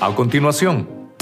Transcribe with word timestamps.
A 0.00 0.14
continuación, 0.14 1.12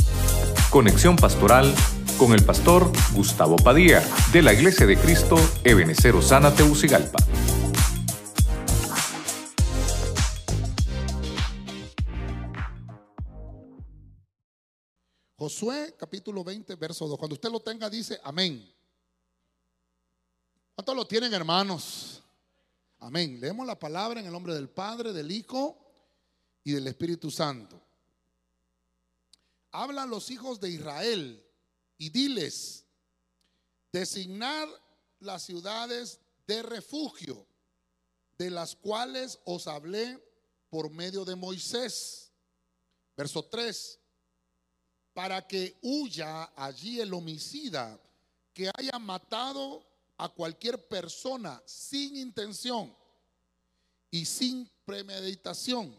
conexión 0.71 1.17
pastoral 1.17 1.75
con 2.19 2.35
el 2.35 2.45
pastor 2.45 2.93
Gustavo 3.15 3.57
Padilla 3.57 4.03
de 4.35 4.43
la 4.43 4.53
Iglesia 4.53 4.85
de 4.85 4.99
Cristo 4.99 5.37
Ebenecer 5.65 6.15
Osana 6.15 6.55
Teucigalpa. 6.55 7.17
Josué 15.39 15.95
capítulo 15.99 16.45
20, 16.45 16.75
verso 16.75 17.09
2. 17.09 17.19
Cuando 17.19 17.33
usted 17.33 17.51
lo 17.51 17.61
tenga, 17.61 17.89
dice 17.89 18.21
amén. 18.23 18.71
¿Cuántos 20.75 20.95
lo 20.95 21.07
tienen, 21.07 21.33
hermanos? 21.33 22.23
Amén. 22.99 23.41
Leemos 23.41 23.67
la 23.67 23.79
palabra 23.79 24.21
en 24.21 24.27
el 24.27 24.33
nombre 24.33 24.53
del 24.53 24.69
Padre, 24.69 25.15
del 25.15 25.31
Hijo 25.31 25.79
y 26.63 26.73
del 26.73 26.87
Espíritu 26.89 27.31
Santo. 27.31 27.86
Habla 29.79 30.05
a 30.05 30.07
los 30.07 30.31
hijos 30.31 30.59
de 30.59 30.71
Israel 30.71 31.45
y 31.99 32.09
diles, 32.09 32.87
designad 33.93 34.67
las 35.21 35.43
ciudades 35.43 36.19
de 36.47 36.63
refugio, 36.63 37.47
de 38.39 38.49
las 38.49 38.75
cuales 38.75 39.39
os 39.45 39.67
hablé 39.67 40.19
por 40.71 40.91
medio 40.91 41.27
de 41.27 41.37
Moisés. 41.37 42.33
Verso 43.17 43.45
3 43.45 44.01
para 45.13 45.47
que 45.47 45.79
huya 45.83 46.53
allí 46.57 47.01
el 47.01 47.13
homicida 47.13 47.99
que 48.55 48.71
haya 48.75 48.99
matado 48.99 49.83
a 50.17 50.29
cualquier 50.31 50.89
persona 50.89 51.63
sin 51.67 52.17
intención 52.17 52.95
y 54.11 54.25
sin 54.25 54.71
premeditación. 54.87 55.95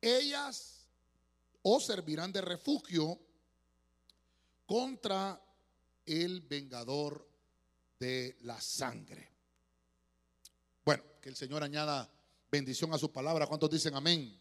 Ellas 0.00 0.81
os 1.62 1.86
servirán 1.86 2.32
de 2.32 2.40
refugio 2.40 3.18
contra 4.66 5.40
el 6.06 6.40
vengador 6.40 7.28
de 7.98 8.36
la 8.42 8.60
sangre. 8.60 9.30
Bueno, 10.84 11.04
que 11.20 11.28
el 11.28 11.36
Señor 11.36 11.62
añada 11.62 12.10
bendición 12.50 12.92
a 12.92 12.98
su 12.98 13.12
palabra. 13.12 13.46
¿Cuántos 13.46 13.70
dicen 13.70 13.94
amén? 13.94 14.38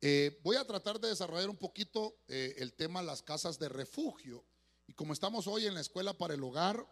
Eh, 0.00 0.38
voy 0.42 0.56
a 0.56 0.66
tratar 0.66 1.00
de 1.00 1.08
desarrollar 1.08 1.48
un 1.48 1.56
poquito 1.56 2.18
eh, 2.28 2.54
el 2.58 2.74
tema 2.74 3.02
las 3.02 3.22
casas 3.22 3.58
de 3.58 3.68
refugio. 3.68 4.44
Y 4.86 4.92
como 4.92 5.12
estamos 5.12 5.46
hoy 5.46 5.66
en 5.66 5.74
la 5.74 5.80
escuela 5.80 6.12
para 6.12 6.34
el 6.34 6.44
hogar, 6.44 6.86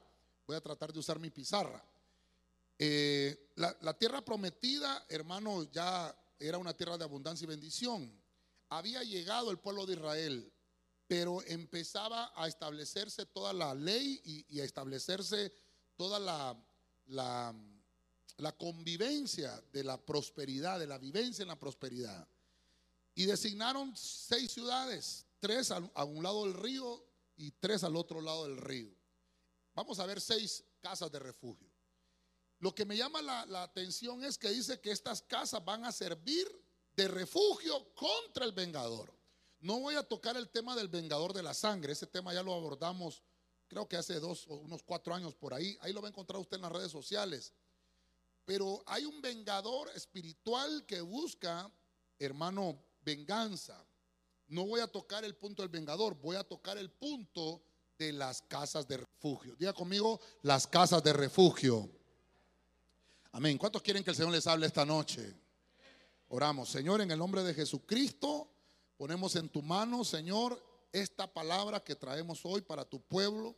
voy 0.47 0.57
a 0.57 0.61
tratar 0.61 0.93
de 0.93 0.99
usar 0.99 1.19
mi 1.19 1.31
pizarra. 1.31 1.85
Eh, 2.79 3.53
la, 3.57 3.77
la, 3.83 3.95
tierra 3.97 4.25
prometida, 4.25 5.05
hermano, 5.09 5.71
ya 5.71 6.17
era 6.39 6.59
una 6.59 6.75
tierra 6.75 6.99
de 6.99 7.05
abundancia 7.05 7.45
y 7.45 7.49
bendición. 7.49 8.22
Había 8.73 9.03
llegado 9.03 9.51
el 9.51 9.59
pueblo 9.59 9.85
de 9.85 9.93
Israel, 9.93 10.51
pero 11.07 11.43
empezaba 11.43 12.33
a 12.35 12.49
establecerse 12.49 13.27
toda 13.27 13.53
la 13.53 13.75
ley 13.75 14.47
y, 14.49 14.61
a 14.61 14.65
establecerse 14.65 15.53
toda 15.95 16.19
la, 16.19 16.59
la, 17.09 18.53
convivencia 18.57 19.63
de 19.75 19.85
la 19.85 20.03
prosperidad, 20.03 20.79
de 20.79 20.87
la 20.87 20.97
vivencia 20.97 21.43
en 21.43 21.49
la 21.49 21.59
prosperidad. 21.59 22.27
Y 23.15 23.27
designaron 23.27 23.95
seis 23.95 24.53
ciudades, 24.53 25.27
tres 25.39 25.71
a, 25.71 26.05
un 26.05 26.23
lado 26.23 26.47
del 26.47 26.55
río 26.55 27.07
y 27.37 27.51
tres 27.51 27.85
al 27.85 27.95
otro 27.95 28.23
lado 28.23 28.45
del 28.45 28.57
río. 28.57 28.91
Vamos 29.75 29.99
a 29.99 30.07
ver 30.07 30.19
seis 30.19 30.65
casas 30.81 31.13
de 31.13 31.19
refugio. 31.19 31.69
Lo 32.59 32.75
que 32.75 32.87
me 32.87 32.97
llama 32.97 33.21
la, 33.21 33.45
la, 33.45 33.65
atención 33.65 34.25
es 34.25 34.39
que 34.39 34.49
dice 34.49 34.81
que 34.81 34.93
estas 34.93 35.21
casas 35.21 35.63
van 35.63 35.85
a 35.85 35.93
servir 35.93 36.62
de 36.97 37.09
refugio 37.09 37.95
contra 37.95 38.45
el 38.45 38.53
vengador. 38.53 39.13
No 39.61 39.79
voy 39.81 39.95
a 39.95 40.03
tocar 40.03 40.37
el 40.37 40.49
tema 40.51 40.75
del 40.75 40.89
vengador 40.89 41.33
de 41.33 41.43
la 41.43 41.55
sangre, 41.55 41.93
ese 41.93 42.07
tema 42.07 42.35
ya 42.35 42.43
lo 42.43 42.53
abordamos 42.53 43.23
creo 43.73 43.89
que 43.89 43.97
hace 43.97 44.21
dos 44.21 44.47
o 44.49 44.57
unos 44.57 44.83
cuatro 44.83 45.15
años 45.15 45.35
por 45.35 45.55
ahí, 45.55 45.79
ahí 45.81 45.95
lo 45.95 46.03
va 46.03 46.09
a 46.09 46.11
encontrar 46.11 46.39
usted 46.39 46.57
en 46.57 46.63
las 46.63 46.73
redes 46.73 46.93
sociales. 46.93 47.55
Pero 48.45 48.83
hay 48.85 49.07
un 49.07 49.23
vengador 49.23 49.89
espiritual 49.95 50.85
que 50.85 51.01
busca, 51.01 51.73
hermano, 52.19 52.79
venganza. 53.03 53.83
No 54.49 54.67
voy 54.67 54.81
a 54.81 54.89
tocar 54.89 55.25
el 55.25 55.35
punto 55.37 55.63
del 55.63 55.71
vengador, 55.71 56.21
voy 56.21 56.37
a 56.37 56.45
tocar 56.45 56.77
el 56.77 56.91
punto 56.91 57.63
de 57.97 58.13
las 58.13 58.43
casas 58.43 58.87
de 58.87 58.99
refugio. 58.99 59.57
Diga 59.57 59.73
conmigo, 59.73 60.21
las 60.43 60.67
casas 60.67 61.03
de 61.03 61.15
refugio. 61.15 61.89
Amén. 63.31 63.57
¿Cuántos 63.57 63.81
quieren 63.81 64.05
que 64.05 64.11
el 64.11 64.17
Señor 64.17 64.33
les 64.33 64.47
hable 64.47 64.67
esta 64.67 64.85
noche? 64.85 65.35
Oramos, 66.35 66.71
Señor, 66.71 67.03
en 67.03 67.11
el 67.11 67.19
nombre 67.19 67.43
de 67.43 67.53
Jesucristo, 67.53 68.49
ponemos 68.97 69.37
en 69.37 69.51
tu 69.51 69.61
mano, 69.61 70.03
Señor, 70.03 70.65
esta 70.91 71.31
palabra 71.31 71.85
que 71.85 71.95
traemos 71.95 72.41
hoy 72.45 72.63
para 72.63 72.87
tu 72.87 73.03
pueblo. 73.03 73.55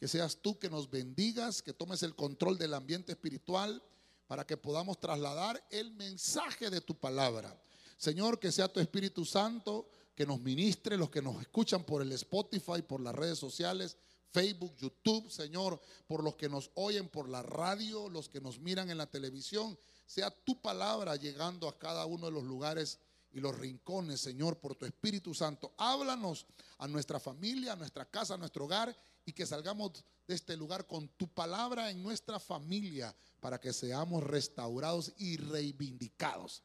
Que 0.00 0.08
seas 0.08 0.36
tú 0.42 0.58
que 0.58 0.68
nos 0.68 0.90
bendigas, 0.90 1.62
que 1.62 1.72
tomes 1.72 2.02
el 2.02 2.16
control 2.16 2.58
del 2.58 2.74
ambiente 2.74 3.12
espiritual 3.12 3.80
para 4.26 4.44
que 4.44 4.56
podamos 4.56 4.98
trasladar 4.98 5.64
el 5.70 5.92
mensaje 5.92 6.68
de 6.68 6.80
tu 6.80 6.96
palabra. 6.98 7.56
Señor, 7.96 8.40
que 8.40 8.50
sea 8.50 8.66
tu 8.66 8.80
Espíritu 8.80 9.24
Santo 9.24 9.88
que 10.16 10.26
nos 10.26 10.40
ministre, 10.40 10.96
los 10.96 11.10
que 11.10 11.22
nos 11.22 11.40
escuchan 11.40 11.84
por 11.84 12.02
el 12.02 12.10
Spotify, 12.10 12.82
por 12.82 13.00
las 13.00 13.14
redes 13.14 13.38
sociales, 13.38 13.96
Facebook, 14.32 14.74
YouTube, 14.78 15.30
Señor, 15.30 15.80
por 16.08 16.24
los 16.24 16.34
que 16.34 16.48
nos 16.48 16.72
oyen 16.74 17.08
por 17.08 17.28
la 17.28 17.44
radio, 17.44 18.08
los 18.08 18.28
que 18.28 18.40
nos 18.40 18.58
miran 18.58 18.90
en 18.90 18.98
la 18.98 19.06
televisión, 19.06 19.78
sea 20.06 20.30
tu 20.30 20.60
palabra 20.60 21.16
llegando 21.16 21.68
a 21.68 21.78
cada 21.78 22.06
uno 22.06 22.26
de 22.26 22.32
los 22.32 22.44
lugares 22.44 22.98
y 23.32 23.40
los 23.40 23.58
rincones, 23.58 24.20
Señor, 24.20 24.58
por 24.58 24.76
tu 24.76 24.86
Espíritu 24.86 25.34
Santo. 25.34 25.74
Háblanos 25.76 26.46
a 26.78 26.88
nuestra 26.88 27.20
familia, 27.20 27.72
a 27.72 27.76
nuestra 27.76 28.06
casa, 28.06 28.34
a 28.34 28.38
nuestro 28.38 28.64
hogar 28.64 28.96
y 29.26 29.32
que 29.32 29.44
salgamos 29.44 30.04
de 30.26 30.34
este 30.34 30.56
lugar 30.56 30.86
con 30.86 31.08
tu 31.08 31.28
palabra 31.28 31.90
en 31.90 32.02
nuestra 32.02 32.40
familia 32.40 33.14
para 33.40 33.60
que 33.60 33.72
seamos 33.72 34.22
restaurados 34.22 35.12
y 35.18 35.36
reivindicados 35.36 36.62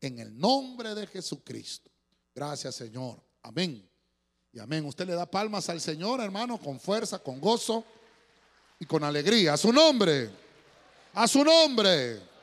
en 0.00 0.18
el 0.18 0.38
nombre 0.38 0.94
de 0.94 1.06
Jesucristo. 1.06 1.90
Gracias, 2.34 2.74
Señor. 2.74 3.22
Amén. 3.42 3.88
Y 4.52 4.58
amén. 4.60 4.84
Usted 4.86 5.06
le 5.06 5.14
da 5.14 5.26
palmas 5.26 5.68
al 5.68 5.80
Señor, 5.80 6.20
hermano, 6.20 6.58
con 6.58 6.80
fuerza, 6.80 7.18
con 7.18 7.40
gozo 7.40 7.84
y 8.78 8.86
con 8.86 9.04
alegría. 9.04 9.54
A 9.54 9.56
su 9.56 9.72
nombre. 9.72 10.30
A 11.12 11.28
su 11.28 11.44
nombre. 11.44 12.33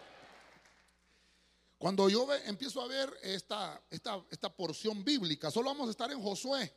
Cuando 1.81 2.07
yo 2.09 2.31
empiezo 2.45 2.79
a 2.79 2.87
ver 2.87 3.11
esta, 3.23 3.81
esta, 3.89 4.23
esta 4.29 4.55
porción 4.55 5.03
bíblica, 5.03 5.49
solo 5.49 5.71
vamos 5.71 5.87
a 5.87 5.89
estar 5.89 6.11
en 6.11 6.21
Josué. 6.21 6.71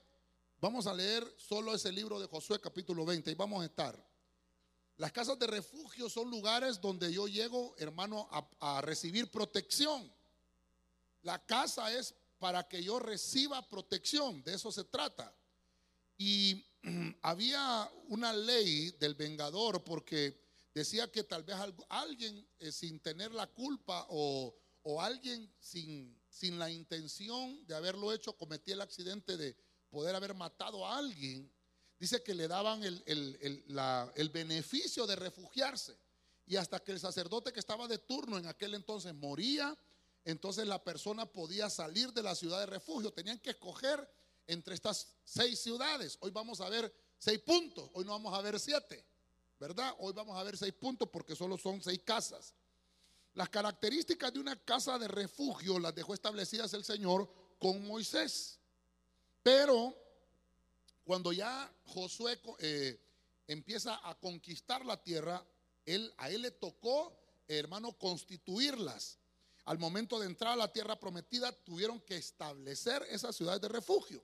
Vamos 0.62 0.87
a 0.87 0.94
leer 0.94 1.31
solo 1.37 1.75
ese 1.75 1.92
libro 1.92 2.19
de 2.19 2.26
Josué 2.26 2.59
capítulo 2.59 3.04
20 3.04 3.31
y 3.31 3.34
vamos 3.34 3.60
a 3.60 3.66
estar. 3.66 4.03
Las 4.97 5.12
casas 5.12 5.38
de 5.38 5.47
refugio 5.47 6.09
son 6.09 6.31
lugares 6.31 6.81
donde 6.81 7.12
yo 7.12 7.28
llego, 7.28 7.75
hermano, 7.76 8.31
a, 8.59 8.81
recibir 8.81 9.31
protección. 9.31 10.10
La 11.21 11.44
casa 11.44 11.92
es 11.92 12.15
para 12.38 12.66
que 12.66 12.82
yo 12.82 12.98
reciba 12.98 13.69
protección, 13.69 14.42
de 14.42 14.54
eso 14.54 14.72
se 14.72 14.84
trata. 14.84 15.36
Y 16.16 16.65
había 17.21 17.92
una 18.09 18.32
ley 18.32 18.92
del 18.92 19.16
vengador 19.16 19.84
porque 19.84 20.41
decía 20.72 21.12
que 21.12 21.25
tal 21.25 21.42
vez 21.42 21.56
alguien 21.91 22.48
eh, 22.59 22.72
sin 22.72 23.00
tener 23.00 23.34
la 23.34 23.47
culpa 23.48 24.06
o, 24.09 24.56
alguien 25.00 25.50
sin, 25.59 26.19
sin, 26.28 26.59
la 26.59 26.71
intención 26.71 27.67
de 27.67 27.75
haberlo 27.75 28.12
hecho 28.12 28.37
cometía 28.37 28.75
el 28.75 28.81
accidente 28.83 29.37
de 29.37 29.56
poder 29.91 30.15
haber 30.15 30.34
matado 30.34 30.87
a 30.87 30.99
alguien, 30.99 31.50
dice 31.99 32.22
que 32.22 32.34
le 32.34 32.49
daban 32.49 32.83
el, 32.84 33.03
el 33.06 34.28
beneficio 34.31 35.06
de 35.06 35.17
refugiarse. 35.17 35.97
Y 36.47 36.56
hasta 36.56 36.81
que 36.81 36.93
el 36.93 37.00
sacerdote 37.00 37.53
que 37.53 37.61
estaba 37.61 37.89
de 37.89 37.99
turno 37.99 38.37
en 38.37 38.47
aquel 38.47 38.75
entonces 38.75 39.15
moría, 39.15 39.77
entonces 40.25 40.66
la 40.66 40.83
persona 40.83 41.27
podía 41.27 41.71
salir 41.71 42.13
de 42.13 42.22
la 42.22 42.34
ciudad 42.34 42.60
de 42.60 42.66
refugio. 42.66 43.13
Tenían 43.13 43.39
que 43.39 43.51
escoger 43.51 44.07
entre 44.47 44.75
estas 44.75 45.07
seis 45.25 45.60
ciudades. 45.60 46.19
Hoy 46.21 46.30
vamos 46.30 46.60
a 46.60 46.69
ver 46.69 46.92
seis 47.19 47.41
puntos, 47.41 47.91
hoy 47.95 48.04
no 48.04 48.13
vamos 48.13 48.34
a 48.34 48.42
ver 48.42 48.59
siete, 48.60 49.07
¿verdad? 49.59 49.95
Hoy 49.98 50.13
vamos 50.13 50.37
a 50.39 50.42
ver 50.42 50.57
seis 50.57 50.75
puntos 50.75 51.09
porque 51.10 51.34
solo 51.34 51.57
son 51.57 51.83
seis 51.83 52.01
casas. 52.04 52.54
Las 53.34 53.48
características 53.48 54.33
de 54.33 54.41
una 54.41 54.57
casa 54.65 54.98
de 54.98 55.09
refugio 55.09 55.78
las 55.78 55.95
dejó 55.95 56.15
establecidas 56.15 56.72
el 56.75 56.84
Señor 56.84 57.28
con 57.59 57.86
Moisés. 57.86 58.59
Pero 59.42 59.95
cuando 61.04 61.33
ya 61.33 61.71
Josué 61.84 62.41
eh, 62.60 63.01
empieza 63.48 64.01
a 64.09 64.15
conquistar 64.15 64.84
la 64.86 65.03
tierra, 65.03 65.45
él, 65.84 66.13
a 66.16 66.31
él 66.31 66.42
le 66.42 66.53
tocó, 66.53 67.13
hermano, 67.48 67.92
constituirlas 67.98 69.19
al 69.65 69.78
momento 69.78 70.19
de 70.21 70.27
entrar 70.27 70.53
a 70.53 70.57
la 70.57 70.72
tierra 70.72 70.98
prometida, 70.98 71.51
tuvieron 71.53 72.01
que 72.01 72.16
establecer 72.16 73.03
esas 73.10 73.34
ciudades 73.34 73.60
de 73.63 73.69
refugio. 73.69 74.22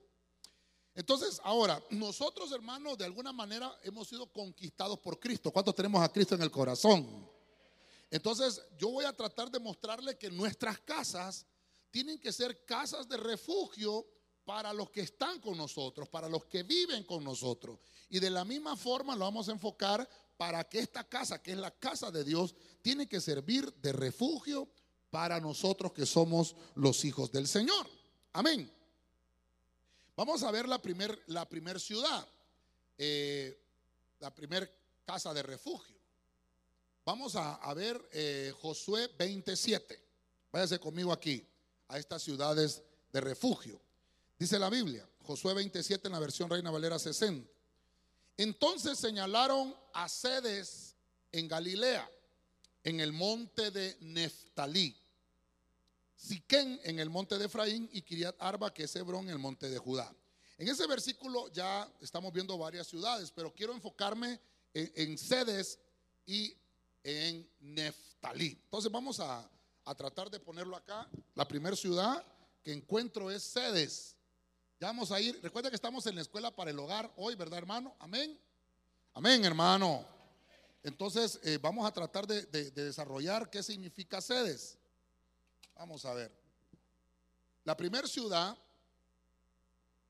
Entonces, 0.93 1.39
ahora, 1.43 1.81
nosotros 1.89 2.51
hermanos, 2.51 2.97
de 2.97 3.05
alguna 3.05 3.31
manera 3.31 3.75
hemos 3.83 4.07
sido 4.07 4.31
conquistados 4.31 4.99
por 4.99 5.19
Cristo. 5.19 5.51
¿Cuántos 5.51 5.73
tenemos 5.73 6.01
a 6.01 6.11
Cristo 6.11 6.35
en 6.35 6.41
el 6.41 6.51
corazón? 6.51 7.30
Entonces, 8.11 8.61
yo 8.77 8.89
voy 8.89 9.05
a 9.05 9.13
tratar 9.13 9.49
de 9.49 9.59
mostrarle 9.59 10.17
que 10.17 10.29
nuestras 10.29 10.79
casas 10.81 11.45
tienen 11.89 12.19
que 12.19 12.33
ser 12.33 12.65
casas 12.65 13.07
de 13.07 13.15
refugio 13.15 14.05
para 14.43 14.73
los 14.73 14.89
que 14.89 15.01
están 15.01 15.39
con 15.39 15.57
nosotros, 15.57 16.09
para 16.09 16.27
los 16.27 16.45
que 16.45 16.63
viven 16.63 17.05
con 17.05 17.23
nosotros. 17.23 17.79
Y 18.09 18.19
de 18.19 18.29
la 18.29 18.43
misma 18.43 18.75
forma 18.75 19.15
lo 19.15 19.23
vamos 19.25 19.47
a 19.47 19.53
enfocar 19.53 20.07
para 20.35 20.67
que 20.67 20.79
esta 20.79 21.07
casa, 21.07 21.41
que 21.41 21.51
es 21.51 21.57
la 21.57 21.71
casa 21.71 22.11
de 22.11 22.25
Dios, 22.25 22.53
tiene 22.81 23.07
que 23.07 23.21
servir 23.21 23.73
de 23.75 23.93
refugio 23.93 24.67
para 25.09 25.39
nosotros 25.39 25.93
que 25.93 26.05
somos 26.05 26.55
los 26.75 27.05
hijos 27.05 27.31
del 27.31 27.47
Señor. 27.47 27.87
Amén. 28.33 28.69
Vamos 30.17 30.43
a 30.43 30.51
ver 30.51 30.67
la 30.67 30.81
primera 30.81 31.17
la 31.27 31.47
primer 31.47 31.79
ciudad, 31.79 32.27
eh, 32.97 33.57
la 34.19 34.35
primer 34.35 34.69
casa 35.05 35.33
de 35.33 35.43
refugio. 35.43 36.00
Vamos 37.11 37.35
a, 37.35 37.73
ver 37.73 38.01
eh, 38.13 38.53
Josué 38.61 39.11
27. 39.19 40.01
Váyase 40.49 40.79
conmigo 40.79 41.11
aquí, 41.11 41.45
a 41.89 41.99
estas 41.99 42.23
ciudades 42.23 42.81
de 43.11 43.19
refugio. 43.19 43.81
Dice 44.39 44.57
la 44.57 44.69
Biblia, 44.69 45.05
Josué 45.25 45.53
27 45.53 46.07
en 46.07 46.13
la 46.13 46.19
versión 46.19 46.49
Reina 46.49 46.71
Valera 46.71 46.97
60. 46.97 47.45
Entonces 48.37 48.97
señalaron 48.97 49.75
a 49.93 50.07
sedes 50.07 50.95
en 51.33 51.49
Galilea, 51.49 52.09
en 52.81 53.01
el 53.01 53.11
monte 53.11 53.71
de 53.71 53.97
Neftalí, 53.99 54.95
Siquén 56.15 56.79
en 56.81 56.97
el 56.99 57.09
monte 57.09 57.37
de 57.37 57.47
Efraín 57.47 57.89
y 57.91 58.03
Kiriat 58.03 58.37
Arba, 58.39 58.73
que 58.73 58.83
es 58.83 58.95
Hebrón 58.95 59.25
en 59.25 59.31
el 59.31 59.39
monte 59.39 59.69
de 59.69 59.77
Judá. 59.77 60.15
En 60.57 60.69
ese 60.69 60.87
versículo 60.87 61.51
ya 61.51 61.91
estamos 61.99 62.31
viendo 62.31 62.57
varias 62.57 62.87
ciudades, 62.87 63.31
pero 63.31 63.53
quiero 63.53 63.73
enfocarme 63.73 64.39
en, 64.73 65.17
sedes 65.17 65.77
y 66.25 66.55
en 67.03 67.49
Neftalí. 67.59 68.59
Entonces 68.63 68.91
vamos 68.91 69.19
a, 69.19 69.49
a 69.85 69.95
tratar 69.95 70.29
de 70.29 70.39
ponerlo 70.39 70.75
acá. 70.75 71.07
La 71.35 71.47
primera 71.47 71.75
ciudad 71.75 72.23
que 72.63 72.71
encuentro 72.71 73.31
es 73.31 73.43
sedes. 73.43 74.15
Ya 74.79 74.87
vamos 74.87 75.11
a 75.11 75.19
ir. 75.19 75.39
Recuerda 75.41 75.69
que 75.69 75.75
estamos 75.75 76.05
en 76.07 76.15
la 76.15 76.21
escuela 76.21 76.51
para 76.51 76.71
el 76.71 76.79
hogar 76.79 77.11
hoy, 77.15 77.35
¿verdad, 77.35 77.59
hermano? 77.59 77.95
Amén. 77.99 78.39
Amén, 79.13 79.43
hermano. 79.45 80.05
Entonces 80.83 81.39
eh, 81.43 81.59
vamos 81.61 81.85
a 81.85 81.91
tratar 81.91 82.25
de, 82.25 82.43
de 82.45 82.71
desarrollar 82.71 83.49
qué 83.49 83.61
significa 83.61 84.21
sedes. 84.21 84.77
Vamos 85.75 86.05
a 86.05 86.13
ver. 86.13 86.31
La 87.63 87.77
primera 87.77 88.07
ciudad 88.07 88.57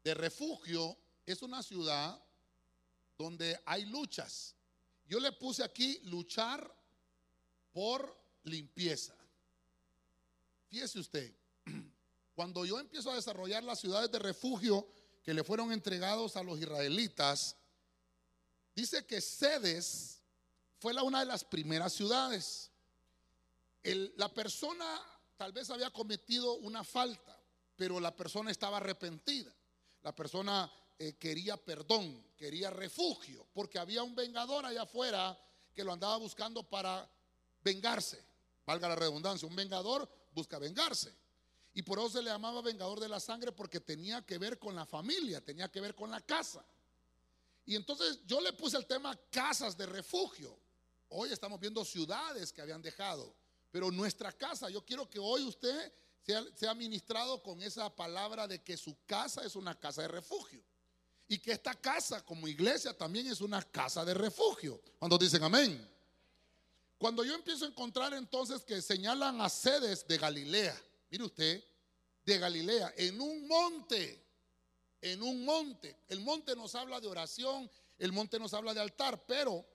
de 0.04 0.14
refugio 0.14 0.98
es 1.26 1.42
una 1.42 1.62
ciudad 1.62 2.22
donde 3.18 3.60
hay 3.66 3.86
luchas. 3.86 4.56
Yo 5.08 5.20
le 5.20 5.32
puse 5.34 5.64
aquí 5.64 6.00
luchar 6.06 6.74
por 7.72 8.18
limpieza. 8.44 9.16
Fíjese 10.70 11.00
usted, 11.00 11.34
cuando 12.36 12.66
yo 12.66 12.80
empiezo 12.80 13.12
a 13.12 13.16
desarrollar 13.16 13.64
las 13.64 13.80
ciudades 13.80 14.12
de 14.12 14.20
refugio 14.20 14.88
que 15.24 15.34
le 15.34 15.44
fueron 15.44 15.72
entregados 15.72 16.36
a 16.36 16.44
los 16.44 16.60
israelitas, 16.60 17.56
dice 18.76 19.06
que 19.06 19.22
Sedes 19.22 20.22
fue 20.80 21.00
una 21.02 21.20
de 21.20 21.26
las 21.26 21.44
primeras 21.44 21.94
ciudades. 21.94 22.72
la 23.84 24.34
persona 24.34 24.86
tal 25.38 25.52
vez 25.52 25.70
había 25.70 25.92
cometido 25.92 26.56
una 26.56 26.84
falta, 26.84 27.38
pero 27.76 28.00
la 28.00 28.16
persona 28.16 28.52
estaba 28.52 28.78
arrepentida. 28.78 29.54
La 30.04 30.16
persona 30.16 30.72
eh, 30.98 31.14
quería 31.14 31.58
perdón, 31.58 32.24
quería 32.38 32.70
refugio, 32.70 33.46
porque 33.54 33.80
había 33.80 34.04
un 34.04 34.16
vengador 34.16 34.66
allá 34.66 34.84
afuera 34.84 35.38
que 35.74 35.84
lo 35.84 35.94
andaba 35.94 36.18
buscando 36.18 36.64
para 36.64 37.10
vengarse. 37.64 38.24
Valga 38.66 38.90
la 38.90 38.96
redundancia, 38.96 39.48
un 39.48 39.56
vengador 39.56 40.10
busca 40.34 40.60
vengarse. 40.60 41.14
Y 41.74 41.82
por 41.84 42.00
eso 42.00 42.10
se 42.10 42.22
le 42.22 42.30
llamaba 42.30 42.62
vengador 42.62 43.00
de 43.00 43.08
la 43.08 43.20
sangre 43.20 43.52
porque 43.52 43.80
tenía 43.80 44.22
que 44.26 44.38
ver 44.38 44.60
con 44.60 44.76
la 44.76 44.86
familia, 44.86 45.42
tenía 45.42 45.70
que 45.70 45.80
ver 45.80 45.96
con 45.96 46.12
la 46.12 46.22
casa. 46.22 46.66
Y 47.66 47.76
entonces 47.76 48.20
yo 48.26 48.42
le 48.42 48.54
puse 48.54 48.78
el 48.78 48.86
tema 48.86 49.18
casas 49.30 49.78
de 49.78 49.86
refugio. 49.86 50.58
Hoy 51.10 51.32
estamos 51.32 51.60
viendo 51.60 51.84
ciudades 51.86 52.52
que 52.52 52.62
habían 52.62 52.82
dejado, 52.82 53.34
pero 53.72 53.92
nuestra 53.92 54.32
casa, 54.32 54.70
yo 54.70 54.84
quiero 54.84 55.10
que 55.10 55.20
hoy 55.20 55.44
usted 55.44 55.94
sea, 56.22 56.44
sea 56.56 56.74
ministrado 56.74 57.42
con 57.42 57.62
esa 57.62 57.94
palabra 57.94 58.48
de 58.48 58.62
que 58.62 58.76
su 58.76 58.98
casa 59.06 59.44
es 59.46 59.56
una 59.56 59.80
casa 59.80 60.02
de 60.02 60.08
refugio. 60.08 60.64
Y 61.28 61.38
que 61.38 61.54
esta 61.54 61.74
casa 61.74 62.26
como 62.26 62.48
iglesia 62.48 62.98
también 62.98 63.28
es 63.28 63.40
una 63.40 63.62
casa 63.62 64.04
de 64.04 64.14
refugio. 64.14 64.82
Cuando 65.00 65.18
dicen 65.18 65.42
amén. 65.44 65.90
Cuando 67.02 67.26
yo 67.26 67.34
empiezo 67.34 67.66
a 67.66 67.68
encontrar 67.68 68.14
entonces 68.14 68.64
que 68.64 68.80
señalan 68.80 69.42
a 69.42 69.50
sedes 69.50 70.08
de 70.08 70.20
Galilea, 70.20 70.80
mire 71.10 71.24
usted, 71.24 71.64
de 72.24 72.38
Galilea, 72.38 72.94
en 72.96 73.20
un 73.20 73.48
monte, 73.48 74.24
en 75.02 75.24
un 75.24 75.44
monte. 75.44 75.98
El 76.10 76.20
monte 76.20 76.56
nos 76.56 76.76
habla 76.76 77.02
de 77.02 77.08
oración, 77.08 77.68
el 77.98 78.12
monte 78.12 78.38
nos 78.38 78.54
habla 78.54 78.76
de 78.76 78.82
altar, 78.82 79.26
pero 79.26 79.66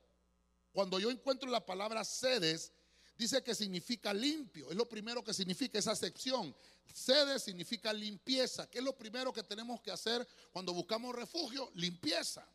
cuando 0.73 1.01
yo 1.01 1.11
encuentro 1.11 1.51
la 1.51 1.67
palabra 1.67 2.05
sedes, 2.05 2.71
dice 3.19 3.43
que 3.43 3.57
significa 3.57 4.15
limpio. 4.15 4.71
Es 4.71 4.77
lo 4.77 4.89
primero 4.89 5.25
que 5.25 5.35
significa 5.35 5.81
esa 5.81 5.97
sección. 5.97 6.55
Sedes 6.95 7.43
significa 7.43 7.93
limpieza. 7.93 8.71
¿Qué 8.71 8.79
es 8.79 8.85
lo 8.85 8.97
primero 8.97 9.33
que 9.33 9.43
tenemos 9.43 9.81
que 9.81 9.91
hacer 9.91 10.25
cuando 10.53 10.73
buscamos 10.73 11.13
refugio? 11.13 11.73
Limpieza. 11.75 12.47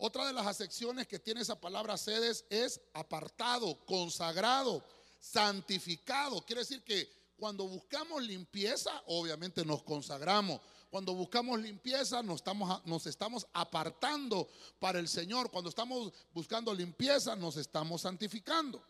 Otra 0.00 0.26
de 0.28 0.32
las 0.32 0.46
acepciones 0.46 1.08
que 1.08 1.18
tiene 1.18 1.40
esa 1.40 1.60
palabra 1.60 1.98
sedes 1.98 2.44
es 2.48 2.80
apartado, 2.94 3.84
consagrado, 3.84 4.82
santificado. 5.18 6.40
Quiere 6.46 6.60
decir 6.60 6.84
que 6.84 7.10
cuando 7.36 7.66
buscamos 7.66 8.22
limpieza, 8.22 9.02
obviamente 9.06 9.64
nos 9.64 9.82
consagramos. 9.82 10.60
Cuando 10.88 11.14
buscamos 11.14 11.60
limpieza, 11.60 12.22
nos 12.22 12.36
estamos, 12.36 12.86
nos 12.86 13.06
estamos 13.06 13.46
apartando 13.52 14.48
para 14.78 15.00
el 15.00 15.08
Señor. 15.08 15.50
Cuando 15.50 15.68
estamos 15.68 16.12
buscando 16.32 16.72
limpieza, 16.72 17.34
nos 17.34 17.56
estamos 17.56 18.02
santificando. 18.02 18.80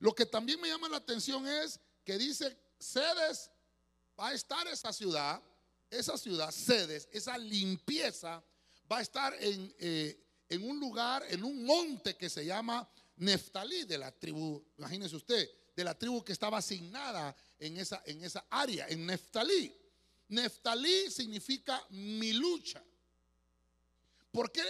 Lo 0.00 0.14
que 0.14 0.26
también 0.26 0.60
me 0.60 0.68
llama 0.68 0.88
la 0.90 0.98
atención 0.98 1.48
es 1.48 1.80
que 2.04 2.18
dice, 2.18 2.54
sedes, 2.78 3.50
va 4.20 4.28
a 4.28 4.34
estar 4.34 4.66
esa 4.68 4.92
ciudad, 4.92 5.40
esa 5.90 6.18
ciudad, 6.18 6.50
sedes, 6.50 7.08
esa 7.10 7.38
limpieza, 7.38 8.42
va 8.90 8.98
a 8.98 9.02
estar 9.02 9.34
en, 9.40 9.74
eh, 9.78 10.22
en 10.52 10.68
un 10.68 10.78
lugar, 10.78 11.24
en 11.30 11.42
un 11.44 11.64
monte 11.64 12.14
que 12.14 12.28
se 12.28 12.44
llama 12.44 12.86
Neftalí, 13.16 13.84
de 13.84 13.96
la 13.96 14.12
tribu, 14.12 14.62
imagínese 14.76 15.16
usted, 15.16 15.48
de 15.74 15.82
la 15.82 15.98
tribu 15.98 16.22
que 16.22 16.32
estaba 16.32 16.58
asignada 16.58 17.34
en 17.58 17.78
esa, 17.78 18.02
en 18.04 18.22
esa 18.22 18.44
área, 18.50 18.86
en 18.88 19.06
Neftalí. 19.06 19.74
Neftalí 20.28 21.10
significa 21.10 21.82
mi 21.88 22.34
lucha. 22.34 22.84
¿Por 24.30 24.50
qué, 24.50 24.62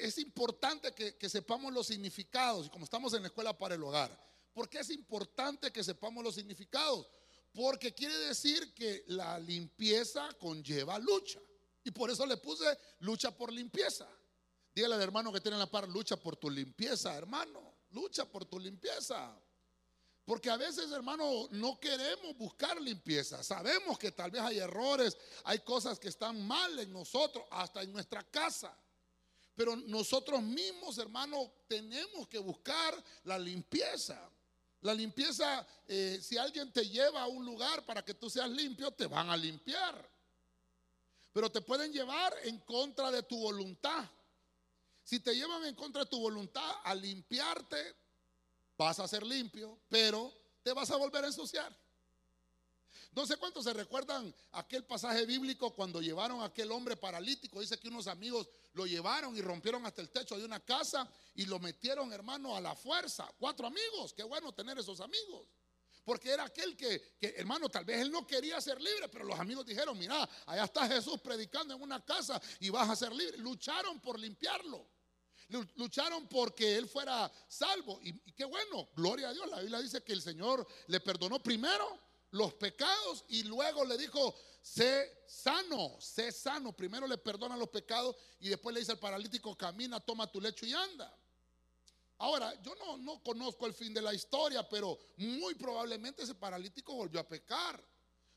es 0.00 0.18
importante 0.18 0.92
que, 0.92 1.16
que, 1.16 1.28
sepamos 1.28 1.72
los 1.72 1.86
significados? 1.86 2.66
Y 2.66 2.70
como 2.70 2.84
estamos 2.84 3.14
en 3.14 3.22
la 3.22 3.28
escuela 3.28 3.56
para 3.56 3.76
el 3.76 3.82
hogar, 3.82 4.10
¿por 4.52 4.68
qué 4.68 4.80
es 4.80 4.90
importante 4.90 5.72
que 5.72 5.84
sepamos 5.84 6.22
los 6.24 6.34
significados? 6.34 7.08
Porque 7.52 7.94
quiere 7.94 8.16
decir 8.18 8.74
que 8.74 9.04
la 9.06 9.38
limpieza 9.38 10.28
conlleva 10.40 10.98
lucha. 10.98 11.40
Y 11.84 11.92
por 11.92 12.10
eso 12.10 12.26
le 12.26 12.38
puse 12.38 12.64
lucha 13.00 13.30
por 13.30 13.52
limpieza. 13.52 14.08
Dígale 14.74 14.96
al 14.96 15.02
hermano 15.02 15.32
que 15.32 15.40
tiene 15.40 15.56
la 15.56 15.70
par, 15.70 15.88
lucha 15.88 16.16
por 16.16 16.36
tu 16.36 16.50
limpieza, 16.50 17.14
hermano. 17.14 17.74
Lucha 17.90 18.24
por 18.24 18.44
tu 18.44 18.58
limpieza. 18.58 19.34
Porque 20.24 20.50
a 20.50 20.56
veces, 20.56 20.90
hermano, 20.90 21.48
no 21.50 21.78
queremos 21.78 22.36
buscar 22.36 22.80
limpieza. 22.80 23.42
Sabemos 23.42 23.98
que 23.98 24.10
tal 24.10 24.30
vez 24.30 24.40
hay 24.40 24.58
errores, 24.58 25.16
hay 25.44 25.58
cosas 25.60 25.98
que 25.98 26.08
están 26.08 26.46
mal 26.46 26.78
en 26.78 26.92
nosotros, 26.92 27.44
hasta 27.50 27.82
en 27.82 27.92
nuestra 27.92 28.22
casa. 28.24 28.76
Pero 29.54 29.76
nosotros 29.76 30.42
mismos, 30.42 30.98
hermano, 30.98 31.52
tenemos 31.68 32.26
que 32.26 32.38
buscar 32.38 33.00
la 33.24 33.38
limpieza. 33.38 34.18
La 34.80 34.92
limpieza, 34.92 35.66
eh, 35.86 36.18
si 36.20 36.36
alguien 36.36 36.72
te 36.72 36.88
lleva 36.88 37.22
a 37.22 37.26
un 37.26 37.44
lugar 37.44 37.84
para 37.86 38.04
que 38.04 38.14
tú 38.14 38.28
seas 38.28 38.50
limpio, 38.50 38.90
te 38.90 39.06
van 39.06 39.30
a 39.30 39.36
limpiar. 39.36 40.10
Pero 41.32 41.50
te 41.50 41.60
pueden 41.60 41.92
llevar 41.92 42.34
en 42.42 42.58
contra 42.60 43.10
de 43.10 43.22
tu 43.22 43.38
voluntad. 43.38 44.04
Si 45.04 45.20
te 45.20 45.34
llevan 45.34 45.64
en 45.66 45.74
contra 45.74 46.04
de 46.04 46.10
tu 46.10 46.18
voluntad 46.18 46.68
a 46.82 46.94
limpiarte, 46.94 47.94
vas 48.76 48.98
a 48.98 49.06
ser 49.06 49.24
limpio, 49.24 49.78
pero 49.88 50.32
te 50.62 50.72
vas 50.72 50.90
a 50.90 50.96
volver 50.96 51.24
a 51.24 51.28
ensuciar. 51.28 51.74
No 53.12 53.26
sé 53.26 53.36
cuántos 53.36 53.64
se 53.64 53.72
recuerdan 53.72 54.34
aquel 54.52 54.84
pasaje 54.84 55.24
bíblico 55.24 55.72
cuando 55.74 56.00
llevaron 56.00 56.40
a 56.40 56.46
aquel 56.46 56.72
hombre 56.72 56.96
paralítico. 56.96 57.60
Dice 57.60 57.78
que 57.78 57.88
unos 57.88 58.08
amigos 58.08 58.48
lo 58.72 58.86
llevaron 58.86 59.36
y 59.36 59.40
rompieron 59.40 59.86
hasta 59.86 60.02
el 60.02 60.10
techo 60.10 60.36
de 60.36 60.44
una 60.44 60.58
casa 60.58 61.08
y 61.34 61.44
lo 61.46 61.60
metieron, 61.60 62.12
hermano, 62.12 62.56
a 62.56 62.60
la 62.60 62.74
fuerza. 62.74 63.30
Cuatro 63.38 63.68
amigos. 63.68 64.14
Qué 64.14 64.24
bueno 64.24 64.52
tener 64.52 64.78
esos 64.78 65.00
amigos. 65.00 65.48
Porque 66.04 66.30
era 66.30 66.44
aquel 66.44 66.76
que, 66.76 67.16
que, 67.20 67.34
hermano, 67.36 67.68
tal 67.68 67.84
vez 67.84 68.00
él 68.00 68.10
no 68.10 68.26
quería 68.26 68.60
ser 68.60 68.80
libre, 68.80 69.08
pero 69.08 69.24
los 69.24 69.38
amigos 69.38 69.64
dijeron, 69.64 69.96
mira, 69.96 70.28
allá 70.46 70.64
está 70.64 70.86
Jesús 70.88 71.20
predicando 71.20 71.74
en 71.74 71.82
una 71.82 72.04
casa 72.04 72.40
y 72.58 72.68
vas 72.68 72.90
a 72.90 72.96
ser 72.96 73.12
libre. 73.12 73.38
Lucharon 73.38 74.00
por 74.00 74.18
limpiarlo. 74.18 74.93
Lucharon 75.76 76.26
porque 76.28 76.76
él 76.76 76.88
fuera 76.88 77.30
salvo. 77.48 78.00
Y, 78.02 78.12
qué 78.32 78.44
bueno, 78.44 78.88
gloria 78.96 79.28
a 79.28 79.32
Dios. 79.32 79.48
La 79.48 79.60
Biblia 79.60 79.80
dice 79.80 80.02
que 80.02 80.12
el 80.12 80.22
Señor 80.22 80.66
le 80.88 81.00
perdonó 81.00 81.42
primero 81.42 81.98
los 82.30 82.54
pecados 82.54 83.24
y 83.28 83.44
luego 83.44 83.84
le 83.84 83.96
dijo, 83.96 84.34
sé 84.60 85.22
sano, 85.26 85.96
sé 86.00 86.32
sano. 86.32 86.72
Primero 86.72 87.06
le 87.06 87.18
perdona 87.18 87.56
los 87.56 87.68
pecados 87.68 88.16
y 88.40 88.48
después 88.48 88.74
le 88.74 88.80
dice 88.80 88.92
al 88.92 88.98
paralítico, 88.98 89.56
camina, 89.56 90.00
toma 90.00 90.30
tu 90.30 90.40
lecho 90.40 90.66
y 90.66 90.72
anda. 90.72 91.16
Ahora, 92.18 92.54
yo 92.62 92.74
no, 92.76 92.96
no 92.96 93.22
conozco 93.22 93.66
el 93.66 93.74
fin 93.74 93.92
de 93.92 94.00
la 94.00 94.14
historia, 94.14 94.68
pero 94.68 94.98
muy 95.16 95.54
probablemente 95.54 96.22
ese 96.22 96.34
paralítico 96.34 96.94
volvió 96.94 97.20
a 97.20 97.28
pecar, 97.28 97.82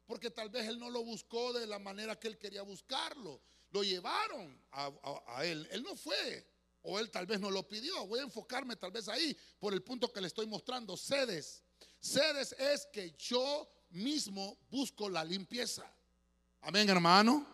porque 0.06 0.32
tal 0.32 0.50
vez 0.50 0.68
él 0.68 0.80
no 0.80 0.90
lo 0.90 1.04
buscó 1.04 1.54
de 1.54 1.68
la 1.68 1.80
manera 1.80 2.20
que 2.20 2.28
él 2.28 2.38
quería 2.38 2.64
buscarlo. 2.64 3.42
Lo 3.70 3.84
llevaron 3.84 4.60
a 4.72 5.46
él, 5.46 5.68
él 5.72 5.84
no 5.84 5.96
fue, 5.96 6.57
o 6.84 7.00
él 7.00 7.10
tal 7.12 7.26
vez 7.26 7.40
no 7.40 7.52
lo 7.52 7.68
pidió. 7.68 8.06
Voy 8.08 8.20
a 8.20 8.24
enfocarme 8.24 8.76
tal 8.76 8.92
vez 8.92 9.08
ahí 9.08 9.36
por 9.60 9.74
el 9.74 9.84
punto 9.84 10.12
que 10.12 10.22
le 10.22 10.28
estoy 10.28 10.46
mostrando. 10.48 10.96
Sedes. 10.96 11.64
Sedes 12.00 12.54
es 12.54 12.88
que 12.92 13.16
yo 13.18 13.70
mismo 13.90 14.58
busco 14.70 15.10
la 15.10 15.24
limpieza. 15.24 15.84
Amén, 16.62 16.90
hermano. 16.90 17.46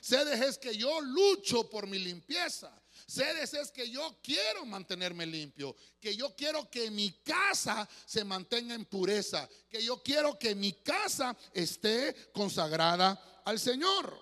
Sedes 0.00 0.40
es 0.40 0.58
que 0.58 0.76
yo 0.76 1.00
lucho 1.00 1.68
por 1.68 1.86
mi 1.86 1.98
limpieza. 1.98 2.72
Sedes 3.06 3.54
es 3.54 3.72
que 3.72 3.90
yo 3.90 4.18
quiero 4.22 4.64
mantenerme 4.64 5.26
limpio, 5.26 5.74
que 6.00 6.14
yo 6.14 6.34
quiero 6.36 6.70
que 6.70 6.90
mi 6.90 7.10
casa 7.22 7.88
se 8.06 8.24
mantenga 8.24 8.74
en 8.74 8.84
pureza, 8.84 9.48
que 9.68 9.82
yo 9.82 10.02
quiero 10.02 10.38
que 10.38 10.54
mi 10.54 10.72
casa 10.74 11.36
esté 11.52 12.14
consagrada 12.32 13.42
al 13.44 13.58
Señor. 13.58 14.16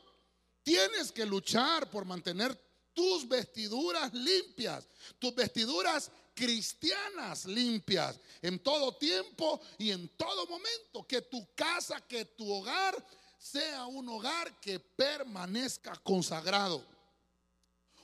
Tienes 0.63 1.13
que 1.13 1.27
luchar 1.27 1.91
por 1.91 2.05
mantener 2.05 2.68
tus 2.99 3.29
vestiduras 3.29 4.13
limpias, 4.13 4.89
tus 5.21 5.33
vestiduras 5.33 6.11
cristianas 6.35 7.45
limpias 7.45 8.19
en 8.43 8.59
todo 8.59 8.97
tiempo 8.97 9.61
y 9.79 9.93
en 9.93 10.09
todo 10.17 10.49
momento. 10.49 11.07
Que 11.07 11.23
tu 11.23 11.47
casa, 11.55 12.01
que 12.01 12.25
tu 12.25 12.53
hogar 12.53 12.97
sea 13.39 13.87
un 13.87 14.09
hogar 14.09 14.59
que 14.59 14.81
permanezca 14.81 15.95
consagrado. 16.03 16.85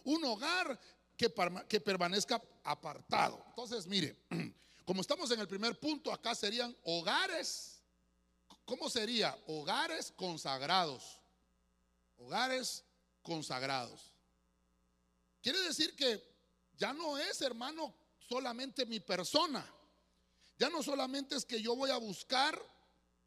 Un 0.04 0.24
hogar 0.26 0.78
que, 1.16 1.34
que 1.68 1.80
permanezca 1.80 2.40
apartado. 2.62 3.42
Entonces, 3.48 3.88
mire, 3.88 4.16
como 4.84 5.00
estamos 5.00 5.28
en 5.32 5.40
el 5.40 5.48
primer 5.48 5.76
punto, 5.80 6.12
acá 6.12 6.36
serían 6.36 6.72
hogares. 6.84 7.82
¿Cómo 8.64 8.88
sería? 8.88 9.36
Hogares 9.48 10.12
consagrados. 10.16 11.20
Hogares 12.16 12.84
consagrados. 13.22 14.13
Quiere 15.44 15.60
decir 15.60 15.94
que 15.94 16.22
ya 16.78 16.94
no 16.94 17.18
es, 17.18 17.42
hermano, 17.42 17.94
solamente 18.18 18.86
mi 18.86 18.98
persona. 19.00 19.62
Ya 20.56 20.70
no 20.70 20.82
solamente 20.82 21.36
es 21.36 21.44
que 21.44 21.60
yo 21.60 21.76
voy 21.76 21.90
a 21.90 21.98
buscar 21.98 22.58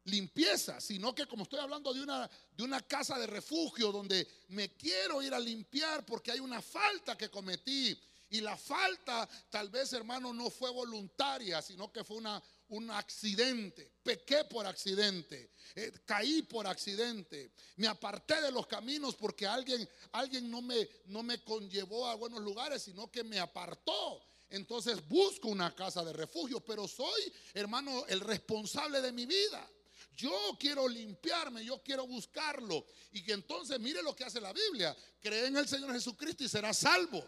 limpieza, 0.02 0.80
sino 0.80 1.14
que 1.14 1.28
como 1.28 1.44
estoy 1.44 1.60
hablando 1.60 1.94
de 1.94 2.02
una, 2.02 2.28
de 2.56 2.64
una 2.64 2.80
casa 2.80 3.16
de 3.20 3.28
refugio 3.28 3.92
donde 3.92 4.26
me 4.48 4.74
quiero 4.74 5.22
ir 5.22 5.32
a 5.32 5.38
limpiar 5.38 6.04
porque 6.04 6.32
hay 6.32 6.40
una 6.40 6.60
falta 6.60 7.16
que 7.16 7.30
cometí. 7.30 7.96
Y 8.30 8.40
la 8.40 8.56
falta 8.56 9.28
tal 9.48 9.68
vez, 9.68 9.92
hermano, 9.92 10.32
no 10.32 10.50
fue 10.50 10.72
voluntaria, 10.72 11.62
sino 11.62 11.92
que 11.92 12.02
fue 12.02 12.16
una, 12.16 12.42
un 12.68 12.90
accidente. 12.90 13.90
Pequé 14.02 14.44
por 14.44 14.66
accidente. 14.66 15.52
Eh, 15.74 15.92
caí 16.04 16.42
por 16.42 16.66
accidente. 16.66 17.52
Me 17.76 17.86
aparté 17.86 18.40
de 18.40 18.50
los 18.50 18.66
caminos 18.66 19.14
porque 19.14 19.46
alguien, 19.46 19.88
alguien 20.12 20.50
no, 20.50 20.62
me, 20.62 20.88
no 21.06 21.22
me 21.22 21.42
conllevó 21.42 22.06
a 22.06 22.14
buenos 22.14 22.40
lugares, 22.40 22.82
sino 22.82 23.10
que 23.10 23.24
me 23.24 23.38
apartó. 23.38 24.22
Entonces 24.50 25.06
busco 25.06 25.48
una 25.48 25.74
casa 25.74 26.04
de 26.04 26.12
refugio, 26.12 26.60
pero 26.60 26.88
soy, 26.88 27.32
hermano, 27.54 28.06
el 28.06 28.20
responsable 28.20 29.00
de 29.00 29.12
mi 29.12 29.26
vida. 29.26 29.68
Yo 30.16 30.56
quiero 30.58 30.88
limpiarme, 30.88 31.64
yo 31.64 31.82
quiero 31.82 32.06
buscarlo. 32.06 32.84
Y 33.12 33.22
que 33.22 33.32
entonces 33.32 33.78
mire 33.78 34.02
lo 34.02 34.16
que 34.16 34.24
hace 34.24 34.40
la 34.40 34.52
Biblia. 34.52 34.96
Cree 35.20 35.46
en 35.46 35.56
el 35.56 35.68
Señor 35.68 35.92
Jesucristo 35.92 36.44
y 36.44 36.48
serás 36.48 36.78
salvo. 36.78 37.24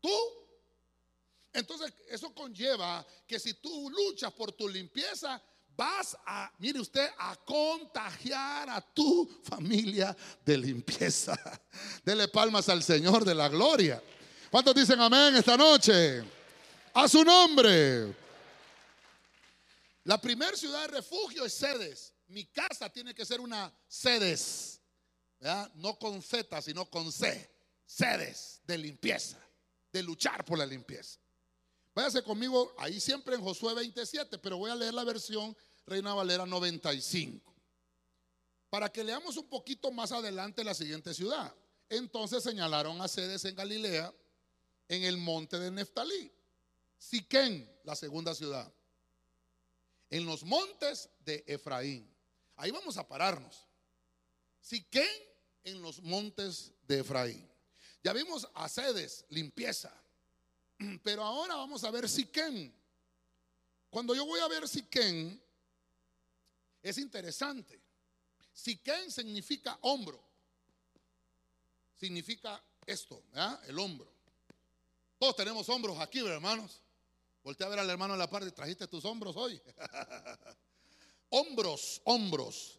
Tú. 0.00 0.10
Entonces 1.52 1.92
eso 2.08 2.32
conlleva 2.34 3.06
que 3.26 3.38
si 3.38 3.54
tú 3.54 3.90
luchas 3.90 4.32
por 4.32 4.52
tu 4.52 4.68
limpieza, 4.68 5.42
vas 5.76 6.16
a, 6.26 6.52
mire 6.58 6.80
usted, 6.80 7.08
a 7.18 7.36
contagiar 7.36 8.68
a 8.70 8.80
tu 8.80 9.26
familia 9.42 10.16
de 10.44 10.58
limpieza. 10.58 11.38
Dele 12.04 12.28
palmas 12.28 12.68
al 12.68 12.82
Señor 12.82 13.24
de 13.24 13.34
la 13.34 13.48
gloria. 13.48 14.02
¿Cuántos 14.50 14.74
dicen 14.74 15.00
amén 15.00 15.36
esta 15.36 15.56
noche? 15.56 16.22
A 16.94 17.08
su 17.08 17.24
nombre. 17.24 18.14
La 20.04 20.20
primera 20.20 20.56
ciudad 20.56 20.82
de 20.82 20.88
refugio 20.88 21.44
es 21.44 21.54
Sedes. 21.54 22.12
Mi 22.28 22.46
casa 22.46 22.88
tiene 22.90 23.14
que 23.14 23.24
ser 23.24 23.40
una 23.40 23.72
Sedes. 23.86 24.80
No 25.74 25.98
con 25.98 26.20
Z, 26.20 26.60
sino 26.62 26.90
con 26.90 27.10
C. 27.10 27.50
Sedes 27.86 28.60
de 28.64 28.78
limpieza, 28.78 29.38
de 29.92 30.02
luchar 30.02 30.44
por 30.44 30.58
la 30.58 30.66
limpieza. 30.66 31.19
Váyase 32.00 32.22
conmigo 32.22 32.72
ahí 32.78 32.98
siempre 32.98 33.34
en 33.34 33.42
Josué 33.42 33.74
27, 33.74 34.38
pero 34.38 34.56
voy 34.56 34.70
a 34.70 34.74
leer 34.74 34.94
la 34.94 35.04
versión 35.04 35.54
Reina 35.84 36.14
Valera 36.14 36.46
95. 36.46 37.54
Para 38.70 38.90
que 38.90 39.04
leamos 39.04 39.36
un 39.36 39.46
poquito 39.50 39.92
más 39.92 40.10
adelante 40.10 40.64
la 40.64 40.72
siguiente 40.72 41.12
ciudad. 41.12 41.54
Entonces 41.90 42.42
señalaron 42.42 43.02
a 43.02 43.06
sedes 43.06 43.44
en 43.44 43.54
Galilea, 43.54 44.14
en 44.88 45.02
el 45.02 45.18
monte 45.18 45.58
de 45.58 45.70
Neftalí. 45.70 46.32
Siquén, 46.96 47.70
la 47.84 47.94
segunda 47.94 48.34
ciudad 48.34 48.72
en 50.08 50.24
los 50.24 50.42
montes 50.42 51.10
de 51.18 51.44
Efraín. 51.46 52.10
Ahí 52.56 52.70
vamos 52.70 52.96
a 52.96 53.06
pararnos. 53.06 53.68
Siquén 54.58 55.06
en 55.64 55.82
los 55.82 56.00
montes 56.00 56.72
de 56.88 57.00
Efraín. 57.00 57.46
Ya 58.02 58.14
vimos 58.14 58.48
a 58.54 58.70
sedes, 58.70 59.26
limpieza. 59.28 59.99
Pero 61.02 61.24
ahora 61.24 61.56
vamos 61.56 61.84
a 61.84 61.90
ver 61.90 62.08
Siquén. 62.08 62.72
Cuando 63.90 64.14
yo 64.14 64.24
voy 64.24 64.40
a 64.40 64.48
ver 64.48 64.68
Siquén, 64.68 65.40
es 66.82 66.98
interesante. 66.98 67.80
Siquén 68.52 69.10
significa 69.10 69.78
hombro. 69.82 70.22
Significa 71.96 72.62
esto, 72.86 73.22
el 73.66 73.78
hombro. 73.78 74.10
Todos 75.18 75.36
tenemos 75.36 75.68
hombros 75.68 75.98
aquí, 75.98 76.20
hermanos. 76.20 76.80
Voltea 77.42 77.66
a 77.66 77.70
ver 77.70 77.78
al 77.78 77.90
hermano 77.90 78.14
en 78.14 78.18
la 78.18 78.30
parte, 78.30 78.50
trajiste 78.52 78.86
tus 78.86 79.04
hombros 79.04 79.36
hoy. 79.36 79.60
hombros, 81.30 82.00
hombros. 82.04 82.78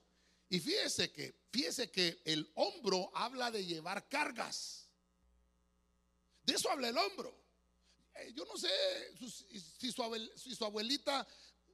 Y 0.49 0.59
fíjese 0.59 1.11
que, 1.11 1.35
fíjese 1.51 1.91
que 1.91 2.21
el 2.25 2.51
hombro 2.55 3.11
habla 3.13 3.51
de 3.51 3.63
llevar 3.63 4.07
cargas. 4.07 4.87
De 6.43 6.53
eso 6.53 6.69
habla 6.71 6.89
el 6.89 6.97
hombro. 6.97 7.40
Eh, 8.15 8.33
yo 8.35 8.45
no 8.45 8.57
sé 8.57 8.69
si 9.77 9.91
su, 9.91 10.03
abuelita 10.63 11.27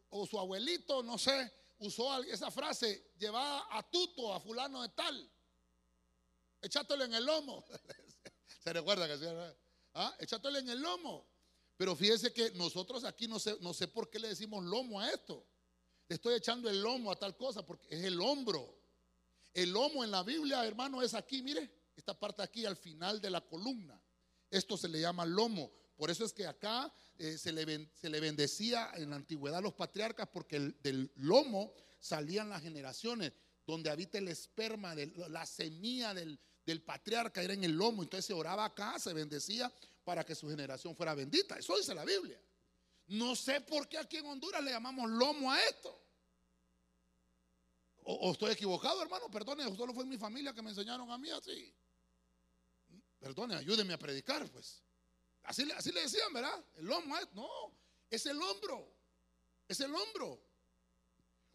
o 0.10 0.25
su 0.25 0.39
abuelito, 0.39 1.03
no 1.03 1.17
sé, 1.17 1.51
usó 1.79 2.24
esa 2.24 2.51
frase, 2.51 3.12
lleva 3.17 3.67
a 3.75 3.89
tuto, 3.89 4.34
a 4.34 4.39
fulano 4.39 4.82
de 4.82 4.89
tal. 4.89 5.32
Echátelo 6.62 7.03
en 7.03 7.13
el 7.13 7.25
lomo. 7.25 7.65
Se 8.63 8.74
recuerda 8.74 9.08
que 9.08 9.17
se 9.17 9.56
¿Ah? 9.94 10.15
En 10.20 10.70
el 10.70 10.82
lomo. 10.82 11.25
Pero 11.77 11.96
fíjese 11.96 12.34
que 12.34 12.51
nosotros 12.51 13.03
aquí 13.03 13.27
no 13.27 13.39
sé, 13.39 13.56
no 13.62 13.74
sé 13.74 13.88
por 13.88 14.10
qué 14.10 14.20
le 14.20 14.29
decimos 14.29 14.63
lomo 14.65 15.00
a 15.00 15.10
esto. 15.10 15.46
Le 16.10 16.15
estoy 16.15 16.36
echando 16.36 16.70
el 16.70 16.82
lomo 16.82 17.12
a 17.12 17.15
tal 17.15 17.38
cosa 17.38 17.65
porque 17.65 17.88
es 17.96 18.03
el 18.03 18.20
hombro. 18.20 18.77
El 19.53 19.72
lomo 19.72 20.03
en 20.03 20.12
la 20.12 20.24
Biblia, 20.24 20.65
hermano, 20.65 21.01
es 21.01 21.13
aquí, 21.13 21.41
mire, 21.41 21.72
esta 21.96 22.13
parte 22.17 22.41
aquí 22.41 22.65
al 22.65 22.77
final 22.77 23.22
de 23.22 23.29
la 23.29 23.41
columna. 23.41 24.00
Esto 24.50 24.77
se 24.77 24.88
le 24.88 25.01
llama 25.01 25.25
lomo. 25.25 25.72
Por 25.98 26.12
eso 26.12 26.24
es 26.24 26.32
que 26.32 26.46
acá 26.46 26.94
eh, 27.18 27.38
se, 27.38 27.51
le, 27.51 27.89
se, 27.96 28.10
le, 28.10 28.20
bendecía 28.20 28.92
en 28.96 29.10
la 29.10 29.16
antigüedad 29.16 29.58
a 29.58 29.62
los 29.62 29.74
patriarcas 29.74 30.30
porque 30.32 30.60
del 30.84 31.12
lomo 31.16 31.74
salían 32.00 32.50
las 32.50 32.62
generaciones, 32.62 33.34
donde 33.66 33.89
habita 33.89 34.20
el 34.20 34.27
esperma, 34.27 34.96
de, 34.96 35.08
la 35.30 35.46
semilla 35.46 36.13
del, 36.13 36.39
del 36.66 36.82
patriarca 36.82 37.42
era 37.42 37.54
en 37.54 37.63
el 37.63 37.72
lomo. 37.72 38.04
Entonces 38.04 38.25
se 38.25 38.34
oraba 38.34 38.66
acá, 38.66 39.00
se 39.00 39.12
bendecía 39.12 39.74
para 40.04 40.24
que 40.24 40.36
su 40.36 40.48
generación 40.48 40.96
fuera 40.96 41.16
bendita. 41.16 41.58
Eso 41.58 41.75
dice 41.75 41.96
la 41.96 42.06
Biblia. 42.06 42.39
No 43.08 43.36
sé 43.36 43.62
por 43.62 43.89
qué 43.89 43.98
aquí 43.98 44.18
en 44.18 44.25
Honduras 44.25 44.63
le 44.63 44.72
llamamos 44.72 45.10
lomo 45.10 45.51
a 45.51 45.62
esto. 45.63 46.04
O, 48.10 48.32
estoy 48.32 48.51
equivocado, 48.51 49.01
hermano, 49.01 49.30
perdone, 49.30 49.63
solo 49.75 49.94
fue 49.94 50.06
mi 50.06 50.18
familia 50.18 50.54
que 50.54 50.62
me 50.62 50.70
enseñaron 50.70 51.12
a 51.12 51.18
mí 51.18 51.30
así. 51.30 51.74
Perdone, 53.20 53.56
ayúdenme 53.56 53.94
a 53.94 53.98
predicar, 53.98 54.50
pues. 54.50 54.82
Así, 55.48 55.66
le 55.66 56.01
decían, 56.01 56.32
¿verdad? 56.34 56.63
El 56.75 56.86
lomo 56.86 57.18
es, 57.18 57.27
no, 57.34 57.48
es 58.10 58.25
el 58.25 58.39
hombro. 58.42 58.88
Es 59.68 59.80
el 59.80 59.94
hombro. 59.94 60.39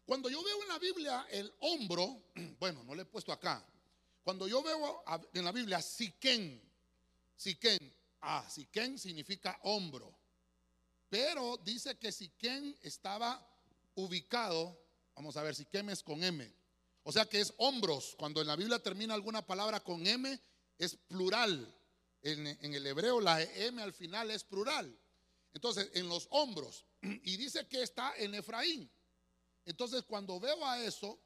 Cuando 0.05 0.29
yo 0.29 0.43
veo 0.43 0.61
en 0.63 0.67
la 0.67 0.79
Biblia 0.79 1.27
el 1.29 1.53
hombro, 1.59 2.23
bueno, 2.59 2.83
no 2.83 2.93
le 2.93 3.03
he 3.03 3.05
puesto 3.05 3.31
acá. 3.31 3.65
Cuando 4.23 4.47
yo 4.47 4.61
veo 4.61 5.03
en 5.33 5.45
la 5.45 5.51
Biblia 5.51 5.81
Siquén, 5.81 6.61
Siquén, 7.35 7.93
Ah, 8.21 8.45
Siquén 8.49 8.97
significa 8.97 9.59
hombro. 9.63 10.13
Pero 11.09 11.57
dice 11.57 11.97
que 11.97 12.11
Siquén 12.11 12.77
estaba 12.81 13.45
ubicado 13.95 14.83
Vamos 15.15 15.37
a 15.37 15.43
ver 15.43 15.55
si 15.55 15.67
es 15.71 16.03
con 16.03 16.23
M. 16.23 16.51
O 17.03 17.11
sea 17.11 17.25
que 17.25 17.39
es 17.39 17.53
hombros. 17.57 18.15
Cuando 18.17 18.41
en 18.41 18.47
la 18.47 18.55
Biblia 18.55 18.79
termina 18.79 19.13
alguna 19.13 19.45
palabra 19.45 19.79
con 19.79 20.05
M, 20.05 20.39
es 20.77 20.95
plural. 21.07 21.73
En, 22.23 22.47
el 22.47 22.87
hebreo 22.87 23.19
la 23.19 23.41
M 23.43 23.81
al 23.81 23.93
final 23.93 24.31
es 24.31 24.43
plural. 24.43 24.97
Entonces, 25.53 25.91
en 25.93 26.07
los 26.07 26.27
hombros. 26.31 26.85
Y 27.01 27.37
dice 27.37 27.67
que 27.67 27.83
está 27.83 28.15
en 28.17 28.33
Efraín. 28.33 28.89
Entonces, 29.65 30.03
cuando 30.03 30.39
veo 30.39 30.65
a 30.65 30.81
eso, 30.83 31.19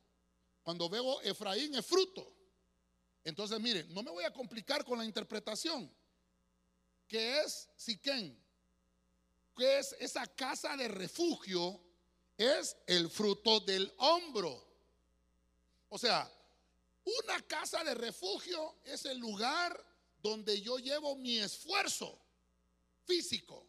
cuando 0.63 0.89
veo 0.89 1.21
Efraín 1.21 1.75
es 1.75 1.85
fruto. 1.85 2.33
Entonces, 3.23 3.59
miren, 3.59 3.93
no 3.93 4.03
me 4.03 4.11
voy 4.11 4.23
a 4.23 4.33
complicar 4.33 4.83
con 4.83 4.97
la 4.97 5.05
interpretación. 5.05 5.91
¿Qué 7.07 7.41
es 7.41 7.69
Siquén? 7.75 8.37
¿Qué 9.55 9.79
es 9.79 9.95
esa 9.99 10.27
casa 10.27 10.75
de 10.75 10.87
refugio? 10.87 11.81
Es 12.37 12.75
el 12.85 13.09
fruto 13.09 13.59
del 13.61 13.91
hombro. 13.97 14.65
O 15.89 15.97
sea, 15.97 16.29
una 17.03 17.41
casa 17.43 17.83
de 17.83 17.95
refugio 17.95 18.75
es 18.83 19.05
el 19.05 19.17
lugar 19.17 19.86
donde 20.21 20.61
yo 20.61 20.77
llevo 20.77 21.15
mi 21.15 21.37
esfuerzo 21.37 22.19
físico, 23.05 23.65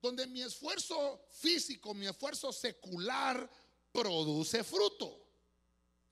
donde 0.00 0.26
mi 0.26 0.42
esfuerzo 0.42 1.26
físico, 1.30 1.94
mi 1.94 2.06
esfuerzo 2.06 2.52
secular 2.52 3.48
produce 3.92 4.64
fruto. 4.64 5.20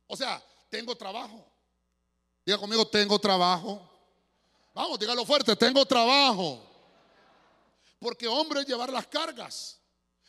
O 0.07 0.16
sea, 0.16 0.42
tengo 0.69 0.95
trabajo. 0.97 1.45
Diga 2.45 2.59
conmigo, 2.59 2.87
tengo 2.87 3.19
trabajo. 3.19 3.88
Vamos, 4.75 4.99
dígalo 4.99 5.25
fuerte, 5.25 5.54
tengo 5.57 5.85
trabajo. 5.85 6.61
Porque 7.99 8.26
hombre 8.26 8.61
es 8.61 8.66
llevar 8.66 8.90
las 8.90 9.07
cargas. 9.07 9.81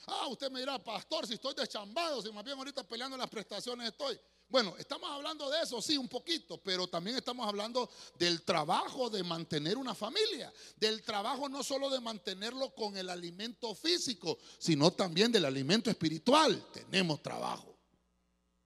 Ah, 0.05 0.27
usted 0.27 0.51
me 0.51 0.60
dirá, 0.60 0.77
pastor, 0.83 1.25
si 1.25 1.36
estoy 1.36 1.53
deschambado, 1.55 2.22
si 2.22 2.31
más 2.31 2.43
bien 2.43 2.57
ahorita 2.57 2.83
peleando 2.83 3.15
las 3.15 3.29
prestaciones 3.29 3.88
estoy. 3.88 4.19
Bueno, 4.50 4.75
estamos 4.77 5.10
hablando 5.10 5.50
de 5.50 5.62
eso, 5.62 5.81
sí, 5.81 5.98
un 5.98 6.07
poquito, 6.07 6.62
pero 6.62 6.88
también 6.88 7.17
estamos 7.17 7.48
hablando 7.48 7.89
del 8.19 8.43
trabajo 8.43 9.10
de 9.10 9.24
mantener 9.24 9.77
una 9.77 9.95
familia, 9.95 10.53
del 10.75 11.01
trabajo 11.01 11.50
no 11.50 11.63
solo 11.63 11.89
de 11.89 12.00
mantenerlo 12.00 12.69
con 12.75 12.95
el 12.95 13.10
alimento 13.10 13.74
físico, 13.74 14.38
sino 14.60 14.91
también 14.91 15.31
del 15.31 15.45
alimento 15.45 15.89
espiritual. 15.89 16.63
Tenemos 16.72 17.24
trabajo. 17.24 17.75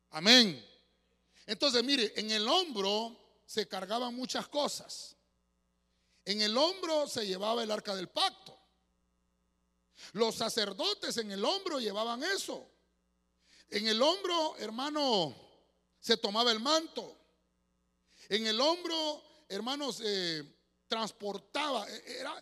Amén. 0.09 0.61
Entonces, 1.45 1.83
mire, 1.83 2.11
en 2.17 2.31
el 2.31 2.47
hombro 2.47 3.15
se 3.45 3.67
cargaban 3.67 4.13
muchas 4.13 4.47
cosas. 4.47 5.15
En 6.25 6.41
el 6.41 6.57
hombro 6.57 7.07
se 7.07 7.25
llevaba 7.25 7.63
el 7.63 7.71
arca 7.71 7.95
del 7.95 8.09
pacto. 8.09 8.56
Los 10.13 10.35
sacerdotes 10.35 11.17
en 11.17 11.31
el 11.31 11.43
hombro 11.43 11.79
llevaban 11.79 12.23
eso. 12.23 12.69
En 13.69 13.87
el 13.87 14.01
hombro, 14.01 14.55
hermano, 14.57 15.35
se 15.99 16.17
tomaba 16.17 16.51
el 16.51 16.59
manto. 16.59 17.17
En 18.29 18.45
el 18.45 18.59
hombro, 18.59 19.23
hermanos, 19.49 20.01
eh, 20.03 20.43
transportaba, 20.87 21.87
e, 21.89 22.19
era, 22.19 22.41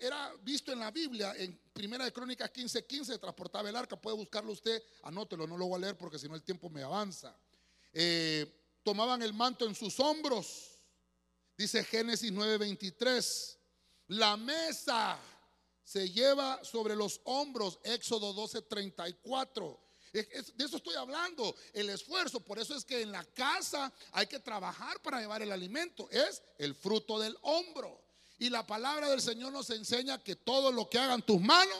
era, 0.00 0.34
visto 0.42 0.72
en 0.72 0.80
la 0.80 0.90
Biblia, 0.90 1.34
en 1.36 1.58
Primera 1.72 2.04
de 2.04 2.12
Crónicas 2.12 2.50
15, 2.50 2.86
15, 2.86 3.18
transportaba 3.18 3.68
el 3.68 3.76
arca, 3.76 4.00
puede 4.00 4.16
buscarlo 4.16 4.52
usted, 4.52 4.82
anótelo, 5.02 5.46
no 5.46 5.58
lo 5.58 5.66
voy 5.66 5.76
a 5.76 5.80
leer 5.80 5.98
porque 5.98 6.18
si 6.18 6.28
no 6.28 6.34
el 6.34 6.42
tiempo 6.42 6.70
me 6.70 6.82
avanza. 6.82 7.36
Eh, 7.92 8.78
tomaban 8.82 9.22
el 9.22 9.34
manto 9.34 9.66
en 9.66 9.74
sus 9.74 10.00
hombros, 10.00 10.78
dice 11.56 11.84
Génesis 11.84 12.32
9:23, 12.32 13.58
la 14.08 14.36
mesa 14.36 15.18
se 15.84 16.10
lleva 16.10 16.64
sobre 16.64 16.96
los 16.96 17.20
hombros, 17.24 17.78
Éxodo 17.84 18.34
12:34 18.34 19.84
de 20.14 20.64
eso 20.64 20.76
estoy 20.76 20.94
hablando, 20.94 21.56
el 21.72 21.90
esfuerzo. 21.90 22.38
Por 22.38 22.60
eso 22.60 22.76
es 22.76 22.84
que 22.84 23.02
en 23.02 23.10
la 23.10 23.24
casa 23.24 23.92
hay 24.12 24.28
que 24.28 24.38
trabajar 24.38 25.02
para 25.02 25.20
llevar 25.20 25.42
el 25.42 25.50
alimento. 25.50 26.08
Es 26.10 26.40
el 26.58 26.74
fruto 26.74 27.18
del 27.18 27.36
hombro. 27.42 28.00
Y 28.38 28.48
la 28.48 28.64
palabra 28.64 29.08
del 29.10 29.20
Señor 29.20 29.52
nos 29.52 29.70
enseña 29.70 30.22
que 30.22 30.36
todo 30.36 30.70
lo 30.70 30.88
que 30.88 30.98
hagan 30.98 31.22
tus 31.22 31.40
manos, 31.40 31.78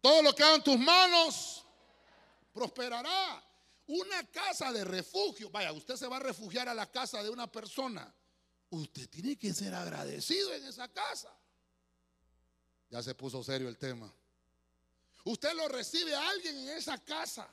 todo 0.00 0.22
lo 0.22 0.34
que 0.34 0.42
hagan 0.42 0.62
tus 0.64 0.78
manos, 0.78 1.64
prosperará. 2.52 3.44
Una 3.86 4.26
casa 4.28 4.72
de 4.72 4.84
refugio, 4.84 5.50
vaya, 5.50 5.72
usted 5.72 5.94
se 5.96 6.08
va 6.08 6.16
a 6.16 6.20
refugiar 6.20 6.68
a 6.68 6.74
la 6.74 6.90
casa 6.90 7.22
de 7.22 7.30
una 7.30 7.50
persona. 7.50 8.12
Usted 8.70 9.08
tiene 9.08 9.36
que 9.36 9.52
ser 9.54 9.74
agradecido 9.74 10.52
en 10.54 10.64
esa 10.64 10.88
casa. 10.88 11.32
Ya 12.92 13.02
se 13.02 13.14
puso 13.14 13.42
serio 13.42 13.70
el 13.70 13.78
tema. 13.78 14.12
Usted 15.24 15.54
lo 15.54 15.66
recibe 15.66 16.14
a 16.14 16.28
alguien 16.28 16.58
en 16.58 16.68
esa 16.76 16.98
casa. 16.98 17.48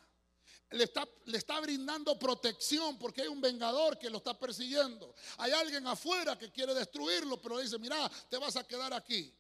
Le 0.72 0.84
está, 0.84 1.08
le 1.28 1.38
está, 1.38 1.62
brindando 1.62 2.20
protección 2.20 3.00
porque 3.00 3.22
hay 3.22 3.30
un 3.30 3.40
vengador 3.40 3.98
que 3.98 4.10
lo 4.10 4.18
está 4.18 4.38
persiguiendo. 4.38 5.16
Hay 5.38 5.54
alguien 5.54 5.88
afuera 5.88 6.38
que 6.38 6.52
quiere 6.52 6.74
destruirlo, 6.74 7.42
pero 7.42 7.58
dice, 7.58 7.80
mira, 7.80 8.12
te 8.30 8.38
vas 8.38 8.58
a 8.58 8.68
quedar 8.68 8.94
aquí. 8.94 9.34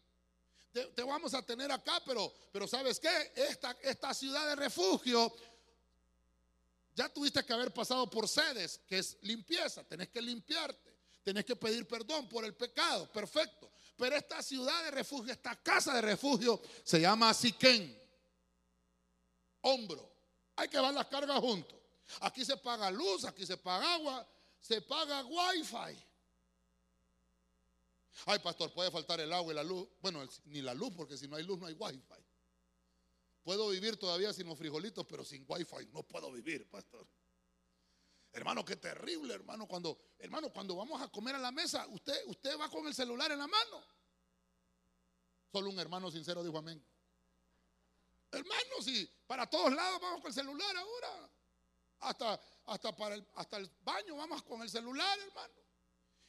Te, 0.71 1.03
vamos 1.03 1.33
a 1.33 1.41
tener 1.41 1.69
acá, 1.69 2.01
pero, 2.05 2.33
pero 2.53 2.65
¿sabes 2.65 2.97
qué? 2.97 3.33
Esta, 3.35 3.77
esta 3.81 4.13
ciudad 4.13 4.47
de 4.47 4.55
refugio, 4.55 5.35
ya 6.95 7.09
tuviste 7.09 7.43
que 7.43 7.51
haber 7.51 7.73
pasado 7.73 8.09
por 8.09 8.25
sedes, 8.29 8.79
que 8.87 8.99
es 8.99 9.17
limpieza. 9.23 9.83
Tenés 9.83 10.07
que 10.07 10.21
limpiarte. 10.21 10.95
Tenés 11.25 11.43
que 11.43 11.57
pedir 11.57 11.85
perdón 11.85 12.29
por 12.29 12.45
el 12.45 12.55
pecado. 12.55 13.11
Perfecto. 13.11 13.69
Pero 13.99 14.15
esta 14.15 14.41
ciudad 14.41 14.85
de 14.85 14.91
refugio, 14.91 15.33
esta 15.33 15.61
casa 15.61 15.93
de 15.93 16.01
refugio, 16.01 16.61
se 16.85 17.01
llama 17.01 17.33
Siquén 17.33 17.99
hombro. 19.61 20.09
Hay 20.55 20.69
que 20.69 20.77
dar 20.77 20.93
las 20.93 21.07
cargas 21.07 21.37
juntos. 21.39 21.77
Aquí 22.21 22.45
se 22.45 22.55
paga 22.55 22.89
luz, 22.89 23.25
aquí 23.25 23.45
se 23.45 23.57
paga 23.57 23.93
agua, 23.95 24.25
se 24.61 24.81
paga 24.81 25.23
wifi. 25.25 26.01
Ay, 28.25 28.39
pastor, 28.39 28.71
puede 28.73 28.89
faltar 28.89 29.19
el 29.19 29.33
agua 29.33 29.51
y 29.51 29.55
la 29.55 29.63
luz. 29.63 29.85
Bueno, 30.01 30.25
ni 30.45 30.61
la 30.61 30.73
luz, 30.73 30.93
porque 30.95 31.17
si 31.17 31.27
no 31.27 31.35
hay 31.35 31.43
luz 31.43 31.59
no 31.59 31.65
hay 31.65 31.73
wifi. 31.73 32.23
Puedo 33.43 33.67
vivir 33.67 33.97
todavía 33.97 34.31
sin 34.31 34.47
los 34.47 34.57
frijolitos, 34.57 35.05
pero 35.05 35.25
sin 35.25 35.45
wifi 35.45 35.87
no 35.91 36.03
puedo 36.03 36.31
vivir, 36.31 36.69
pastor. 36.69 37.05
Hermano, 38.31 38.63
qué 38.63 38.75
terrible, 38.75 39.33
hermano. 39.33 39.67
Cuando, 39.67 39.97
hermano, 40.19 40.51
cuando 40.51 40.75
vamos 40.75 41.01
a 41.01 41.07
comer 41.07 41.35
a 41.35 41.39
la 41.39 41.51
mesa, 41.51 41.87
usted, 41.87 42.23
usted 42.27 42.59
va 42.59 42.69
con 42.69 42.85
el 42.87 42.93
celular 42.93 43.31
en 43.31 43.39
la 43.39 43.47
mano. 43.47 43.83
Solo 45.51 45.69
un 45.69 45.79
hermano 45.79 46.11
sincero 46.11 46.43
dijo 46.43 46.57
amén. 46.57 46.83
Hermanos, 48.31 48.87
y 48.87 49.09
para 49.25 49.49
todos 49.49 49.73
lados 49.73 49.99
vamos 49.99 50.21
con 50.21 50.27
el 50.27 50.33
celular 50.33 50.77
ahora. 50.77 51.29
Hasta, 52.01 52.39
hasta, 52.67 52.95
para 52.95 53.17
hasta 53.35 53.57
el 53.57 53.69
baño 53.81 54.15
vamos 54.15 54.43
con 54.43 54.61
el 54.61 54.69
celular, 54.69 55.19
hermano. 55.19 55.53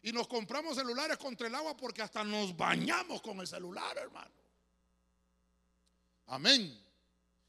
Y 0.03 0.13
nos 0.13 0.27
compramos 0.27 0.77
celulares 0.77 1.19
contra 1.19 1.47
el 1.47 1.55
agua 1.55 1.77
porque 1.77 2.01
hasta 2.01 2.25
nos 2.25 2.57
bañamos 2.57 3.21
con 3.21 3.39
el 3.41 3.47
celular, 3.47 3.99
hermano. 3.99 4.33
Amén. 6.27 6.90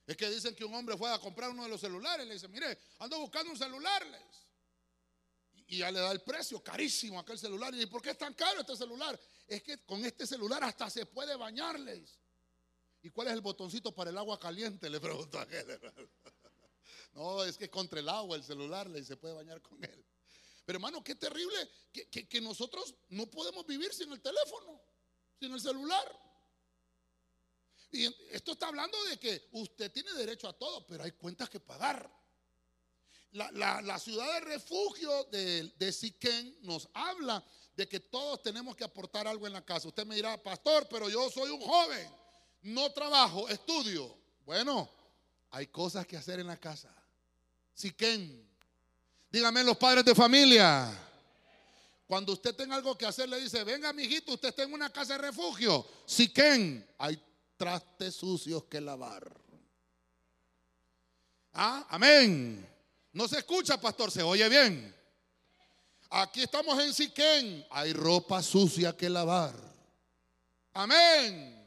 Es 0.07 0.17
que 0.17 0.29
dicen 0.29 0.55
que 0.55 0.65
un 0.65 0.73
hombre 0.73 0.97
fue 0.97 1.11
a 1.11 1.19
comprar 1.19 1.51
uno 1.51 1.63
de 1.63 1.69
los 1.69 1.79
celulares. 1.79 2.27
Le 2.27 2.33
dice, 2.33 2.47
mire, 2.47 2.77
ando 2.99 3.19
buscando 3.19 3.51
un 3.51 3.57
celular. 3.57 4.05
Y 5.67 5.77
ya 5.77 5.91
le 5.91 5.99
da 5.99 6.11
el 6.11 6.21
precio, 6.21 6.61
carísimo 6.61 7.19
aquel 7.19 7.39
celular. 7.39 7.73
Y 7.73 7.77
dice, 7.77 7.87
¿por 7.87 8.01
qué 8.01 8.11
es 8.11 8.17
tan 8.17 8.33
caro 8.33 8.61
este 8.61 8.75
celular? 8.75 9.19
Es 9.47 9.63
que 9.63 9.85
con 9.85 10.03
este 10.03 10.27
celular 10.27 10.63
hasta 10.63 10.89
se 10.89 11.05
puede 11.05 11.35
bañarles. 11.35 12.19
¿Y 13.03 13.09
cuál 13.09 13.27
es 13.27 13.33
el 13.33 13.41
botoncito 13.41 13.93
para 13.93 14.09
el 14.09 14.17
agua 14.17 14.39
caliente? 14.39 14.89
Le 14.89 14.99
pregunto 14.99 15.39
a. 15.39 15.47
No, 17.13 17.43
es 17.43 17.57
que 17.57 17.69
contra 17.69 17.99
el 17.99 18.07
agua 18.07 18.37
el 18.37 18.43
celular 18.43 18.89
le 18.89 19.03
se 19.03 19.17
puede 19.17 19.33
bañar 19.33 19.61
con 19.61 19.83
él. 19.83 20.05
Pero 20.65 20.77
hermano, 20.77 21.03
qué 21.03 21.15
terrible 21.15 21.69
que, 21.91 22.07
que, 22.07 22.39
nosotros 22.39 22.95
no 23.09 23.29
podemos 23.29 23.65
vivir 23.65 23.93
sin 23.93 24.11
el 24.13 24.21
teléfono, 24.21 24.81
sin 25.37 25.51
el 25.51 25.59
celular. 25.59 26.20
Esto 27.91 28.53
está 28.53 28.67
hablando 28.67 29.01
de 29.05 29.17
que 29.17 29.49
usted 29.51 29.91
tiene 29.91 30.13
derecho 30.13 30.47
a 30.47 30.53
todo, 30.53 30.85
pero 30.87 31.03
hay 31.03 31.11
cuentas 31.11 31.49
que 31.49 31.59
pagar. 31.59 32.09
La, 33.33 33.81
la, 33.81 33.99
ciudad 33.99 34.33
de 34.33 34.39
refugio 34.41 35.23
de, 35.25 35.63
de 35.77 35.93
Siquén 35.93 36.57
nos 36.63 36.89
habla 36.93 37.43
de 37.75 37.87
que 37.87 38.01
todos 38.01 38.43
tenemos 38.43 38.75
que 38.75 38.83
aportar 38.83 39.25
algo 39.25 39.47
en 39.47 39.53
la 39.53 39.63
casa. 39.63 39.87
Usted 39.87 40.05
me 40.05 40.15
dirá, 40.15 40.41
pastor, 40.41 40.85
pero 40.89 41.09
yo 41.09 41.29
soy 41.29 41.49
un 41.49 41.61
joven 41.61 42.21
no 42.63 42.91
trabajo, 42.91 43.49
estudio. 43.49 44.15
Bueno, 44.45 44.89
hay 45.51 45.67
cosas 45.67 46.05
que 46.05 46.17
hacer 46.17 46.39
en 46.39 46.47
la 46.47 46.57
casa. 46.57 46.93
Siquén. 47.73 48.49
Dígame 49.31 49.63
los 49.63 49.77
padres 49.77 50.05
de 50.05 50.13
familia. 50.13 50.91
Cuando 52.05 52.33
usted 52.33 52.53
tenga 52.53 52.75
algo 52.75 52.97
que 52.97 53.05
hacer, 53.05 53.29
le 53.29 53.39
dice, 53.39 53.63
venga, 53.63 53.93
mijito, 53.93 54.33
usted 54.33 54.49
está 54.49 54.63
en 54.63 54.73
una 54.73 54.91
casa 54.91 55.13
de 55.13 55.19
refugio. 55.19 55.85
Siquén. 56.05 56.85
Hay 56.97 57.21
trastes 57.61 58.15
sucios 58.15 58.63
que 58.63 58.81
lavar. 58.81 59.31
Ah, 61.53 61.85
amén. 61.89 62.67
No 63.13 63.27
se 63.27 63.37
escucha, 63.37 63.79
pastor, 63.79 64.09
se 64.09 64.23
oye 64.23 64.49
bien. 64.49 64.95
Aquí 66.09 66.41
estamos 66.41 66.83
en 66.83 66.91
Siquén. 66.91 67.63
Hay 67.69 67.93
ropa 67.93 68.41
sucia 68.41 68.97
que 68.97 69.07
lavar. 69.07 69.53
Amén. 70.73 71.63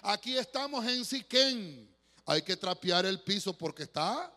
Aquí 0.00 0.38
estamos 0.38 0.86
en 0.86 1.04
Siquén. 1.04 1.94
Hay 2.24 2.40
que 2.40 2.56
trapear 2.56 3.04
el 3.04 3.20
piso 3.20 3.52
porque 3.52 3.82
está 3.82 4.34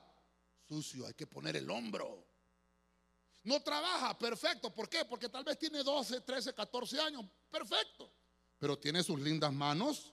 sucio, 0.67 1.08
hay 1.08 1.13
que 1.13 1.28
poner 1.28 1.56
el 1.56 1.72
hombro. 1.72 2.28
No 3.46 3.62
trabaja, 3.62 4.19
perfecto. 4.19 4.69
¿Por 4.69 4.89
qué? 4.89 5.06
Porque 5.06 5.30
tal 5.30 5.46
vez 5.46 5.58
tiene 5.58 5.82
12, 5.82 6.19
13, 6.19 6.54
14 6.54 7.00
años, 7.00 7.24
perfecto. 7.50 8.12
Pero 8.60 8.78
tiene 8.78 9.02
sus 9.02 9.17
lindas 9.17 9.54
manos 9.54 10.12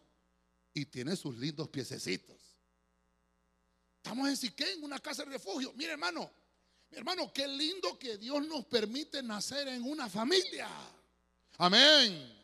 y 0.74 0.87
tiene 0.87 1.16
sus 1.16 1.37
lindos 1.37 1.68
piececitos. 1.68 2.37
Estamos 3.96 4.28
en 4.28 4.37
Siquén, 4.37 4.83
una 4.83 4.98
casa 4.98 5.24
de 5.24 5.33
refugio. 5.33 5.72
Mire, 5.74 5.92
hermano, 5.92 6.30
hermano, 6.90 7.33
qué 7.33 7.46
lindo 7.46 7.98
que 7.98 8.16
Dios 8.16 8.46
nos 8.46 8.64
permite 8.66 9.22
nacer 9.22 9.68
en 9.68 9.83
una 9.83 10.09
familia. 10.09 10.68
Amén. 11.59 12.38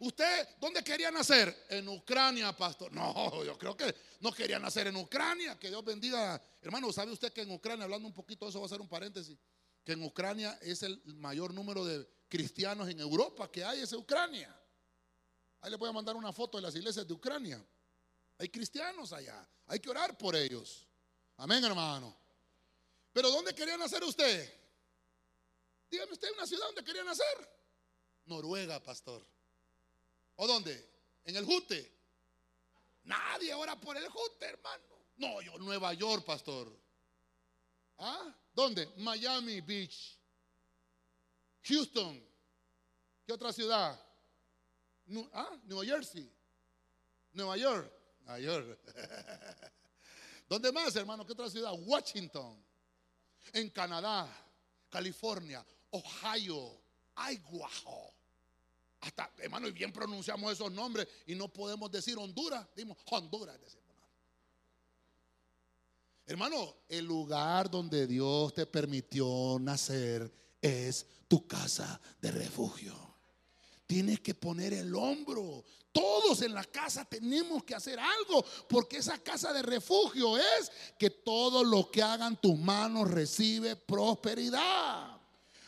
¿Usted 0.00 0.48
dónde 0.58 0.82
quería 0.82 1.10
nacer? 1.10 1.66
En 1.68 1.86
Ucrania, 1.88 2.56
pastor. 2.56 2.90
No, 2.92 3.44
yo 3.44 3.56
creo 3.58 3.76
que 3.76 3.94
no 4.20 4.32
quería 4.32 4.58
nacer 4.58 4.86
en 4.86 4.96
Ucrania. 4.96 5.58
Que 5.58 5.68
Dios 5.68 5.84
bendiga. 5.84 6.42
Hermano, 6.62 6.92
¿sabe 6.92 7.12
usted 7.12 7.32
que 7.32 7.42
en 7.42 7.50
Ucrania, 7.50 7.84
hablando 7.84 8.08
un 8.08 8.14
poquito 8.14 8.46
de 8.46 8.50
eso, 8.50 8.60
va 8.60 8.66
a 8.66 8.70
ser 8.70 8.80
un 8.80 8.88
paréntesis, 8.88 9.38
que 9.84 9.92
en 9.92 10.02
Ucrania 10.02 10.58
es 10.62 10.82
el 10.82 11.00
mayor 11.16 11.52
número 11.52 11.84
de 11.84 12.08
cristianos 12.28 12.88
en 12.88 12.98
Europa 12.98 13.50
que 13.50 13.62
hay, 13.62 13.80
es 13.80 13.92
Ucrania. 13.92 14.59
Ahí 15.60 15.70
le 15.70 15.76
voy 15.76 15.88
a 15.88 15.92
mandar 15.92 16.16
una 16.16 16.32
foto 16.32 16.58
de 16.58 16.62
las 16.62 16.74
iglesias 16.74 17.06
de 17.06 17.12
Ucrania. 17.12 17.62
Hay 18.38 18.48
cristianos 18.48 19.12
allá. 19.12 19.46
Hay 19.66 19.78
que 19.80 19.90
orar 19.90 20.16
por 20.16 20.34
ellos. 20.34 20.86
Amén, 21.36 21.62
hermano. 21.62 22.16
Pero 23.12 23.30
¿dónde 23.30 23.54
quería 23.54 23.76
nacer 23.76 24.02
usted? 24.02 24.60
Dígame 25.90 26.12
usted 26.12 26.28
una 26.32 26.46
ciudad 26.46 26.66
donde 26.66 26.84
quería 26.84 27.04
nacer. 27.04 27.60
Noruega, 28.26 28.82
pastor. 28.82 29.26
¿O 30.36 30.46
dónde? 30.46 30.88
En 31.24 31.36
el 31.36 31.44
Jute. 31.44 31.92
Nadie 33.04 33.52
ora 33.52 33.78
por 33.78 33.96
el 33.96 34.08
Jute, 34.08 34.46
hermano. 34.46 34.84
No, 35.16 35.42
yo 35.42 35.58
Nueva 35.58 35.92
York, 35.92 36.24
pastor. 36.24 36.72
¿Ah? 37.98 38.34
¿Dónde? 38.54 38.86
Miami 38.96 39.60
Beach. 39.60 40.16
Houston. 41.64 42.26
¿Qué 43.26 43.32
otra 43.32 43.52
ciudad? 43.52 44.00
¿Ah? 45.32 45.58
New 45.64 45.80
Jersey. 45.82 46.30
Nueva 47.32 47.56
York. 47.56 47.92
Nueva 48.24 48.40
York. 48.40 48.78
¿Dónde 50.48 50.72
más, 50.72 50.94
hermano? 50.96 51.24
¿Qué 51.24 51.32
otra 51.32 51.48
ciudad? 51.48 51.72
Washington. 51.86 52.56
En 53.52 53.70
Canadá, 53.70 54.28
California, 54.88 55.64
Ohio, 55.90 56.80
Idaho. 57.16 58.14
Hasta, 59.00 59.30
hermano, 59.38 59.68
y 59.68 59.72
bien 59.72 59.92
pronunciamos 59.92 60.52
esos 60.52 60.70
nombres 60.70 61.08
y 61.26 61.34
no 61.34 61.48
podemos 61.48 61.90
decir 61.90 62.18
Honduras, 62.18 62.66
dimos 62.76 62.98
Honduras. 63.06 63.58
Hermano, 66.26 66.76
el 66.88 67.06
lugar 67.06 67.70
donde 67.70 68.06
Dios 68.06 68.54
te 68.54 68.66
permitió 68.66 69.58
nacer 69.58 70.30
es 70.60 71.06
tu 71.26 71.46
casa 71.46 72.00
de 72.20 72.30
refugio. 72.30 73.09
Tienes 73.90 74.20
que 74.20 74.34
poner 74.34 74.72
el 74.72 74.94
hombro. 74.94 75.64
Todos 75.90 76.42
en 76.42 76.54
la 76.54 76.62
casa 76.62 77.04
tenemos 77.04 77.64
que 77.64 77.74
hacer 77.74 77.98
algo, 77.98 78.44
porque 78.68 78.98
esa 78.98 79.18
casa 79.18 79.52
de 79.52 79.62
refugio 79.62 80.38
es 80.38 80.70
que 80.96 81.10
todo 81.10 81.64
lo 81.64 81.90
que 81.90 82.00
hagan 82.00 82.40
tus 82.40 82.56
manos 82.56 83.10
recibe 83.10 83.74
prosperidad. 83.74 85.18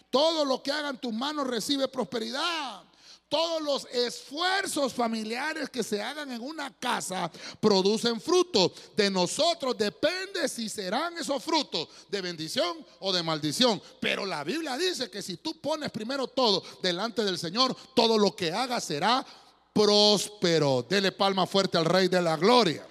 Todo 0.09 0.45
lo 0.45 0.63
que 0.63 0.71
hagan 0.71 1.01
tus 1.01 1.13
manos 1.13 1.49
recibe 1.49 1.89
prosperidad. 1.89 2.85
Todos 3.33 3.63
los 3.63 3.87
esfuerzos 3.87 4.93
familiares 4.93 5.71
que 5.71 5.83
se 5.83 6.03
hagan 6.03 6.31
en 6.33 6.43
una 6.43 6.71
casa 6.79 7.33
producen 7.61 8.21
frutos. 8.21 8.73
De 8.95 9.09
nosotros 9.09 9.75
depende 9.79 10.47
si 10.51 10.69
serán 10.69 11.17
esos 11.17 11.43
frutos 11.43 11.89
de 12.11 12.21
bendición 12.21 12.85
o 13.01 13.11
de 13.11 13.23
maldición. 13.23 13.81
Pero 14.03 14.27
la 14.27 14.45
Biblia 14.45 14.77
dice 14.77 15.11
que 15.11 15.23
si 15.23 15.39
tú 15.39 15.59
pones 15.63 15.91
primero 15.91 16.27
todo 16.27 16.63
delante 16.83 17.25
del 17.25 17.39
Señor, 17.39 17.75
todo 17.97 18.19
lo 18.19 18.37
que 18.37 18.53
hagas 18.53 18.85
será 18.85 19.25
próspero. 19.73 20.85
Dele 20.87 21.11
palma 21.13 21.47
fuerte 21.47 21.79
al 21.79 21.87
Rey 21.87 22.09
de 22.09 22.21
la 22.21 22.37
Gloria. 22.37 22.87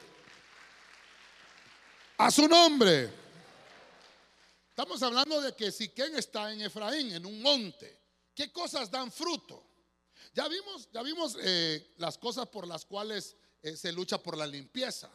A 2.17 2.31
su 2.31 2.47
nombre. 2.47 3.13
Estamos 4.69 5.03
hablando 5.03 5.39
de 5.39 5.55
que 5.55 5.71
si 5.71 5.89
quien 5.89 6.15
está 6.15 6.51
en 6.51 6.61
Efraín, 6.61 7.11
en 7.11 7.27
un 7.27 7.43
monte, 7.43 7.95
¿qué 8.33 8.51
cosas 8.51 8.89
dan 8.89 9.11
fruto? 9.11 9.69
Ya 10.33 10.47
vimos, 10.47 10.89
ya 10.93 11.01
vimos 11.03 11.37
eh, 11.41 11.93
las 11.97 12.17
cosas 12.17 12.47
por 12.47 12.67
las 12.67 12.85
cuales 12.85 13.35
eh, 13.61 13.75
se 13.75 13.91
lucha 13.91 14.17
por 14.17 14.37
la 14.37 14.47
limpieza. 14.47 15.09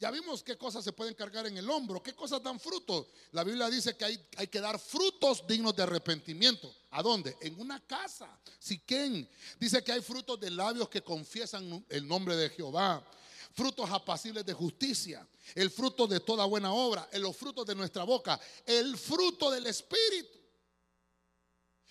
Ya 0.00 0.10
vimos 0.10 0.42
qué 0.42 0.58
cosas 0.58 0.82
se 0.82 0.92
pueden 0.92 1.14
cargar 1.14 1.46
en 1.46 1.56
el 1.56 1.70
hombro, 1.70 2.02
qué 2.02 2.14
cosas 2.14 2.42
dan 2.42 2.58
frutos. 2.58 3.06
La 3.30 3.44
Biblia 3.44 3.70
dice 3.70 3.96
que 3.96 4.04
hay, 4.04 4.48
que 4.48 4.60
dar 4.60 4.78
frutos 4.78 5.46
dignos 5.46 5.74
de 5.76 5.84
arrepentimiento. 5.84 6.74
¿A 6.90 7.02
dónde? 7.02 7.36
En 7.40 7.58
una 7.60 7.80
casa. 7.86 8.28
Siquén. 8.58 9.28
Dice 9.58 9.82
que 9.84 9.92
hay 9.92 10.02
frutos 10.02 10.38
de 10.40 10.50
labios 10.50 10.88
que 10.88 11.02
confiesan 11.02 11.84
el 11.88 12.06
nombre 12.06 12.36
de 12.36 12.50
Jehová. 12.50 13.04
Frutos 13.52 13.88
apacibles 13.88 14.44
de 14.44 14.52
justicia. 14.52 15.26
El 15.54 15.70
fruto 15.70 16.06
de 16.08 16.20
toda 16.20 16.44
buena 16.44 16.72
obra. 16.72 17.08
Los 17.14 17.36
frutos 17.36 17.64
de 17.64 17.74
nuestra 17.74 18.02
boca. 18.02 18.38
El 18.66 18.98
fruto 18.98 19.50
del 19.50 19.66
Espíritu. 19.66 20.43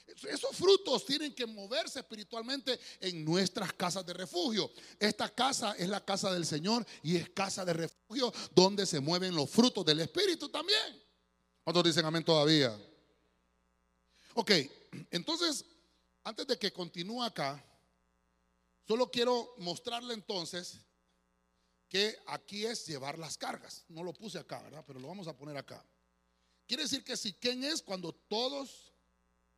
Esos 0.06 0.56
frutos 0.56 1.06
tienen 1.06 1.34
que 1.34 1.46
moverse 1.46 2.00
espiritualmente 2.00 2.80
en 3.00 3.24
nuestras 3.24 3.74
casas 3.74 4.06
de 4.06 4.14
refugio. 4.14 4.72
Esta 5.00 5.30
casa 5.34 5.76
es 5.78 5.90
la 5.90 6.04
casa 6.04 6.32
del 6.32 6.46
Señor 6.46 6.86
y 7.02 7.16
es 7.16 7.30
casa 7.30 7.66
de 7.66 7.74
refugio 7.74 8.34
donde 8.54 8.86
se 8.86 9.00
mueven 9.00 9.36
los 9.36 9.50
frutos 9.50 9.86
del 9.86 10.02
Espíritu 10.02 10.50
también. 10.50 11.02
¿Cuántos 11.64 11.84
dicen 11.84 12.06
amén 12.06 12.24
todavía? 12.24 12.78
Ok, 14.36 14.52
entonces, 15.12 15.66
antes 16.24 16.48
de 16.48 16.58
que 16.58 16.74
continúe 16.74 17.24
acá, 17.24 17.64
solo 18.88 19.10
quiero 19.10 19.54
mostrarle 19.58 20.14
entonces 20.14 20.80
que 21.88 22.18
aquí 22.28 22.66
es 22.66 22.86
llevar 22.88 23.18
las 23.20 23.38
cargas. 23.38 23.86
No 23.88 24.04
lo 24.04 24.14
puse 24.14 24.40
acá, 24.40 24.62
¿verdad? 24.64 24.84
Pero 24.86 25.00
lo 25.00 25.08
vamos 25.08 25.28
a 25.28 25.38
poner 25.38 25.56
acá. 25.56 25.86
Quiere 26.68 26.84
decir 26.84 27.04
que 27.04 27.16
si 27.16 27.34
quién 27.34 27.64
es 27.64 27.82
cuando 27.82 28.14
todos 28.14 28.93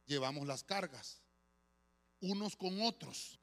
llevamos 0.06 0.48
las 0.48 0.64
cargas, 0.64 1.22
unos 2.22 2.56
con 2.56 2.82
otros. 2.82 3.40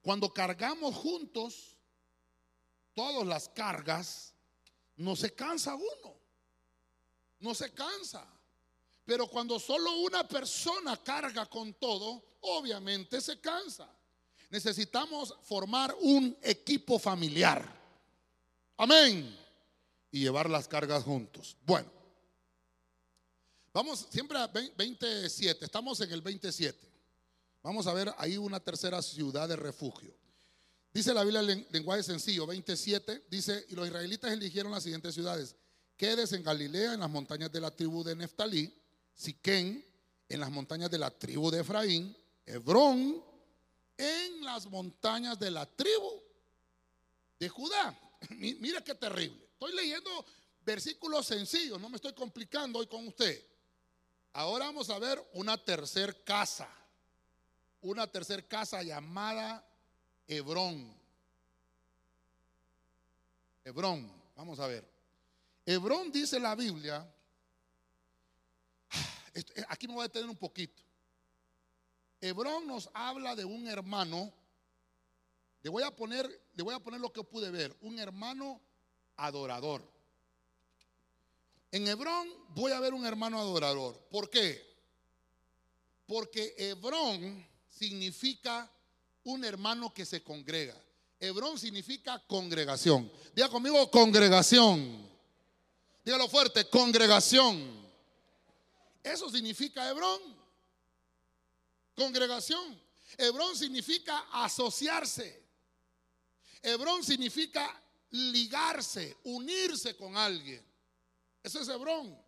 Cuando 0.00 0.32
cargamos 0.32 0.94
juntos, 0.94 1.76
todas 2.94 3.26
las 3.26 3.48
cargas, 3.48 4.34
no 4.96 5.16
se 5.16 5.34
cansa 5.34 5.74
uno, 5.74 6.16
no 7.40 7.54
se 7.54 7.72
cansa. 7.72 8.26
Pero 9.04 9.26
cuando 9.26 9.58
solo 9.58 9.96
una 9.96 10.26
persona 10.26 10.96
carga 11.02 11.46
con 11.46 11.74
todo, 11.74 12.36
obviamente 12.40 13.20
se 13.20 13.40
cansa. 13.40 13.88
Necesitamos 14.50 15.34
formar 15.42 15.94
un 16.00 16.36
equipo 16.42 16.98
familiar. 16.98 17.66
Amén. 18.76 19.36
Y 20.10 20.20
llevar 20.20 20.50
las 20.50 20.68
cargas 20.68 21.04
juntos. 21.04 21.56
Bueno, 21.64 21.90
Vamos 23.74 24.06
siempre 24.10 24.38
a 24.38 24.46
27, 24.48 25.64
estamos 25.64 25.98
en 26.02 26.12
el 26.12 26.20
27. 26.20 26.78
Vamos 27.62 27.86
a 27.86 27.94
ver 27.94 28.12
ahí 28.18 28.36
una 28.36 28.60
tercera 28.60 29.00
ciudad 29.00 29.48
de 29.48 29.56
refugio. 29.56 30.14
Dice 30.92 31.14
la 31.14 31.24
Biblia 31.24 31.40
en 31.40 31.66
lenguaje 31.70 32.02
sencillo, 32.02 32.46
27, 32.46 33.24
dice, 33.30 33.64
y 33.70 33.74
los 33.74 33.86
israelitas 33.86 34.30
eligieron 34.30 34.72
las 34.72 34.82
siguientes 34.82 35.14
ciudades. 35.14 35.56
Quedes 35.96 36.32
en 36.34 36.42
Galilea, 36.42 36.92
en 36.92 37.00
las 37.00 37.08
montañas 37.08 37.50
de 37.50 37.60
la 37.60 37.70
tribu 37.70 38.04
de 38.04 38.14
Neftalí, 38.14 38.74
Siquén, 39.14 39.82
en 40.28 40.40
las 40.40 40.50
montañas 40.50 40.90
de 40.90 40.98
la 40.98 41.10
tribu 41.10 41.50
de 41.50 41.60
Efraín, 41.60 42.14
Hebrón, 42.44 43.24
en 43.96 44.44
las 44.44 44.66
montañas 44.66 45.38
de 45.38 45.50
la 45.50 45.64
tribu 45.64 46.20
de 47.38 47.48
Judá. 47.48 47.98
Mira 48.38 48.84
qué 48.84 48.94
terrible. 48.94 49.42
Estoy 49.54 49.74
leyendo 49.74 50.26
versículos 50.62 51.26
sencillos, 51.26 51.80
no 51.80 51.88
me 51.88 51.96
estoy 51.96 52.12
complicando 52.12 52.78
hoy 52.78 52.86
con 52.86 53.06
usted. 53.06 53.51
Ahora 54.32 54.66
vamos 54.66 54.88
a 54.88 54.98
ver 54.98 55.22
una 55.34 55.58
tercer 55.58 56.24
casa. 56.24 56.68
Una 57.82 58.06
tercer 58.06 58.46
casa 58.46 58.82
llamada 58.82 59.66
Hebrón. 60.26 60.94
Hebrón, 63.64 64.10
vamos 64.34 64.58
a 64.60 64.66
ver. 64.66 64.88
Hebrón 65.66 66.10
dice 66.10 66.40
la 66.40 66.54
Biblia. 66.54 67.06
Eh, 69.34 69.64
aquí 69.68 69.88
me 69.88 69.94
voy 69.94 70.02
a 70.02 70.08
detener 70.08 70.28
un 70.28 70.36
poquito. 70.36 70.82
Hebrón 72.20 72.66
nos 72.66 72.90
habla 72.92 73.34
de 73.34 73.46
un 73.46 73.66
hermano. 73.66 74.30
Le 75.62 75.70
voy 75.70 75.82
a 75.82 75.90
poner, 75.90 76.28
le 76.52 76.62
voy 76.62 76.74
a 76.74 76.80
poner 76.80 77.00
lo 77.00 77.10
que 77.12 77.24
pude 77.24 77.50
ver. 77.50 77.74
Un 77.80 77.98
hermano 77.98 78.60
adorador. 79.16 79.91
En 81.72 81.88
Hebrón 81.88 82.28
voy 82.50 82.70
a 82.72 82.80
ver 82.80 82.92
un 82.92 83.06
hermano 83.06 83.40
adorador. 83.40 83.98
¿Por 84.10 84.28
qué? 84.28 84.62
Porque 86.06 86.54
Hebrón 86.58 87.46
significa 87.66 88.70
un 89.24 89.42
hermano 89.42 89.92
que 89.92 90.04
se 90.04 90.22
congrega. 90.22 90.78
Hebrón 91.18 91.58
significa 91.58 92.22
congregación. 92.26 93.10
Diga 93.34 93.48
conmigo, 93.48 93.90
congregación. 93.90 95.08
Dígalo 96.04 96.28
fuerte, 96.28 96.68
congregación. 96.68 97.82
Eso 99.02 99.30
significa 99.30 99.88
Hebrón. 99.88 100.20
Congregación. 101.96 102.78
Hebrón 103.16 103.56
significa 103.56 104.26
asociarse. 104.30 105.42
Hebrón 106.60 107.02
significa 107.02 107.82
ligarse, 108.10 109.16
unirse 109.24 109.96
con 109.96 110.18
alguien. 110.18 110.71
Eso 111.42 111.60
es 111.60 111.68
Hebrón. 111.68 112.18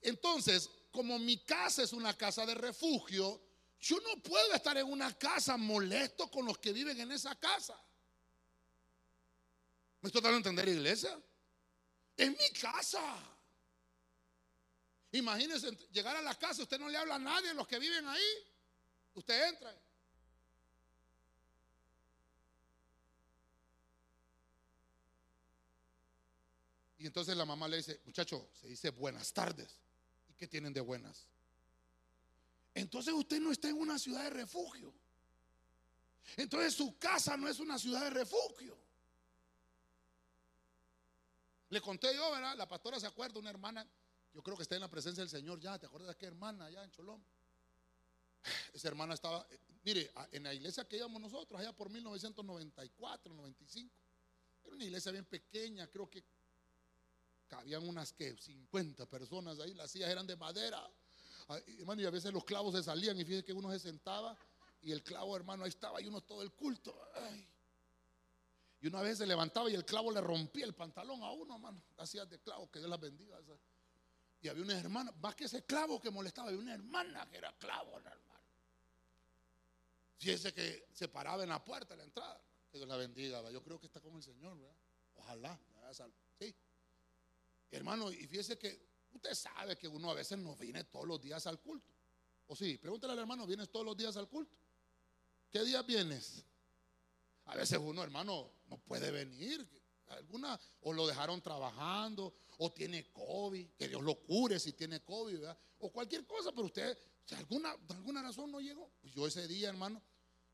Entonces, 0.00 0.70
como 0.90 1.18
mi 1.18 1.38
casa 1.38 1.82
es 1.82 1.92
una 1.92 2.16
casa 2.16 2.46
de 2.46 2.54
refugio, 2.54 3.40
yo 3.80 4.00
no 4.00 4.22
puedo 4.22 4.54
estar 4.54 4.76
en 4.76 4.90
una 4.90 5.16
casa 5.16 5.56
molesto 5.56 6.30
con 6.30 6.46
los 6.46 6.58
que 6.58 6.72
viven 6.72 6.98
en 7.00 7.12
esa 7.12 7.34
casa. 7.36 7.80
¿Me 10.00 10.08
estoy 10.08 10.22
dando 10.22 10.36
a 10.36 10.38
entender, 10.38 10.68
iglesia? 10.68 11.20
Es 12.16 12.30
mi 12.30 12.50
casa. 12.60 13.00
Imagínense 15.12 15.70
llegar 15.92 16.16
a 16.16 16.22
la 16.22 16.34
casa, 16.34 16.62
usted 16.62 16.78
no 16.78 16.88
le 16.88 16.98
habla 16.98 17.16
a 17.16 17.18
nadie, 17.18 17.54
los 17.54 17.66
que 17.66 17.78
viven 17.78 18.06
ahí. 18.06 18.52
Usted 19.14 19.48
entra. 19.48 19.74
Y 26.98 27.06
entonces 27.06 27.36
la 27.36 27.44
mamá 27.44 27.68
le 27.68 27.78
dice, 27.78 28.00
muchacho, 28.04 28.48
se 28.60 28.66
dice 28.68 28.90
buenas 28.90 29.32
tardes. 29.32 29.68
¿Y 30.30 30.34
qué 30.34 30.48
tienen 30.48 30.72
de 30.72 30.80
buenas? 30.80 31.26
Entonces 32.74 33.14
usted 33.14 33.40
no 33.40 33.52
está 33.52 33.68
en 33.68 33.76
una 33.76 33.98
ciudad 33.98 34.24
de 34.24 34.30
refugio. 34.30 34.92
Entonces 36.36 36.74
su 36.74 36.98
casa 36.98 37.36
no 37.36 37.48
es 37.48 37.60
una 37.60 37.78
ciudad 37.78 38.02
de 38.02 38.10
refugio. 38.10 38.76
Le 41.70 41.80
conté 41.80 42.14
yo, 42.14 42.30
¿verdad? 42.30 42.56
La 42.56 42.66
pastora 42.66 42.98
se 42.98 43.06
acuerda, 43.06 43.38
una 43.38 43.50
hermana, 43.50 43.86
yo 44.34 44.42
creo 44.42 44.56
que 44.56 44.62
está 44.62 44.74
en 44.74 44.80
la 44.80 44.90
presencia 44.90 45.22
del 45.22 45.30
Señor 45.30 45.60
ya. 45.60 45.78
¿Te 45.78 45.86
acuerdas 45.86 46.08
de 46.10 46.16
qué 46.16 46.26
hermana 46.26 46.66
allá 46.66 46.82
en 46.82 46.90
Cholón? 46.90 47.22
Esa 48.72 48.88
hermana 48.88 49.14
estaba, 49.14 49.46
eh, 49.50 49.58
mire, 49.84 50.10
en 50.32 50.44
la 50.44 50.54
iglesia 50.54 50.86
que 50.86 50.96
íbamos 50.96 51.20
nosotros, 51.20 51.60
allá 51.60 51.72
por 51.72 51.90
1994, 51.90 53.34
95. 53.34 53.94
Era 54.64 54.74
una 54.74 54.84
iglesia 54.84 55.12
bien 55.12 55.24
pequeña, 55.24 55.86
creo 55.88 56.08
que 56.08 56.24
cabían 57.48 57.88
unas 57.88 58.12
que 58.12 58.36
50 58.36 59.06
personas 59.06 59.58
ahí, 59.58 59.74
las 59.74 59.90
sillas 59.90 60.10
eran 60.10 60.26
de 60.26 60.36
madera. 60.36 60.88
Hermano, 61.78 62.02
y 62.02 62.04
a 62.04 62.10
veces 62.10 62.32
los 62.32 62.44
clavos 62.44 62.74
se 62.74 62.82
salían 62.82 63.18
y 63.18 63.24
fíjese 63.24 63.44
que 63.44 63.52
uno 63.52 63.70
se 63.72 63.78
sentaba 63.78 64.36
y 64.82 64.92
el 64.92 65.02
clavo, 65.02 65.34
hermano, 65.34 65.64
ahí 65.64 65.70
estaba 65.70 66.00
y 66.00 66.06
uno 66.06 66.20
todo 66.20 66.42
el 66.42 66.52
culto. 66.52 66.96
Y 68.80 68.86
una 68.86 69.02
vez 69.02 69.18
se 69.18 69.26
levantaba 69.26 69.68
y 69.70 69.74
el 69.74 69.84
clavo 69.84 70.12
le 70.12 70.20
rompía 70.20 70.64
el 70.64 70.74
pantalón 70.74 71.22
a 71.22 71.30
uno, 71.32 71.54
hermano. 71.54 71.82
Hacía 71.96 72.26
de 72.26 72.38
clavo, 72.38 72.70
que 72.70 72.78
Dios 72.78 72.90
las 72.90 73.00
bendiga. 73.00 73.38
Y 74.40 74.48
había 74.48 74.62
una 74.62 74.78
hermana, 74.78 75.10
más 75.20 75.34
que 75.34 75.44
ese 75.46 75.64
clavo 75.64 76.00
que 76.00 76.10
molestaba, 76.10 76.48
había 76.48 76.60
una 76.60 76.74
hermana 76.74 77.28
que 77.28 77.38
era 77.38 77.52
clavo, 77.58 77.96
hermano. 77.96 78.22
Fíjese 80.18 80.52
que 80.52 80.88
se 80.92 81.08
paraba 81.08 81.42
en 81.42 81.48
la 81.48 81.64
puerta 81.64 81.94
de 81.94 81.98
la 81.98 82.04
entrada. 82.04 82.40
Que 82.70 82.78
Dios 82.78 82.88
la 82.88 82.96
bendiga. 82.96 83.50
Yo 83.50 83.62
creo 83.62 83.80
que 83.80 83.86
está 83.86 84.00
con 84.00 84.14
el 84.14 84.22
Señor, 84.22 84.58
¿verdad? 84.58 84.76
Ojalá. 85.14 85.58
Sí. 86.38 86.54
Hermano, 87.70 88.10
y 88.10 88.26
fíjese 88.26 88.58
que 88.58 88.88
usted 89.12 89.34
sabe 89.34 89.76
que 89.76 89.88
uno 89.88 90.10
a 90.10 90.14
veces 90.14 90.38
no 90.38 90.56
viene 90.56 90.84
todos 90.84 91.06
los 91.06 91.20
días 91.20 91.46
al 91.46 91.60
culto. 91.60 91.92
O 92.46 92.56
sí, 92.56 92.78
pregúntale 92.78 93.12
al 93.12 93.18
hermano, 93.20 93.46
¿vienes 93.46 93.70
todos 93.70 93.84
los 93.84 93.96
días 93.96 94.16
al 94.16 94.28
culto? 94.28 94.56
¿Qué 95.50 95.62
día 95.64 95.82
vienes? 95.82 96.44
A 97.46 97.56
veces 97.56 97.78
uno, 97.78 98.02
hermano, 98.02 98.50
no 98.68 98.78
puede 98.78 99.10
venir. 99.10 99.66
Alguna, 100.08 100.58
o 100.80 100.92
lo 100.92 101.06
dejaron 101.06 101.42
trabajando, 101.42 102.34
o 102.58 102.72
tiene 102.72 103.10
COVID, 103.12 103.68
que 103.72 103.88
Dios 103.88 104.02
lo 104.02 104.14
cure 104.20 104.58
si 104.58 104.72
tiene 104.72 105.00
COVID. 105.00 105.44
O 105.80 105.90
cualquier 105.90 106.26
cosa, 106.26 106.50
pero 106.52 106.66
usted, 106.66 106.98
si 107.24 107.34
alguna, 107.34 107.76
alguna 107.90 108.22
razón 108.22 108.50
no 108.50 108.60
llegó. 108.60 108.90
Pues 109.00 109.12
yo 109.12 109.26
ese 109.26 109.46
día, 109.46 109.68
hermano, 109.68 110.02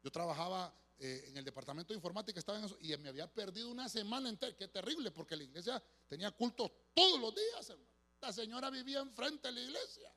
yo 0.03 0.11
trabajaba 0.11 0.75
eh, 0.99 1.25
en 1.29 1.37
el 1.37 1.45
departamento 1.45 1.93
de 1.93 1.97
informática, 1.97 2.39
estaba 2.39 2.59
en 2.59 2.65
eso, 2.65 2.79
y 2.81 2.97
me 2.99 3.09
había 3.09 3.27
perdido 3.33 3.69
una 3.69 3.89
semana 3.89 4.29
entera. 4.29 4.57
Qué 4.57 4.69
terrible, 4.69 5.11
porque 5.11 5.37
la 5.37 5.43
iglesia 5.43 5.83
tenía 6.09 6.31
cultos 6.31 6.71
todos 6.95 7.21
los 7.21 7.35
días, 7.35 7.69
hermano. 7.69 7.91
La 8.21 8.33
señora 8.33 8.71
vivía 8.71 9.01
enfrente 9.01 9.49
de 9.49 9.53
la 9.53 9.61
iglesia. 9.61 10.13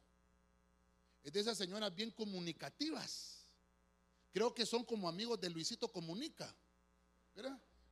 Es 1.23 1.33
de 1.33 1.39
esas 1.39 1.57
señoras 1.57 1.93
bien 1.93 2.11
comunicativas. 2.11 3.45
Creo 4.31 4.53
que 4.53 4.65
son 4.65 4.85
como 4.85 5.09
amigos 5.09 5.41
de 5.41 5.49
Luisito 5.49 5.91
Comunica. 5.91 6.55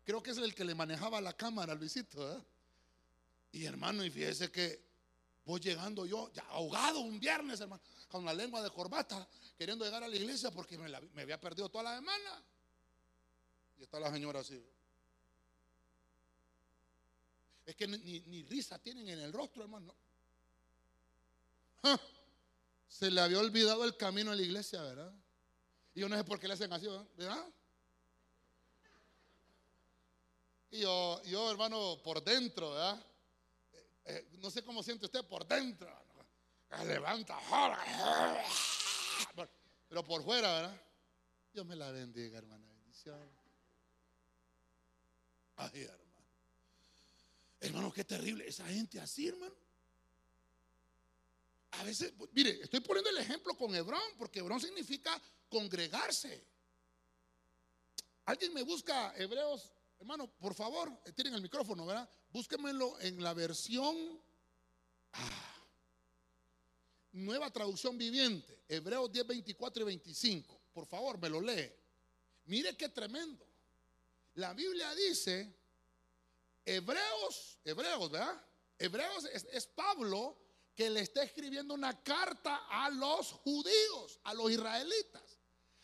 Creo 0.04 0.22
que 0.22 0.32
es 0.32 0.38
el 0.38 0.54
que 0.54 0.64
le 0.64 0.76
manejaba 0.76 1.20
la 1.20 1.34
cámara 1.34 1.74
Luisito. 1.74 2.46
Y 3.52 3.66
hermano, 3.66 4.06
y 4.06 4.12
fíjese 4.12 4.52
que 4.52 4.86
voy 5.44 5.60
llegando 5.60 6.06
yo, 6.06 6.32
ya 6.34 6.44
ahogado 6.44 7.00
un 7.00 7.20
viernes, 7.20 7.64
con 8.08 8.24
la 8.24 8.34
lengua 8.34 8.62
de 8.62 8.70
corbata, 8.70 9.28
queriendo 9.58 9.84
llegar 9.84 10.04
a 10.04 10.08
la 10.08 10.16
iglesia 10.16 10.52
porque 10.52 10.78
me 10.78 11.22
había 11.22 11.40
perdido 11.42 11.68
toda 11.70 11.86
la 11.86 11.96
semana. 11.96 12.44
Y 13.78 13.84
está 13.84 14.00
la 14.00 14.12
señora 14.12 14.40
así. 14.40 14.64
Es 17.66 17.76
que 17.76 17.88
ni, 17.88 18.44
risa 18.44 18.78
tienen 18.80 19.10
en 19.10 19.20
el 19.20 19.34
rostro, 19.34 19.64
hermano. 19.64 19.96
Se 22.88 23.10
le 23.10 23.22
había 23.22 23.40
olvidado 23.40 23.84
el 23.84 23.98
camino 23.98 24.32
a 24.32 24.36
la 24.36 24.42
iglesia, 24.42 24.82
¿verdad? 24.82 25.14
Y 25.94 26.02
yo 26.02 26.10
no 26.10 26.16
sé 26.16 26.24
por 26.24 26.40
qué 26.40 26.48
le 26.48 26.54
hacen 26.54 26.72
así, 26.72 26.88
¿verdad? 27.18 27.46
Y 30.72 30.82
yo, 30.82 31.22
yo 31.24 31.50
hermano, 31.50 32.00
por 32.04 32.24
dentro, 32.24 32.72
¿verdad? 32.72 33.06
Eh, 33.74 33.88
eh, 34.06 34.28
no 34.40 34.52
sé 34.52 34.64
cómo 34.64 34.84
siente 34.84 35.06
usted 35.06 35.26
por 35.26 35.48
dentro. 35.48 35.90
Levanta, 36.86 37.40
pero 39.88 40.04
por 40.04 40.24
fuera, 40.24 40.54
¿verdad? 40.54 40.82
Dios 41.54 41.66
me 41.66 41.76
la 41.76 41.90
bendiga, 41.92 42.38
hermana. 42.38 42.66
Bendición. 42.68 43.45
Ay, 45.58 45.82
hermano. 45.82 46.06
Hermano, 47.60 47.94
qué 47.94 48.04
terrible. 48.04 48.48
Esa 48.48 48.68
gente 48.68 49.00
así, 49.00 49.28
hermano. 49.28 49.56
A 51.72 51.84
veces, 51.84 52.14
mire, 52.32 52.62
estoy 52.62 52.80
poniendo 52.80 53.10
el 53.10 53.18
ejemplo 53.18 53.56
con 53.58 53.74
Hebrón, 53.76 54.02
porque 54.18 54.40
Hebrón 54.40 54.62
significa 54.62 55.22
congregarse. 55.50 56.46
Alguien 58.26 58.54
me 58.54 58.64
busca 58.64 59.14
Hebreos, 59.18 59.72
hermano, 60.00 60.28
por 60.28 60.54
favor, 60.54 60.92
eh, 61.06 61.12
tienen 61.12 61.36
el 61.36 61.42
micrófono, 61.42 61.86
¿verdad? 61.86 62.10
Búsquenmelo 62.32 63.00
en 63.02 63.22
la 63.22 63.34
versión 63.34 63.96
ah, 65.14 65.56
nueva 67.12 67.52
traducción 67.52 67.98
viviente, 67.98 68.64
Hebreos 68.68 69.12
10, 69.12 69.28
24 69.28 69.84
y 69.84 69.86
25. 69.86 70.62
Por 70.74 70.86
favor, 70.86 71.20
me 71.20 71.30
lo 71.30 71.42
lee. 71.42 71.72
Mire 72.46 72.76
qué 72.76 72.90
tremendo. 72.90 73.45
La 74.36 74.54
Biblia 74.54 74.94
dice, 74.96 75.54
Hebreos, 76.66 77.58
Hebreos, 77.64 78.12
¿verdad? 78.12 78.42
Hebreos 78.78 79.26
es, 79.26 79.66
Pablo 79.68 80.38
que 80.76 80.90
le 80.90 81.02
está 81.02 81.24
escribiendo 81.24 81.74
una 81.74 82.04
carta 82.04 82.66
a 82.70 82.90
los 82.90 83.32
judíos, 83.32 84.20
a 84.24 84.34
los 84.34 84.52
israelitas. 84.52 85.40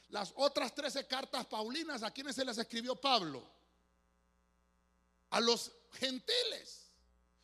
Las 0.10 0.34
otras 0.36 0.76
13 0.76 1.08
cartas 1.08 1.46
paulinas, 1.46 2.04
¿a 2.04 2.12
quiénes 2.12 2.36
se 2.36 2.44
las 2.44 2.58
escribió 2.58 2.96
Pablo? 2.98 3.50
A 5.30 5.40
los 5.40 5.72
gentiles. 5.94 6.92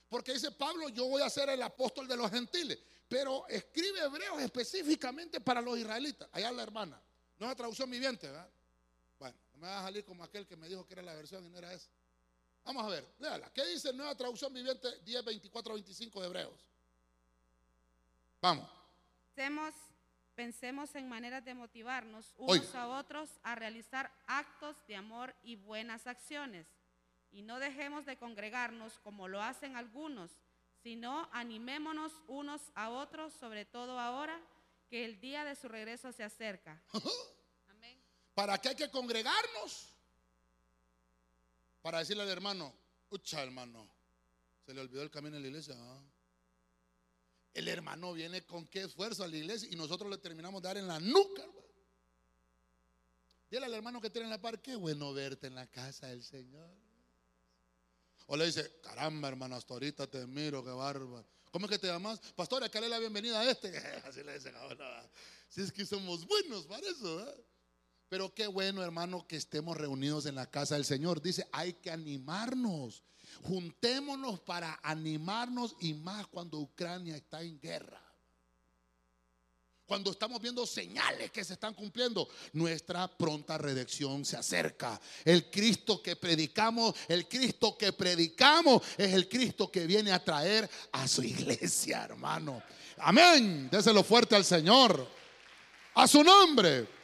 Porque 0.10 0.34
dice 0.34 0.52
Pablo, 0.52 0.90
yo 0.90 1.06
voy 1.06 1.22
a 1.22 1.30
ser 1.30 1.50
el 1.50 1.62
apóstol 1.62 2.06
de 2.06 2.18
los 2.18 2.30
gentiles. 2.30 2.80
Pero 3.08 3.48
escribe 3.48 4.02
Hebreos 4.02 4.42
específicamente 4.42 5.40
para 5.40 5.62
los 5.62 5.78
israelitas. 5.78 6.28
Allá 6.34 6.52
la 6.52 6.64
hermana. 6.64 7.02
No 7.40 7.46
es 7.46 7.52
la 7.52 7.56
traducción 7.56 7.90
viviente, 7.90 8.28
¿verdad? 8.28 8.50
Me 9.58 9.68
va 9.68 9.80
a 9.80 9.84
salir 9.84 10.06
como 10.06 10.24
aquel 10.24 10.46
que 10.46 10.56
me 10.56 10.68
dijo 10.68 10.86
que 10.86 10.94
era 10.94 11.02
la 11.02 11.14
versión 11.14 11.46
y 11.46 11.50
no 11.50 11.58
era 11.58 11.74
esa. 11.74 11.90
Vamos 12.64 12.84
a 12.84 12.90
ver, 12.90 13.08
léala. 13.20 13.50
¿Qué 13.54 13.66
dice 13.66 13.94
Nueva 13.94 14.16
Traducción 14.16 14.54
Viviente 14.54 14.90
10, 15.04 15.24
24, 15.24 15.74
25 15.74 16.22
de 16.22 16.28
Hebreos? 16.28 16.66
Vamos. 18.42 18.70
pensemos 20.36 20.94
en 20.96 21.10
maneras 21.10 21.44
de 21.46 21.54
motivarnos 21.54 22.34
unos 22.38 22.76
a 22.76 22.88
otros 22.88 23.30
a 23.44 23.56
realizar 23.56 24.12
actos 24.28 24.76
de 24.88 24.96
amor 24.96 25.34
y 25.44 25.56
buenas 25.56 26.08
acciones. 26.08 26.68
Y 27.32 27.42
no 27.42 27.60
dejemos 27.60 28.06
de 28.06 28.18
congregarnos 28.18 29.00
como 29.00 29.28
lo 29.28 29.42
hacen 29.42 29.76
algunos, 29.76 30.32
sino 30.84 31.30
animémonos 31.32 32.12
unos 32.28 32.62
a 32.76 32.90
otros, 32.90 33.34
sobre 33.34 33.66
todo 33.66 34.00
ahora 34.00 34.40
que 34.90 35.06
el 35.06 35.20
día 35.20 35.44
de 35.44 35.56
su 35.56 35.68
regreso 35.68 36.12
se 36.12 36.24
acerca. 36.24 36.82
¿Para 38.38 38.60
qué 38.60 38.70
hay 38.70 38.76
que 38.76 38.92
congregarnos? 38.92 39.88
Para 41.82 41.98
decirle 41.98 42.22
al 42.22 42.30
hermano, 42.30 42.72
ucha 43.10 43.42
hermano, 43.42 43.90
se 44.64 44.76
le 44.76 44.82
olvidó 44.82 45.02
el 45.02 45.10
camino 45.10 45.38
en 45.38 45.42
la 45.42 45.48
iglesia. 45.48 45.74
¿ah? 45.76 46.00
El 47.56 47.68
hermano 47.68 48.14
viene 48.14 48.46
con 48.46 48.68
qué 48.68 48.82
esfuerzo 48.82 49.24
a 49.24 49.28
la 49.28 49.38
iglesia 49.38 49.68
y 49.72 49.76
nosotros 49.76 50.08
le 50.12 50.20
terminamos 50.20 50.62
de 50.62 50.68
dar 50.68 50.78
en 50.78 50.88
la 50.88 51.00
nuca. 51.00 51.42
Hermano. 51.42 51.62
Dile 53.50 53.66
al 53.66 53.74
hermano 53.74 54.00
que 54.00 54.12
tiene 54.12 54.26
en 54.26 54.30
la 54.30 54.40
par, 54.40 54.62
qué 54.62 54.76
bueno 54.76 55.12
verte 55.16 55.48
en 55.48 55.56
la 55.56 55.66
casa 55.66 56.06
del 56.06 56.24
Señor. 56.24 56.70
O 58.28 58.38
le 58.38 58.46
dice, 58.46 58.80
caramba, 58.84 59.30
hermano, 59.30 59.56
hasta 59.56 59.74
ahorita 59.74 60.06
te 60.06 60.28
miro, 60.28 60.64
qué 60.64 60.70
bárbaro. 60.70 61.26
¿Cómo 61.50 61.66
es 61.66 61.72
que 61.72 61.80
te 61.80 61.88
llamas? 61.88 62.20
Pastor, 62.36 62.70
que 62.70 62.82
le 62.82 62.88
la 62.88 63.00
bienvenida 63.00 63.40
a 63.40 63.50
este. 63.50 63.76
Así 64.06 64.22
le 64.22 64.36
dicen 64.36 64.56
ahora. 64.58 65.10
Si 65.50 65.62
es 65.62 65.72
que 65.72 65.88
somos 65.88 66.24
buenos 66.28 66.68
para 66.68 66.88
eso. 66.88 67.48
Pero 68.10 68.34
qué 68.34 68.48
bueno, 68.48 68.84
hermano, 68.84 69.28
que 69.28 69.36
estemos 69.36 69.78
reunidos 69.78 70.26
en 70.26 70.36
la 70.36 70.50
casa 70.50 70.76
del 70.76 70.86
Señor. 70.86 71.22
Dice, 71.22 71.48
hay 71.52 71.74
que 71.74 71.92
animarnos. 71.92 73.04
Juntémonos 73.44 74.40
para 74.40 74.80
animarnos 74.82 75.76
y 75.82 75.94
más 75.94 76.28
cuando 76.28 76.60
Ucrania 76.60 77.16
está 77.16 77.42
en 77.42 77.60
guerra 77.60 78.08
cuando 79.88 80.12
estamos 80.12 80.42
viendo 80.42 80.68
señales 80.68 81.32
que 81.32 81.46
se 81.46 81.54
están 81.54 81.74
cumpliendo, 81.74 82.28
nuestra 82.52 83.08
pronta 83.08 83.58
redención 83.58 84.26
se 84.26 84.36
acerca. 84.36 85.00
El 85.24 85.50
Cristo 85.50 86.04
que 86.04 86.18
predicamos, 86.18 86.94
el 87.08 87.26
Cristo 87.26 87.78
que 87.78 87.94
predicamos 87.94 88.82
es 88.98 89.14
el 89.14 89.30
Cristo 89.30 89.72
que 89.72 89.88
viene 89.88 90.12
a 90.12 90.22
traer 90.22 90.70
a 90.92 91.08
su 91.08 91.24
iglesia, 91.24 92.04
hermano. 92.04 92.62
Amén. 92.98 93.70
Déselo 93.72 94.04
fuerte 94.04 94.36
al 94.36 94.44
Señor. 94.44 95.08
A 95.94 96.06
su 96.06 96.22
nombre. 96.22 96.97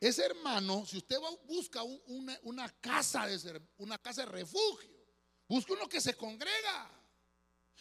Ese 0.00 0.24
hermano, 0.24 0.86
si 0.86 0.98
usted 0.98 1.18
busca 1.44 1.82
una, 1.82 2.68
casa 2.80 3.26
de, 3.26 3.60
una 3.78 3.98
casa 3.98 4.22
de 4.22 4.28
refugio, 4.28 4.90
busca 5.48 5.72
uno 5.72 5.88
que 5.88 6.00
se 6.00 6.16
congrega. 6.16 6.90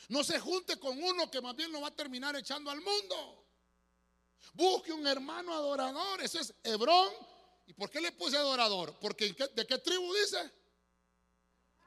No 0.09 0.23
se 0.23 0.39
junte 0.39 0.79
con 0.79 1.01
uno 1.01 1.29
que 1.29 1.41
más 1.41 1.55
bien 1.55 1.71
lo 1.71 1.81
va 1.81 1.89
a 1.89 1.95
terminar 1.95 2.35
echando 2.35 2.71
al 2.71 2.81
mundo. 2.81 3.45
Busque 4.53 4.91
un 4.93 5.05
hermano 5.05 5.53
adorador. 5.53 6.21
Ese 6.21 6.39
es 6.39 6.53
Hebrón. 6.63 7.13
¿Y 7.67 7.73
por 7.73 7.89
qué 7.89 8.01
le 8.01 8.11
puse 8.13 8.37
adorador? 8.37 8.97
Porque 8.99 9.33
¿de 9.53 9.67
qué 9.67 9.77
tribu 9.77 10.11
dice? 10.13 10.51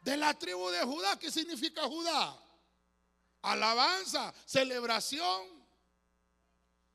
De 0.02 0.16
la 0.16 0.38
tribu 0.38 0.68
de 0.70 0.82
Judá. 0.82 1.18
¿Qué 1.18 1.30
significa 1.30 1.82
Judá? 1.84 2.38
Alabanza, 3.42 4.32
celebración. 4.44 5.48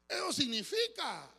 Eso 0.08 0.32
significa. 0.32 1.35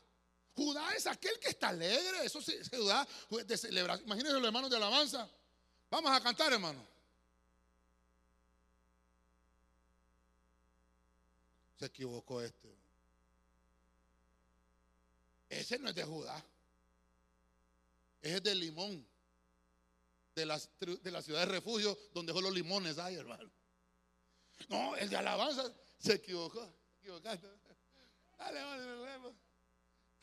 Judá 0.57 0.95
es 0.95 1.07
aquel 1.07 1.39
que 1.39 1.49
está 1.49 1.69
alegre. 1.69 2.25
Eso 2.25 2.39
es 2.39 2.71
Judá 2.71 3.07
de 3.45 3.57
celebración. 3.59 4.07
Imagínense 4.07 4.39
los 4.39 4.47
hermanos 4.47 4.71
de 4.71 4.77
alabanza. 4.77 5.29
Vamos 5.91 6.11
a 6.11 6.21
cantar, 6.23 6.53
hermano. 6.53 6.85
Se 11.79 11.85
equivocó 11.85 12.41
este. 12.41 12.75
Ese 15.51 15.79
no 15.79 15.91
es 15.91 15.95
de 15.95 16.05
Judá. 16.05 16.43
Ese 18.23 18.37
es 18.37 18.43
de 18.43 18.55
Limón. 18.55 19.07
De 20.35 20.47
la, 20.47 20.61
de 20.81 21.11
la 21.11 21.23
ciudad 21.23 21.41
de 21.41 21.47
refugio 21.47 21.99
donde 22.13 22.33
dejó 22.33 22.43
los 22.43 22.53
limones 22.53 22.99
hay, 22.99 23.15
hermano. 23.15 23.51
No, 24.69 24.97
el 24.97 25.09
de 25.09 25.17
alabanza 25.17 25.71
se 25.99 26.15
equivocó. 26.15 26.67
Equivocaste. 27.01 27.47
Dale, 28.39 28.63
vale, 28.63 29.37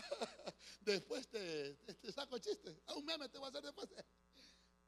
Después 0.81 1.27
te, 1.29 1.77
saco 2.13 2.37
chiste. 2.39 2.81
A 2.87 2.93
un 2.93 3.05
meme 3.05 3.29
te 3.29 3.37
voy 3.37 3.47
a 3.47 3.49
hacer 3.49 3.63
después. 3.63 3.89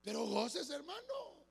Pero 0.01 0.25
goces, 0.25 0.69
hermano. 0.69 1.45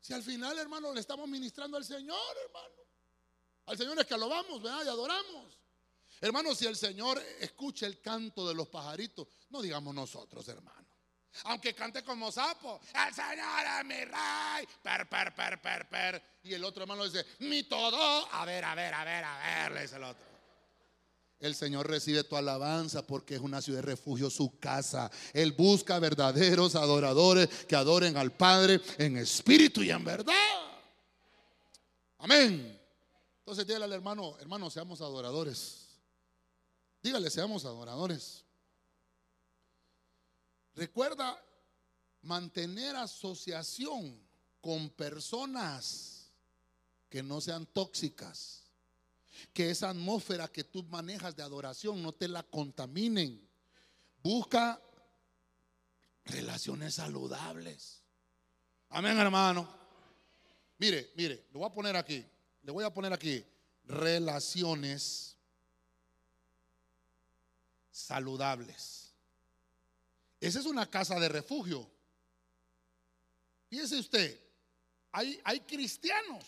Si 0.00 0.12
al 0.12 0.22
final, 0.22 0.58
hermano, 0.58 0.92
le 0.92 1.00
estamos 1.00 1.28
ministrando 1.28 1.76
al 1.76 1.84
Señor, 1.84 2.36
hermano. 2.44 2.82
Al 3.66 3.76
Señor 3.76 3.98
es 3.98 4.06
que 4.06 4.16
lo 4.16 4.28
vamos, 4.28 4.62
¿verdad? 4.62 4.84
Y 4.84 4.88
adoramos. 4.88 5.58
Hermanos, 6.20 6.58
si 6.58 6.66
el 6.66 6.76
Señor 6.76 7.22
escucha 7.40 7.86
el 7.86 8.00
canto 8.00 8.48
de 8.48 8.54
los 8.54 8.68
pajaritos, 8.68 9.28
no 9.50 9.62
digamos 9.62 9.94
nosotros, 9.94 10.46
hermano. 10.48 10.88
Aunque 11.44 11.74
cante 11.74 12.02
como 12.02 12.32
sapo, 12.32 12.80
el 12.94 13.14
Señor 13.14 13.64
es 13.78 13.84
mi 13.84 14.04
rey, 14.04 14.66
per, 14.82 15.08
per, 15.08 15.34
per, 15.34 15.60
per, 15.60 15.88
per. 15.88 16.38
Y 16.42 16.54
el 16.54 16.64
otro 16.64 16.82
hermano 16.82 17.04
dice, 17.04 17.24
mi 17.40 17.64
todo, 17.64 18.28
a 18.32 18.44
ver, 18.44 18.64
a 18.64 18.74
ver, 18.74 18.92
a 18.92 19.04
ver, 19.04 19.24
a 19.24 19.38
ver, 19.38 19.72
le 19.72 19.82
dice 19.82 19.96
el 19.96 20.04
otro. 20.04 20.37
El 21.40 21.54
Señor 21.54 21.86
recibe 21.86 22.24
tu 22.24 22.36
alabanza 22.36 23.06
porque 23.06 23.36
es 23.36 23.40
una 23.40 23.62
ciudad 23.62 23.78
de 23.78 23.86
refugio, 23.86 24.28
su 24.28 24.58
casa. 24.58 25.10
Él 25.32 25.52
busca 25.52 25.98
verdaderos 26.00 26.74
adoradores 26.74 27.48
que 27.66 27.76
adoren 27.76 28.16
al 28.16 28.32
Padre 28.32 28.80
en 28.98 29.16
espíritu 29.18 29.82
y 29.82 29.90
en 29.90 30.04
verdad. 30.04 30.34
Amén. 32.18 32.80
Entonces 33.38 33.66
dígale 33.66 33.84
al 33.84 33.92
hermano, 33.92 34.36
hermano, 34.40 34.68
seamos 34.68 35.00
adoradores. 35.00 35.86
Dígale, 37.02 37.30
seamos 37.30 37.64
adoradores. 37.64 38.44
Recuerda 40.74 41.40
mantener 42.22 42.96
asociación 42.96 44.20
con 44.60 44.90
personas 44.90 46.32
que 47.08 47.22
no 47.22 47.40
sean 47.40 47.64
tóxicas. 47.66 48.67
Que 49.52 49.70
esa 49.70 49.90
atmósfera 49.90 50.48
que 50.48 50.64
tú 50.64 50.82
manejas 50.84 51.36
de 51.36 51.42
adoración 51.42 52.02
no 52.02 52.12
te 52.12 52.28
la 52.28 52.42
contaminen. 52.42 53.48
Busca 54.22 54.80
relaciones 56.24 56.94
saludables. 56.94 58.02
Amén, 58.90 59.18
hermano. 59.18 59.68
Mire, 60.78 61.12
mire, 61.16 61.46
lo 61.52 61.60
voy 61.60 61.68
a 61.68 61.72
poner 61.72 61.96
aquí. 61.96 62.24
Le 62.62 62.72
voy 62.72 62.84
a 62.84 62.92
poner 62.92 63.12
aquí 63.12 63.44
relaciones 63.84 65.36
saludables. 67.90 69.12
Esa 70.40 70.60
es 70.60 70.66
una 70.66 70.88
casa 70.88 71.18
de 71.18 71.28
refugio. 71.28 71.88
Fíjese 73.68 73.98
usted, 73.98 74.40
hay, 75.12 75.40
hay 75.44 75.60
cristianos, 75.60 76.44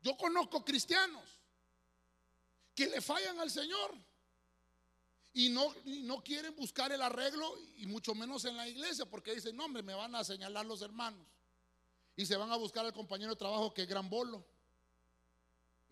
yo 0.00 0.16
conozco 0.16 0.64
cristianos 0.64 1.41
que 2.74 2.86
le 2.86 3.00
fallan 3.00 3.38
al 3.38 3.50
Señor 3.50 3.94
y 5.34 5.48
no, 5.48 5.74
no 5.84 6.22
quieren 6.22 6.54
buscar 6.56 6.92
el 6.92 7.02
arreglo 7.02 7.54
y 7.76 7.86
mucho 7.86 8.14
menos 8.14 8.44
en 8.44 8.56
la 8.56 8.68
iglesia 8.68 9.06
porque 9.06 9.34
dicen, 9.34 9.56
no, 9.56 9.64
hombre, 9.64 9.82
me 9.82 9.94
van 9.94 10.14
a 10.14 10.24
señalar 10.24 10.66
los 10.66 10.82
hermanos. 10.82 11.26
Y 12.16 12.26
se 12.26 12.36
van 12.36 12.52
a 12.52 12.56
buscar 12.56 12.84
al 12.84 12.92
compañero 12.92 13.30
de 13.30 13.36
trabajo 13.36 13.72
que 13.72 13.82
es 13.82 13.88
gran 13.88 14.10
bolo 14.10 14.46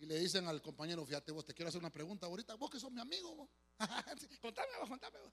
y 0.01 0.07
le 0.07 0.17
dicen 0.17 0.47
al 0.47 0.63
compañero, 0.63 1.05
fíjate 1.05 1.31
vos, 1.31 1.45
te 1.45 1.53
quiero 1.53 1.69
hacer 1.69 1.79
una 1.79 1.91
pregunta 1.91 2.25
ahorita, 2.25 2.55
vos 2.55 2.71
que 2.71 2.79
sos 2.79 2.91
mi 2.91 2.99
amigo, 2.99 3.47
contame 4.41 4.71
vos, 4.79 4.89
contame 4.89 5.19
vos. 5.19 5.31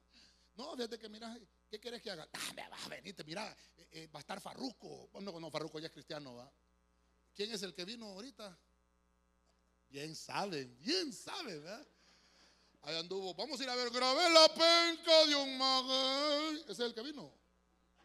No, 0.56 0.76
fíjate 0.76 0.98
que 0.98 1.08
mira, 1.08 1.38
¿qué 1.70 1.80
quieres 1.80 2.02
que 2.02 2.10
haga? 2.10 2.28
Ah, 2.34 2.52
me 2.54 2.68
vas 2.68 2.86
a 2.86 3.24
mira, 3.24 3.56
eh, 3.78 3.88
eh, 3.92 4.06
va 4.08 4.18
a 4.18 4.20
estar 4.20 4.42
Farruco. 4.42 5.08
Bueno, 5.10 5.40
no, 5.40 5.50
Farruco 5.50 5.78
ya 5.78 5.86
es 5.86 5.92
cristiano, 5.92 6.34
¿va? 6.34 6.52
¿Quién 7.34 7.50
es 7.50 7.62
el 7.62 7.72
que 7.74 7.86
vino 7.86 8.06
ahorita? 8.06 8.58
Bien 9.90 10.14
saben, 10.14 10.76
bien 10.80 11.12
saben, 11.12 11.62
¿verdad? 11.62 11.86
Ahí 12.82 12.96
anduvo, 12.96 13.34
vamos 13.34 13.58
a 13.60 13.62
ir 13.62 13.68
a 13.70 13.74
ver, 13.74 13.90
grabé 13.90 14.30
la 14.30 14.48
penca 14.48 15.26
de 15.26 15.34
un 15.34 15.58
mago. 15.58 16.50
Ese 16.62 16.72
es 16.72 16.80
el 16.80 16.94
que 16.94 17.02
vino. 17.02 17.32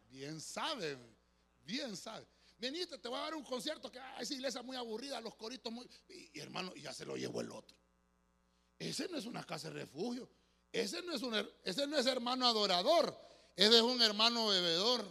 Bien 0.09 0.39
saben, 0.39 0.99
bien 1.63 1.95
saben. 1.95 2.27
Venite, 2.57 2.97
te 2.97 3.07
voy 3.09 3.19
a 3.19 3.23
dar 3.23 3.35
un 3.35 3.43
concierto 3.43 3.91
que 3.91 3.99
ah, 3.99 4.17
esa 4.21 4.33
iglesia 4.33 4.61
muy 4.61 4.77
aburrida, 4.77 5.19
los 5.19 5.35
coritos 5.35 5.71
muy. 5.71 5.89
Y, 6.07 6.39
hermano, 6.39 6.73
ya 6.75 6.93
se 6.93 7.05
lo 7.05 7.17
llevó 7.17 7.41
el 7.41 7.51
otro. 7.51 7.75
Ese 8.79 9.07
no 9.09 9.17
es 9.17 9.25
una 9.25 9.43
casa 9.43 9.69
de 9.69 9.81
refugio. 9.81 10.29
Ese 10.71 11.01
no 11.03 11.13
es, 11.13 11.21
un, 11.21 11.35
ese 11.63 11.85
no 11.87 11.97
es 11.97 12.05
hermano 12.05 12.47
adorador. 12.47 13.17
Ese 13.55 13.77
es 13.77 13.81
un 13.81 14.01
hermano 14.01 14.47
bebedor. 14.47 15.05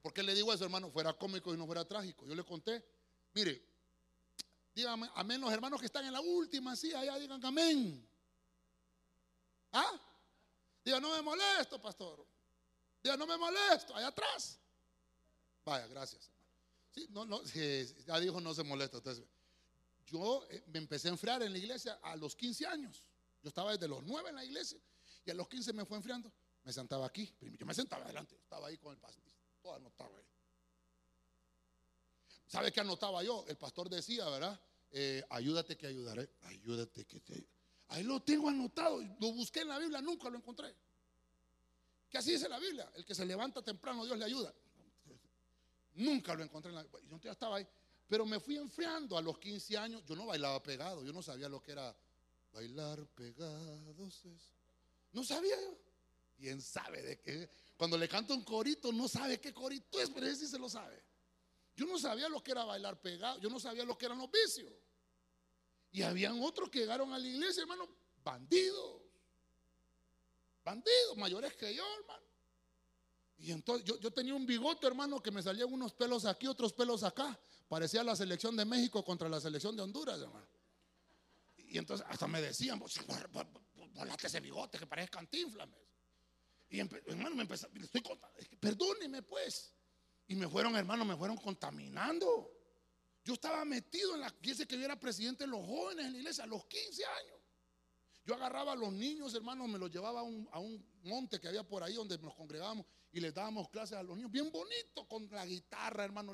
¿Por 0.00 0.12
qué 0.12 0.22
le 0.22 0.34
digo 0.34 0.52
a 0.52 0.54
hermano? 0.54 0.90
Fuera 0.90 1.12
cómico 1.14 1.52
y 1.54 1.56
no 1.56 1.66
fuera 1.66 1.84
trágico. 1.84 2.26
Yo 2.26 2.34
le 2.34 2.44
conté. 2.44 2.84
Mire, 3.34 3.60
dígame, 4.74 5.10
amén 5.14 5.40
los 5.40 5.52
hermanos 5.52 5.80
que 5.80 5.86
están 5.86 6.04
en 6.04 6.12
la 6.12 6.20
última, 6.20 6.76
sí, 6.76 6.94
allá 6.94 7.18
digan 7.18 7.44
amén. 7.44 8.08
¿Ah? 9.72 10.00
Diga, 10.84 11.00
no 11.00 11.10
me 11.10 11.22
molesto, 11.22 11.80
pastor. 11.80 12.24
Diga, 13.02 13.16
no 13.16 13.26
me 13.26 13.36
molesto, 13.36 13.94
allá 13.94 14.08
atrás. 14.08 14.58
Vaya, 15.64 15.86
gracias. 15.88 16.30
Sí, 16.92 17.06
no, 17.10 17.24
no, 17.24 17.42
ya 18.06 18.20
dijo, 18.20 18.40
no 18.40 18.54
se 18.54 18.62
molesta. 18.62 18.98
Entonces, 18.98 19.24
yo 20.06 20.46
eh, 20.50 20.62
me 20.68 20.78
empecé 20.78 21.08
a 21.08 21.12
enfriar 21.12 21.42
en 21.42 21.52
la 21.52 21.58
iglesia 21.58 21.98
a 22.02 22.14
los 22.14 22.36
15 22.36 22.66
años. 22.66 23.02
Yo 23.42 23.48
estaba 23.48 23.72
desde 23.72 23.88
los 23.88 24.02
9 24.04 24.30
en 24.30 24.36
la 24.36 24.44
iglesia 24.44 24.78
y 25.24 25.30
a 25.30 25.34
los 25.34 25.48
15 25.48 25.72
me 25.72 25.84
fue 25.84 25.96
enfriando. 25.96 26.32
Me 26.62 26.72
sentaba 26.72 27.06
aquí. 27.06 27.34
Yo 27.58 27.66
me 27.66 27.74
sentaba 27.74 28.04
adelante. 28.04 28.36
Estaba 28.36 28.68
ahí 28.68 28.78
con 28.78 28.92
el 28.92 28.98
pastor. 28.98 29.24
Todo 29.60 29.74
anotaba 29.74 30.16
ahí. 30.16 30.24
¿Sabe 32.54 32.70
qué 32.70 32.82
anotaba 32.82 33.20
yo? 33.24 33.44
El 33.48 33.56
pastor 33.56 33.90
decía, 33.90 34.28
¿verdad? 34.28 34.60
Eh, 34.92 35.24
ayúdate 35.30 35.76
que 35.76 35.88
ayudaré. 35.88 36.30
Ayúdate 36.42 37.04
que 37.04 37.18
te 37.18 37.44
Ahí 37.88 38.04
lo 38.04 38.22
tengo 38.22 38.48
anotado. 38.48 39.02
Lo 39.18 39.32
busqué 39.32 39.62
en 39.62 39.68
la 39.70 39.78
Biblia, 39.80 40.00
nunca 40.00 40.30
lo 40.30 40.38
encontré. 40.38 40.72
Que 42.08 42.18
así 42.18 42.30
dice 42.30 42.48
la 42.48 42.60
Biblia, 42.60 42.88
el 42.94 43.04
que 43.04 43.12
se 43.12 43.26
levanta 43.26 43.60
temprano 43.60 44.04
Dios 44.04 44.16
le 44.16 44.26
ayuda. 44.26 44.54
Nunca 45.94 46.32
lo 46.36 46.44
encontré 46.44 46.68
en 46.68 46.76
la 46.76 46.86
Yo 47.10 47.18
ya 47.18 47.32
estaba 47.32 47.56
ahí. 47.56 47.66
Pero 48.06 48.24
me 48.24 48.38
fui 48.38 48.56
enfriando 48.56 49.18
a 49.18 49.20
los 49.20 49.36
15 49.38 49.76
años. 49.76 50.04
Yo 50.06 50.14
no 50.14 50.26
bailaba 50.26 50.62
pegado, 50.62 51.02
yo 51.02 51.12
no 51.12 51.22
sabía 51.22 51.48
lo 51.48 51.60
que 51.60 51.72
era 51.72 51.92
bailar 52.52 53.04
pegados. 53.16 54.24
No 55.10 55.24
sabía 55.24 55.60
yo. 55.60 55.76
Bien 56.38 56.62
sabe 56.62 57.02
de 57.02 57.18
qué. 57.18 57.50
Cuando 57.76 57.98
le 57.98 58.08
canta 58.08 58.32
un 58.32 58.44
corito, 58.44 58.92
no 58.92 59.08
sabe 59.08 59.40
qué 59.40 59.52
corito 59.52 60.00
es, 60.00 60.08
pero 60.10 60.28
ese 60.28 60.44
sí 60.44 60.46
se 60.46 60.58
lo 60.60 60.68
sabe. 60.68 61.13
Yo 61.76 61.86
no 61.86 61.98
sabía 61.98 62.28
lo 62.28 62.42
que 62.42 62.52
era 62.52 62.64
bailar 62.64 63.00
pegado, 63.00 63.38
yo 63.40 63.50
no 63.50 63.58
sabía 63.58 63.84
lo 63.84 63.98
que 63.98 64.06
eran 64.06 64.18
los 64.18 64.30
vicios. 64.30 64.72
Y 65.90 66.02
habían 66.02 66.40
otros 66.42 66.70
que 66.70 66.80
llegaron 66.80 67.12
a 67.12 67.18
la 67.18 67.26
iglesia, 67.26 67.62
hermano, 67.62 67.88
bandidos. 68.22 69.02
Bandidos, 70.64 71.16
mayores 71.16 71.54
que 71.54 71.74
yo, 71.74 71.84
hermano. 72.00 72.24
Y 73.38 73.50
entonces 73.50 73.84
yo, 73.84 73.98
yo, 73.98 74.10
tenía 74.12 74.34
un 74.34 74.46
bigote, 74.46 74.86
hermano, 74.86 75.22
que 75.22 75.30
me 75.30 75.42
salían 75.42 75.72
unos 75.72 75.92
pelos 75.92 76.24
aquí, 76.24 76.46
otros 76.46 76.72
pelos 76.72 77.02
acá. 77.02 77.38
Parecía 77.68 78.04
la 78.04 78.14
selección 78.14 78.56
de 78.56 78.64
México 78.64 79.04
contra 79.04 79.28
la 79.28 79.40
selección 79.40 79.76
de 79.76 79.82
Honduras, 79.82 80.20
hermano. 80.20 80.46
Y 81.56 81.78
entonces 81.78 82.06
hasta 82.08 82.26
me 82.28 82.40
decían, 82.40 82.78
volate 82.78 84.26
ese 84.26 84.40
bigote 84.40 84.78
que 84.78 84.86
parece 84.86 85.08
cantinflas. 85.08 85.68
Y 86.70 86.80
hermano, 86.80 87.36
me 87.36 87.42
empezó, 87.42 87.68
estoy 87.74 88.00
contando, 88.00 88.36
perdóneme 88.60 89.22
pues. 89.22 89.73
Y 90.26 90.34
me 90.34 90.48
fueron, 90.48 90.74
hermano, 90.76 91.04
me 91.04 91.16
fueron 91.16 91.36
contaminando. 91.36 92.50
Yo 93.24 93.34
estaba 93.34 93.64
metido 93.64 94.14
en 94.14 94.20
la, 94.20 94.30
fíjese 94.30 94.66
que 94.66 94.78
yo 94.78 94.84
era 94.84 94.98
presidente 94.98 95.44
de 95.44 95.50
los 95.50 95.64
jóvenes 95.64 96.06
en 96.06 96.12
la 96.12 96.18
iglesia 96.18 96.44
a 96.44 96.46
los 96.46 96.64
15 96.66 97.04
años. 97.04 97.40
Yo 98.26 98.34
agarraba 98.34 98.72
a 98.72 98.76
los 98.76 98.92
niños, 98.92 99.34
hermano, 99.34 99.68
me 99.68 99.78
los 99.78 99.90
llevaba 99.90 100.20
a 100.20 100.22
un, 100.22 100.86
monte 101.02 101.38
que 101.38 101.48
había 101.48 101.62
por 101.62 101.82
ahí 101.82 101.94
donde 101.94 102.18
nos 102.18 102.34
congregábamos 102.34 102.86
y 103.12 103.20
les 103.20 103.34
dábamos 103.34 103.68
clases 103.68 103.98
a 103.98 104.02
los 104.02 104.16
niños, 104.16 104.30
bien 104.30 104.50
bonito, 104.50 105.06
con 105.06 105.28
la 105.30 105.44
guitarra, 105.44 106.04
hermano 106.04 106.32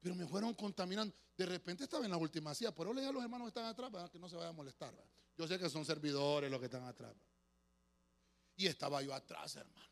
Pero 0.00 0.14
me 0.16 0.26
fueron 0.26 0.54
contaminando. 0.54 1.14
De 1.36 1.46
repente 1.46 1.84
estaba 1.84 2.04
en 2.04 2.10
la 2.10 2.16
última 2.16 2.54
silla, 2.54 2.74
pero 2.74 2.92
le 2.92 3.00
dije 3.00 3.10
a 3.10 3.12
los 3.12 3.22
hermanos 3.22 3.46
que 3.46 3.60
están 3.60 3.66
atrás, 3.66 4.10
que 4.10 4.18
no 4.18 4.28
se 4.28 4.34
vayan 4.34 4.50
a 4.50 4.52
molestar. 4.52 4.92
Yo 5.36 5.46
sé 5.46 5.58
que 5.58 5.70
son 5.70 5.84
servidores 5.84 6.50
los 6.50 6.58
que 6.58 6.66
están 6.66 6.84
atrás. 6.84 7.14
Y 8.56 8.66
estaba 8.66 9.00
yo 9.00 9.14
atrás, 9.14 9.54
hermano. 9.56 9.90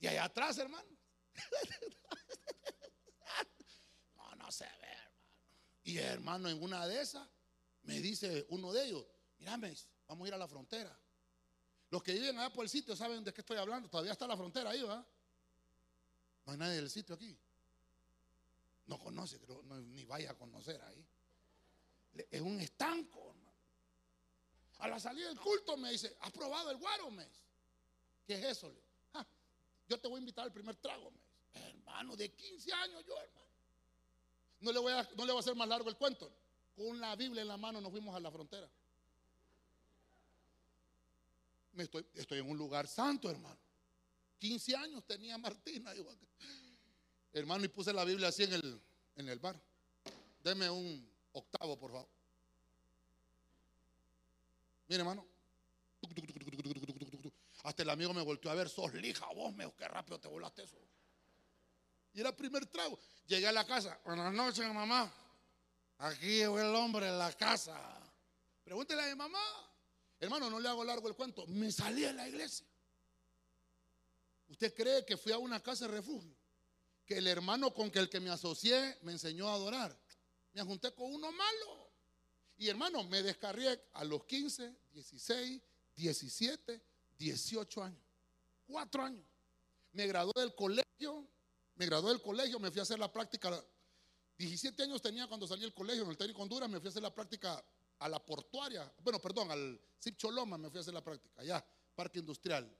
Y 0.00 0.06
allá 0.06 0.24
atrás, 0.24 0.56
hermano. 0.58 0.88
no, 4.16 4.34
no 4.34 4.50
se 4.50 4.64
ve, 4.64 4.70
hermano. 4.72 5.10
Y 5.84 5.98
hermano, 5.98 6.48
en 6.48 6.62
una 6.62 6.86
de 6.86 7.00
esas, 7.00 7.26
me 7.82 8.00
dice 8.00 8.46
uno 8.50 8.72
de 8.72 8.86
ellos, 8.86 9.04
mírame, 9.38 9.74
vamos 10.06 10.24
a 10.24 10.28
ir 10.28 10.34
a 10.34 10.38
la 10.38 10.48
frontera. 10.48 10.96
Los 11.90 12.02
que 12.02 12.12
viven 12.12 12.38
allá 12.38 12.52
por 12.52 12.64
el 12.64 12.70
sitio 12.70 12.94
saben 12.94 13.24
de 13.24 13.32
qué 13.32 13.40
estoy 13.40 13.56
hablando. 13.56 13.88
Todavía 13.88 14.12
está 14.12 14.26
la 14.26 14.36
frontera 14.36 14.70
ahí, 14.70 14.80
¿verdad? 14.80 15.04
No 16.46 16.52
hay 16.52 16.58
nadie 16.58 16.76
del 16.76 16.90
sitio 16.90 17.14
aquí. 17.14 17.36
No 18.86 18.98
conoce, 18.98 19.38
ni 19.86 20.04
vaya 20.04 20.30
a 20.30 20.34
conocer 20.34 20.80
ahí. 20.82 21.06
Es 22.30 22.40
un 22.40 22.60
estanco, 22.60 23.30
hermano. 23.30 23.50
A 24.78 24.88
la 24.88 24.98
salida 24.98 25.28
del 25.28 25.38
culto 25.38 25.76
me 25.76 25.90
dice, 25.90 26.16
¿has 26.20 26.32
probado 26.32 26.70
el 26.70 26.76
guaro? 26.76 27.10
Me 27.10 27.26
¿qué 28.26 28.34
es 28.34 28.44
eso? 28.44 28.72
Ah, 29.14 29.26
yo 29.88 29.98
te 29.98 30.08
voy 30.08 30.16
a 30.16 30.20
invitar 30.20 30.44
al 30.44 30.52
primer 30.52 30.76
trago, 30.76 31.10
me 31.10 31.20
Hermano, 31.52 32.16
de 32.16 32.32
15 32.32 32.72
años 32.72 33.04
yo, 33.04 33.16
hermano. 33.18 33.49
No 34.60 34.72
le, 34.72 34.78
voy 34.78 34.92
a, 34.92 35.02
no 35.16 35.24
le 35.24 35.32
voy 35.32 35.38
a 35.38 35.40
hacer 35.40 35.54
más 35.54 35.68
largo 35.68 35.88
el 35.88 35.96
cuento. 35.96 36.30
Con 36.76 37.00
la 37.00 37.16
Biblia 37.16 37.42
en 37.42 37.48
la 37.48 37.56
mano 37.56 37.80
nos 37.80 37.90
fuimos 37.90 38.14
a 38.14 38.20
la 38.20 38.30
frontera. 38.30 38.68
Me 41.72 41.84
estoy, 41.84 42.06
estoy 42.14 42.40
en 42.40 42.50
un 42.50 42.58
lugar 42.58 42.86
santo, 42.86 43.30
hermano. 43.30 43.58
15 44.38 44.76
años 44.76 45.04
tenía 45.06 45.38
Martina. 45.38 45.92
hermano, 47.32 47.64
y 47.64 47.68
puse 47.68 47.92
la 47.92 48.04
Biblia 48.04 48.28
así 48.28 48.42
en 48.42 48.52
el, 48.54 48.80
en 49.16 49.28
el 49.28 49.38
bar. 49.38 49.60
Deme 50.42 50.68
un 50.68 51.08
octavo, 51.32 51.78
por 51.78 51.92
favor. 51.92 52.08
Mire, 54.88 55.00
hermano. 55.00 55.26
Hasta 57.62 57.82
el 57.82 57.90
amigo 57.90 58.12
me 58.14 58.22
volteó 58.22 58.50
a 58.50 58.54
ver, 58.54 58.68
sos 58.68 58.92
lija 58.94 59.26
vos, 59.34 59.54
me 59.54 59.70
qué 59.72 59.86
rápido 59.86 60.18
te 60.18 60.28
volaste 60.28 60.62
eso. 60.62 60.76
Y 62.12 62.20
era 62.20 62.30
el 62.30 62.34
primer 62.34 62.66
trago. 62.66 62.98
Llegué 63.26 63.46
a 63.46 63.52
la 63.52 63.66
casa. 63.66 63.98
Buenas 64.04 64.32
noches, 64.32 64.66
mamá. 64.72 65.12
Aquí 65.98 66.38
llegó 66.38 66.58
el 66.58 66.74
hombre 66.74 67.06
en 67.08 67.18
la 67.18 67.32
casa. 67.32 67.78
Pregúntele 68.64 69.02
a 69.02 69.06
mi 69.06 69.14
mamá. 69.14 69.42
Hermano, 70.18 70.50
no 70.50 70.58
le 70.58 70.68
hago 70.68 70.84
largo 70.84 71.08
el 71.08 71.14
cuento. 71.14 71.46
Me 71.46 71.70
salí 71.70 72.02
de 72.02 72.12
la 72.12 72.28
iglesia. 72.28 72.66
¿Usted 74.48 74.74
cree 74.74 75.04
que 75.04 75.16
fui 75.16 75.32
a 75.32 75.38
una 75.38 75.60
casa 75.60 75.86
de 75.86 75.92
refugio? 75.92 76.34
Que 77.06 77.18
el 77.18 77.26
hermano 77.26 77.72
con 77.72 77.90
el 77.94 78.08
que 78.08 78.20
me 78.20 78.30
asocié 78.30 78.98
me 79.02 79.12
enseñó 79.12 79.48
a 79.48 79.54
adorar. 79.54 79.96
Me 80.52 80.62
junté 80.62 80.92
con 80.92 81.12
uno 81.12 81.30
malo. 81.30 81.90
Y 82.58 82.68
hermano, 82.68 83.04
me 83.04 83.22
descarrié 83.22 83.80
a 83.94 84.04
los 84.04 84.24
15, 84.24 84.74
16, 84.92 85.62
17, 85.96 86.82
18 87.18 87.82
años. 87.82 88.02
Cuatro 88.66 89.04
años. 89.04 89.24
Me 89.92 90.06
gradué 90.06 90.32
del 90.36 90.54
colegio 90.54 91.26
me 91.80 91.86
gradué 91.86 92.10
del 92.10 92.20
colegio, 92.20 92.60
me 92.60 92.70
fui 92.70 92.80
a 92.80 92.82
hacer 92.82 92.98
la 92.98 93.10
práctica. 93.10 93.50
17 94.36 94.82
años 94.82 95.00
tenía 95.00 95.26
cuando 95.26 95.46
salí 95.46 95.62
del 95.62 95.72
colegio 95.72 96.02
en 96.04 96.10
el 96.10 96.16
técnico 96.18 96.42
Honduras, 96.42 96.68
me 96.68 96.78
fui 96.78 96.88
a 96.88 96.90
hacer 96.90 97.02
la 97.02 97.14
práctica 97.14 97.64
a 97.98 98.06
la 98.06 98.18
portuaria, 98.18 98.92
bueno, 99.02 99.18
perdón, 99.18 99.50
al 99.50 99.80
Zip 99.98 100.18
Choloma 100.18 100.58
me 100.58 100.68
fui 100.68 100.76
a 100.76 100.82
hacer 100.82 100.92
la 100.92 101.02
práctica, 101.02 101.40
allá, 101.40 101.64
Parque 101.94 102.18
Industrial. 102.18 102.70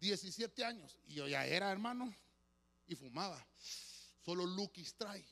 17 0.00 0.64
años 0.64 0.98
y 1.06 1.14
yo 1.14 1.28
ya 1.28 1.44
era 1.44 1.70
hermano 1.70 2.14
y 2.86 2.94
fumaba. 2.94 3.46
Solo 4.24 4.46
Lucky 4.46 4.80
Strike. 4.80 5.28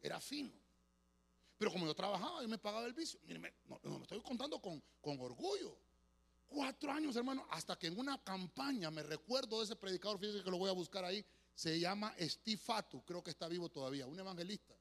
Era 0.00 0.20
fino. 0.20 0.52
Pero 1.58 1.72
como 1.72 1.86
yo 1.86 1.94
trabajaba, 1.94 2.40
yo 2.40 2.48
me 2.48 2.58
pagaba 2.58 2.86
el 2.86 2.92
vicio. 2.92 3.18
Mire, 3.24 3.40
me, 3.40 3.52
me 3.82 4.02
estoy 4.02 4.20
contando 4.20 4.60
con, 4.60 4.80
con 5.00 5.20
orgullo. 5.20 5.76
Cuatro 6.52 6.92
años, 6.92 7.16
hermano, 7.16 7.46
hasta 7.50 7.78
que 7.78 7.86
en 7.86 7.98
una 7.98 8.22
campaña, 8.22 8.90
me 8.90 9.02
recuerdo 9.02 9.58
de 9.58 9.64
ese 9.64 9.76
predicador, 9.76 10.18
fíjense 10.18 10.44
que 10.44 10.50
lo 10.50 10.58
voy 10.58 10.68
a 10.68 10.74
buscar 10.74 11.02
ahí, 11.02 11.24
se 11.54 11.80
llama 11.80 12.14
Steve 12.20 12.58
Fatu, 12.58 13.02
creo 13.04 13.22
que 13.22 13.30
está 13.30 13.48
vivo 13.48 13.70
todavía, 13.70 14.06
un 14.06 14.18
evangelista. 14.18 14.74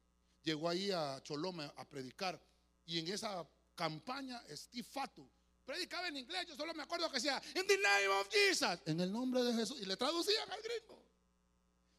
Llegó 0.43 0.67
ahí 0.67 0.91
a 0.91 1.21
Choloma 1.23 1.73
a 1.77 1.87
predicar 1.87 2.41
y 2.85 2.99
en 2.99 3.07
esa 3.07 3.47
campaña 3.75 4.43
Steve 4.49 4.83
Fatu 4.83 5.29
predicaba 5.63 6.09
en 6.09 6.17
inglés, 6.17 6.45
yo 6.47 6.55
solo 6.55 6.73
me 6.73 6.83
acuerdo 6.83 7.09
que 7.09 7.15
decía, 7.15 7.41
in 7.55 7.65
the 7.65 7.77
name 7.77 8.07
of 8.19 8.27
Jesus, 8.29 8.79
en 8.85 8.99
el 8.99 9.11
nombre 9.11 9.41
de 9.43 9.53
Jesús, 9.53 9.79
y 9.79 9.85
le 9.85 9.95
traducían 9.95 10.51
al 10.51 10.61
gringo. 10.61 11.01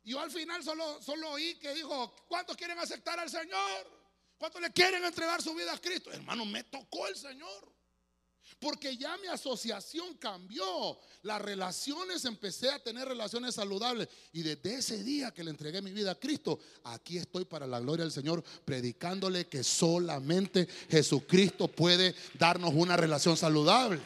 Y 0.02 0.10
yo 0.10 0.20
al 0.20 0.30
final 0.30 0.62
solo, 0.62 1.00
solo 1.00 1.30
oí 1.30 1.54
que 1.54 1.72
dijo, 1.72 2.14
¿cuántos 2.28 2.56
quieren 2.56 2.78
aceptar 2.78 3.18
al 3.18 3.30
Señor? 3.30 4.02
¿Cuántos 4.36 4.60
le 4.60 4.72
quieren 4.72 5.02
entregar 5.04 5.40
su 5.40 5.54
vida 5.54 5.72
a 5.72 5.78
Cristo? 5.78 6.12
Hermano, 6.12 6.44
me 6.44 6.64
tocó 6.64 7.06
el 7.06 7.16
Señor. 7.16 7.71
Porque 8.58 8.96
ya 8.96 9.16
mi 9.18 9.28
asociación 9.28 10.14
cambió. 10.14 10.98
Las 11.22 11.40
relaciones, 11.40 12.24
empecé 12.24 12.70
a 12.70 12.78
tener 12.78 13.08
relaciones 13.08 13.54
saludables. 13.54 14.08
Y 14.32 14.42
desde 14.42 14.74
ese 14.74 15.02
día 15.02 15.32
que 15.32 15.44
le 15.44 15.50
entregué 15.50 15.82
mi 15.82 15.92
vida 15.92 16.12
a 16.12 16.18
Cristo, 16.18 16.58
aquí 16.84 17.18
estoy 17.18 17.44
para 17.44 17.66
la 17.66 17.80
gloria 17.80 18.04
del 18.04 18.12
Señor, 18.12 18.42
predicándole 18.64 19.46
que 19.46 19.62
solamente 19.64 20.68
Jesucristo 20.88 21.68
puede 21.68 22.14
darnos 22.38 22.72
una 22.74 22.96
relación 22.96 23.36
saludable. 23.36 24.00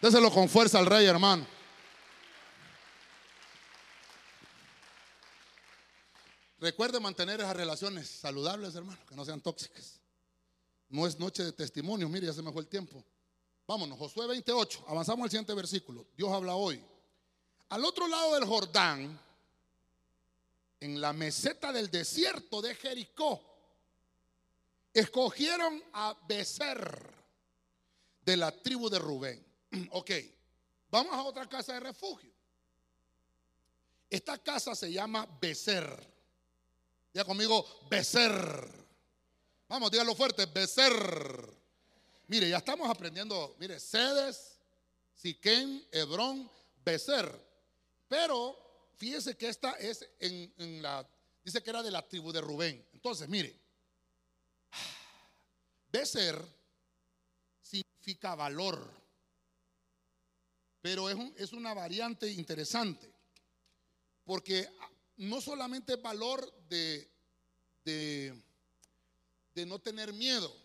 Déselo 0.00 0.30
con 0.32 0.48
fuerza 0.48 0.78
al 0.78 0.86
rey, 0.86 1.06
hermano. 1.06 1.46
Recuerde 6.62 7.00
mantener 7.00 7.40
esas 7.40 7.56
relaciones 7.56 8.08
saludables, 8.08 8.74
hermano, 8.76 9.04
que 9.08 9.16
no 9.16 9.24
sean 9.24 9.40
tóxicas. 9.40 10.00
No 10.88 11.08
es 11.08 11.18
noche 11.18 11.42
de 11.42 11.52
testimonio, 11.52 12.08
mire, 12.08 12.26
ya 12.26 12.32
se 12.32 12.40
me 12.40 12.52
fue 12.52 12.62
el 12.62 12.68
tiempo. 12.68 13.04
Vámonos, 13.66 13.98
Josué 13.98 14.26
28, 14.26 14.84
avanzamos 14.88 15.24
al 15.24 15.30
siguiente 15.30 15.54
versículo. 15.54 16.06
Dios 16.16 16.32
habla 16.32 16.54
hoy. 16.54 16.84
Al 17.68 17.84
otro 17.84 18.06
lado 18.06 18.34
del 18.34 18.44
Jordán, 18.44 19.18
en 20.80 21.00
la 21.00 21.12
meseta 21.12 21.72
del 21.72 21.90
desierto 21.90 22.60
de 22.60 22.74
Jericó, 22.74 23.40
escogieron 24.92 25.82
a 25.92 26.16
Becer 26.26 27.14
de 28.24 28.36
la 28.36 28.50
tribu 28.50 28.90
de 28.90 28.98
Rubén. 28.98 29.46
Ok, 29.92 30.10
vamos 30.90 31.14
a 31.14 31.22
otra 31.22 31.48
casa 31.48 31.74
de 31.74 31.80
refugio. 31.80 32.30
Esta 34.10 34.36
casa 34.36 34.74
se 34.74 34.92
llama 34.92 35.26
Becer. 35.40 35.88
Diga 37.14 37.24
conmigo, 37.24 37.64
Becer. 37.88 38.68
Vamos, 39.68 39.90
dígalo 39.90 40.14
fuerte, 40.14 40.44
Becer. 40.46 41.61
Mire, 42.28 42.48
ya 42.48 42.58
estamos 42.58 42.88
aprendiendo, 42.88 43.56
mire, 43.58 43.78
Sedes, 43.80 44.58
Siquén, 45.14 45.86
Hebrón, 45.90 46.50
Becer. 46.84 47.30
Pero 48.08 48.90
fíjese 48.96 49.36
que 49.36 49.48
esta 49.48 49.72
es 49.72 50.08
en, 50.20 50.82
la, 50.82 51.06
dice 51.44 51.62
que 51.62 51.70
era 51.70 51.82
de 51.82 51.90
la 51.90 52.06
tribu 52.06 52.32
de 52.32 52.40
Rubén. 52.40 52.86
Entonces, 52.92 53.28
mire, 53.28 53.58
Becer 55.90 56.42
significa 57.60 58.34
valor, 58.34 58.90
pero 60.80 61.10
es, 61.10 61.18
es 61.36 61.52
una 61.52 61.74
variante 61.74 62.30
interesante, 62.30 63.12
porque 64.24 64.68
no 65.16 65.40
solamente 65.40 65.94
es 65.94 66.02
valor 66.02 66.50
de, 66.68 67.10
de 67.84 69.66
no 69.66 69.78
tener 69.80 70.12
miedo, 70.12 70.61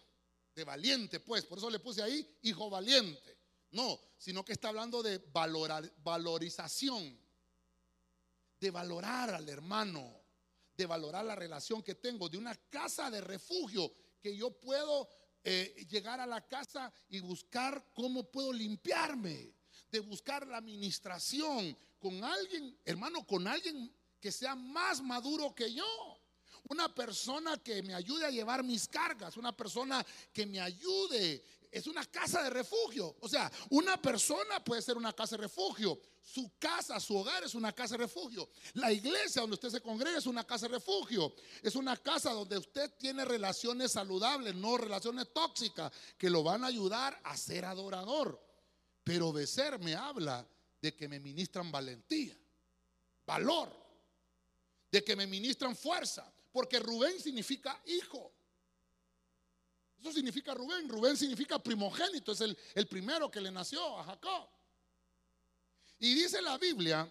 de 0.58 0.64
valiente, 0.64 1.20
pues. 1.20 1.46
Por 1.46 1.60
eso 1.60 1.70
le 1.70 1.80
puse 1.80 2.02
ahí 2.02 2.28
hijo 2.42 2.70
valiente. 2.70 3.38
No, 3.72 4.00
sino 4.18 4.44
que 4.44 4.54
está 4.54 4.70
hablando 4.70 5.04
de 5.04 5.20
valorar, 5.32 5.90
valorización, 6.04 7.18
de 8.60 8.72
valorar 8.72 9.30
al 9.30 9.48
hermano, 9.48 10.20
de 10.76 10.86
valorar 10.88 11.24
la 11.26 11.36
relación 11.36 11.84
que 11.84 11.96
tengo, 11.96 12.28
de 12.28 12.38
una 12.38 12.56
casa 12.70 13.12
de 13.12 13.22
refugio 13.22 13.92
que 14.20 14.36
yo 14.36 14.50
puedo 14.60 15.08
eh, 15.44 15.86
llegar 15.90 16.20
a 16.20 16.26
la 16.26 16.48
casa 16.48 16.92
y 17.10 17.20
buscar 17.20 17.92
cómo 17.94 18.24
puedo 18.32 18.52
limpiarme, 18.52 19.54
de 19.92 20.00
buscar 20.00 20.48
la 20.48 20.58
administración 20.58 21.78
con 22.00 22.24
alguien, 22.24 22.80
hermano, 22.84 23.28
con 23.28 23.48
alguien 23.48 23.94
que 24.20 24.32
sea 24.32 24.56
más 24.56 25.02
maduro 25.02 25.54
que 25.54 25.72
yo. 25.72 26.17
Una 26.70 26.94
persona 26.94 27.58
que 27.58 27.82
me 27.84 27.94
ayude 27.94 28.26
a 28.26 28.32
llevar 28.32 28.64
mis 28.64 28.88
cargas, 28.88 29.38
una 29.38 29.56
persona 29.56 30.06
que 30.34 30.46
me 30.46 30.60
ayude. 30.60 31.44
Es 31.72 31.88
una 31.88 32.06
casa 32.06 32.44
de 32.44 32.50
refugio. 32.50 33.16
O 33.22 33.30
sea, 33.30 33.52
una 33.70 34.02
persona 34.02 34.64
puede 34.64 34.82
ser 34.82 34.98
una 34.98 35.14
casa 35.14 35.36
de 35.36 35.44
refugio. 35.44 36.00
Su 36.22 36.52
casa, 36.60 37.00
su 37.00 37.16
hogar 37.16 37.44
es 37.44 37.56
una 37.56 37.74
casa 37.74 37.96
de 37.96 38.04
refugio. 38.04 38.50
La 38.74 38.92
iglesia 38.92 39.42
donde 39.42 39.56
usted 39.56 39.70
se 39.70 39.82
congrega 39.82 40.18
es 40.18 40.26
una 40.26 40.46
casa 40.46 40.68
de 40.68 40.74
refugio. 40.74 41.34
Es 41.62 41.76
una 41.76 41.96
casa 41.98 42.32
donde 42.32 42.58
usted 42.58 42.92
tiene 42.98 43.24
relaciones 43.24 43.94
saludables, 43.94 44.56
no 44.56 44.78
relaciones 44.78 45.32
tóxicas, 45.34 45.92
que 46.18 46.30
lo 46.30 46.44
van 46.44 46.64
a 46.64 46.68
ayudar 46.68 47.20
a 47.24 47.38
ser 47.38 47.66
adorador. 47.66 48.42
Pero 49.04 49.30
obedecer 49.30 49.80
me 49.80 49.96
habla 49.96 50.46
de 50.82 50.96
que 50.96 51.08
me 51.08 51.20
ministran 51.20 51.72
valentía, 51.72 52.38
valor, 53.26 53.74
de 54.92 55.04
que 55.04 55.16
me 55.16 55.28
ministran 55.28 55.76
fuerza, 55.76 56.30
porque 56.58 56.80
Rubén 56.80 57.20
significa 57.22 57.80
hijo. 57.86 58.34
Eso 60.00 60.12
significa 60.12 60.56
Rubén. 60.56 60.90
Rubén 60.90 61.16
significa 61.16 61.60
primogénito, 61.60 62.32
es 62.32 62.42
el, 62.42 62.58
el 62.74 62.88
primero 62.88 63.30
que 63.30 63.40
le 63.40 63.52
nació 63.52 64.00
a 64.00 64.04
Jacob. 64.04 64.50
Y 66.00 66.16
dice 66.16 66.42
la 66.42 66.58
Biblia 66.58 67.08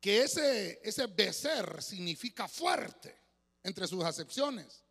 que 0.00 0.22
ese, 0.22 0.80
ese 0.82 1.06
becer 1.08 1.82
significa 1.82 2.48
fuerte 2.48 3.14
entre 3.62 3.86
sus 3.86 4.02
acepciones. 4.02 4.82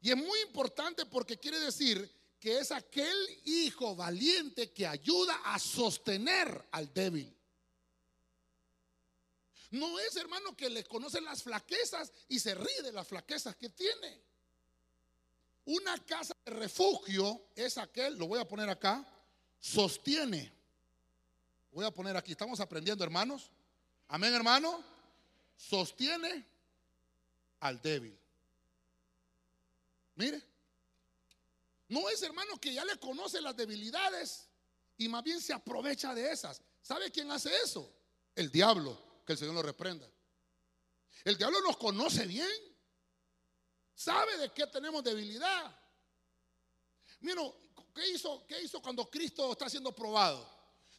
Y 0.00 0.12
es 0.12 0.16
muy 0.16 0.38
importante 0.42 1.06
porque 1.06 1.36
quiere 1.36 1.58
decir 1.58 2.08
que 2.38 2.60
es 2.60 2.70
aquel 2.70 3.16
hijo 3.44 3.96
valiente 3.96 4.70
que 4.70 4.86
ayuda 4.86 5.34
a 5.46 5.58
sostener 5.58 6.68
al 6.70 6.94
débil. 6.94 7.36
No 9.74 9.98
es, 9.98 10.14
hermano, 10.14 10.56
que 10.56 10.70
le 10.70 10.84
conocen 10.84 11.24
las 11.24 11.42
flaquezas 11.42 12.12
y 12.28 12.38
se 12.38 12.54
ríe 12.54 12.82
de 12.82 12.92
las 12.92 13.08
flaquezas 13.08 13.56
que 13.56 13.70
tiene. 13.70 14.22
Una 15.64 15.98
casa 16.04 16.36
de 16.44 16.52
refugio 16.52 17.48
es 17.56 17.76
aquel, 17.76 18.16
lo 18.16 18.28
voy 18.28 18.38
a 18.38 18.46
poner 18.46 18.68
acá, 18.68 19.04
sostiene. 19.58 20.52
Voy 21.72 21.84
a 21.84 21.90
poner 21.90 22.16
aquí, 22.16 22.30
estamos 22.30 22.60
aprendiendo, 22.60 23.02
hermanos. 23.02 23.50
Amén, 24.06 24.32
hermano. 24.32 24.84
Sostiene 25.56 26.46
al 27.58 27.82
débil. 27.82 28.16
Mire, 30.14 30.40
no 31.88 32.08
es, 32.10 32.22
hermano, 32.22 32.60
que 32.60 32.72
ya 32.72 32.84
le 32.84 32.96
conoce 33.00 33.40
las 33.40 33.56
debilidades 33.56 34.46
y 34.98 35.08
más 35.08 35.24
bien 35.24 35.40
se 35.40 35.52
aprovecha 35.52 36.14
de 36.14 36.30
esas. 36.30 36.62
¿Sabe 36.80 37.10
quién 37.10 37.28
hace 37.32 37.50
eso? 37.64 37.92
El 38.36 38.52
diablo 38.52 39.13
que 39.24 39.32
el 39.32 39.38
Señor 39.38 39.54
lo 39.54 39.62
reprenda. 39.62 40.08
El 41.24 41.36
diablo 41.36 41.60
nos 41.60 41.76
conoce 41.76 42.26
bien. 42.26 42.48
Sabe 43.94 44.36
de 44.38 44.52
qué 44.52 44.66
tenemos 44.66 45.02
debilidad. 45.02 45.78
Mira, 47.20 47.42
¿qué 47.94 48.10
hizo, 48.10 48.46
¿qué 48.46 48.60
hizo 48.60 48.82
cuando 48.82 49.08
Cristo 49.08 49.52
está 49.52 49.68
siendo 49.68 49.94
probado? 49.94 50.46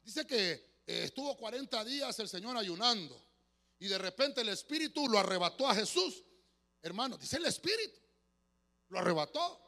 Dice 0.04 0.26
que 0.26 0.52
eh, 0.88 1.04
estuvo 1.04 1.36
40 1.38 1.84
días 1.84 2.18
el 2.20 2.30
Señor 2.30 2.58
ayunando 2.58 3.22
y 3.80 3.88
de 3.88 3.98
repente 3.98 4.42
el 4.42 4.50
Espíritu 4.50 5.08
lo 5.08 5.20
arrebató 5.20 5.68
a 5.68 5.76
Jesús. 5.76 6.24
Hermano, 6.82 7.18
dice 7.18 7.38
el 7.38 7.46
Espíritu, 7.46 8.00
lo 8.90 9.00
arrebató 9.00 9.62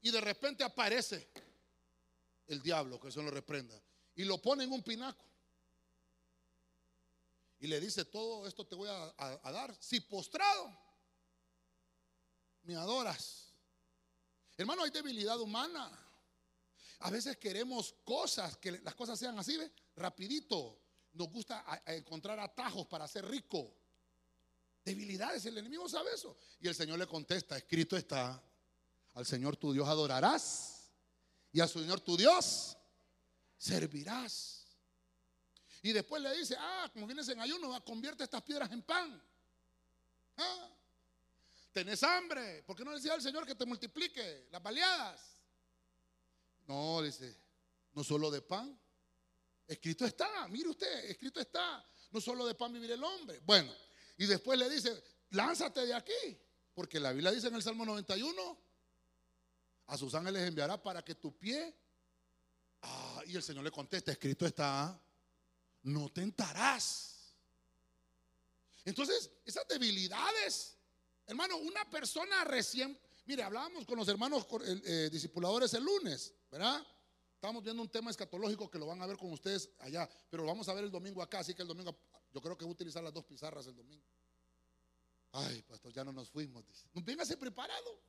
y 0.00 0.10
de 0.10 0.20
repente 0.20 0.64
aparece 0.64 1.28
el 2.46 2.62
diablo, 2.62 2.98
que 2.98 3.08
el 3.08 3.12
Señor 3.12 3.26
lo 3.26 3.34
reprenda, 3.34 3.80
y 4.16 4.24
lo 4.24 4.38
pone 4.38 4.64
en 4.64 4.72
un 4.72 4.82
pináculo 4.82 5.31
y 7.62 7.68
le 7.68 7.78
dice, 7.78 8.04
todo 8.04 8.44
esto 8.48 8.66
te 8.66 8.74
voy 8.74 8.88
a, 8.88 9.52
dar. 9.52 9.72
Si 9.78 10.00
postrado, 10.00 10.76
me 12.64 12.74
adoras. 12.74 13.54
Hermano, 14.56 14.82
hay 14.82 14.90
debilidad 14.90 15.40
humana. 15.40 15.88
A 16.98 17.10
veces 17.10 17.36
queremos 17.36 17.94
cosas, 18.02 18.56
que 18.56 18.72
las 18.72 18.96
cosas 18.96 19.16
sean 19.16 19.38
así, 19.38 19.56
¿ve? 19.56 19.70
rapidito. 19.94 20.76
Nos 21.12 21.30
gusta 21.30 21.84
encontrar 21.86 22.40
atajos 22.40 22.88
para 22.88 23.06
ser 23.06 23.26
rico. 23.26 23.72
Debilidades, 24.84 25.46
el 25.46 25.56
enemigo 25.56 25.88
sabe 25.88 26.12
eso. 26.14 26.36
Y 26.58 26.66
el 26.66 26.74
Señor 26.74 26.98
le 26.98 27.06
contesta, 27.06 27.56
escrito 27.56 27.96
está, 27.96 28.42
al 29.14 29.24
Señor 29.24 29.56
tu 29.56 29.72
Dios 29.72 29.86
adorarás 29.86 30.90
y 31.52 31.60
al 31.60 31.68
Señor 31.68 32.00
tu 32.00 32.16
Dios 32.16 32.76
servirás. 33.56 34.61
Y 35.82 35.92
después 35.92 36.22
le 36.22 36.36
dice, 36.36 36.56
ah, 36.58 36.88
como 36.92 37.06
vienes 37.06 37.28
en 37.28 37.40
ayuno, 37.40 37.84
convierte 37.84 38.22
estas 38.22 38.42
piedras 38.42 38.70
en 38.70 38.82
pan. 38.82 39.20
¿Ah? 40.36 40.68
Tenés 41.72 42.02
hambre. 42.04 42.62
¿Por 42.62 42.76
qué 42.76 42.84
no 42.84 42.90
le 42.90 42.98
decía 42.98 43.14
al 43.14 43.22
Señor 43.22 43.44
que 43.44 43.56
te 43.56 43.66
multiplique 43.66 44.46
las 44.52 44.62
baleadas? 44.62 45.20
No, 46.68 47.02
dice, 47.02 47.36
no 47.94 48.04
solo 48.04 48.30
de 48.30 48.42
pan. 48.42 48.78
Escrito 49.66 50.04
está, 50.04 50.46
mire 50.48 50.68
usted, 50.68 51.10
escrito 51.10 51.40
está. 51.40 51.84
No 52.12 52.20
solo 52.20 52.46
de 52.46 52.54
pan 52.54 52.72
vivir 52.72 52.92
el 52.92 53.02
hombre. 53.02 53.40
Bueno, 53.44 53.72
y 54.18 54.26
después 54.26 54.58
le 54.58 54.70
dice, 54.70 55.02
lánzate 55.30 55.84
de 55.84 55.94
aquí. 55.94 56.38
Porque 56.74 57.00
la 57.00 57.12
Biblia 57.12 57.32
dice 57.32 57.48
en 57.48 57.54
el 57.56 57.62
Salmo 57.62 57.84
91, 57.84 58.58
a 59.86 59.98
sus 59.98 60.14
ángeles 60.14 60.46
enviará 60.46 60.80
para 60.80 61.02
que 61.04 61.16
tu 61.16 61.36
pie... 61.36 61.76
Ah, 62.84 63.22
y 63.26 63.36
el 63.36 63.42
Señor 63.42 63.62
le 63.62 63.70
contesta, 63.70 64.10
escrito 64.10 64.44
está, 64.44 65.00
no 65.82 66.08
tentarás. 66.10 67.34
Entonces, 68.84 69.30
esas 69.44 69.66
debilidades, 69.68 70.76
hermano, 71.26 71.56
una 71.58 71.88
persona 71.88 72.44
recién, 72.44 72.98
mire, 73.26 73.42
hablábamos 73.42 73.86
con 73.86 73.96
los 73.96 74.08
hermanos 74.08 74.46
eh, 74.64 75.08
discipuladores 75.10 75.72
el 75.74 75.84
lunes, 75.84 76.34
¿verdad? 76.50 76.84
Estamos 77.34 77.62
viendo 77.62 77.82
un 77.82 77.88
tema 77.88 78.10
escatológico 78.10 78.70
que 78.70 78.78
lo 78.78 78.86
van 78.86 79.02
a 79.02 79.06
ver 79.06 79.16
con 79.16 79.32
ustedes 79.32 79.70
allá, 79.80 80.08
pero 80.30 80.42
lo 80.42 80.48
vamos 80.48 80.68
a 80.68 80.74
ver 80.74 80.84
el 80.84 80.90
domingo 80.90 81.22
acá, 81.22 81.40
así 81.40 81.54
que 81.54 81.62
el 81.62 81.68
domingo, 81.68 81.96
yo 82.32 82.40
creo 82.40 82.56
que 82.56 82.64
voy 82.64 82.72
a 82.72 82.74
utilizar 82.74 83.02
las 83.02 83.12
dos 83.12 83.24
pizarras 83.24 83.66
el 83.66 83.76
domingo. 83.76 84.04
Ay, 85.32 85.62
pastor, 85.62 85.92
ya 85.92 86.04
no 86.04 86.12
nos 86.12 86.28
fuimos, 86.28 86.66
dice. 86.66 86.86
Véngase 86.92 87.36
preparado. 87.36 88.00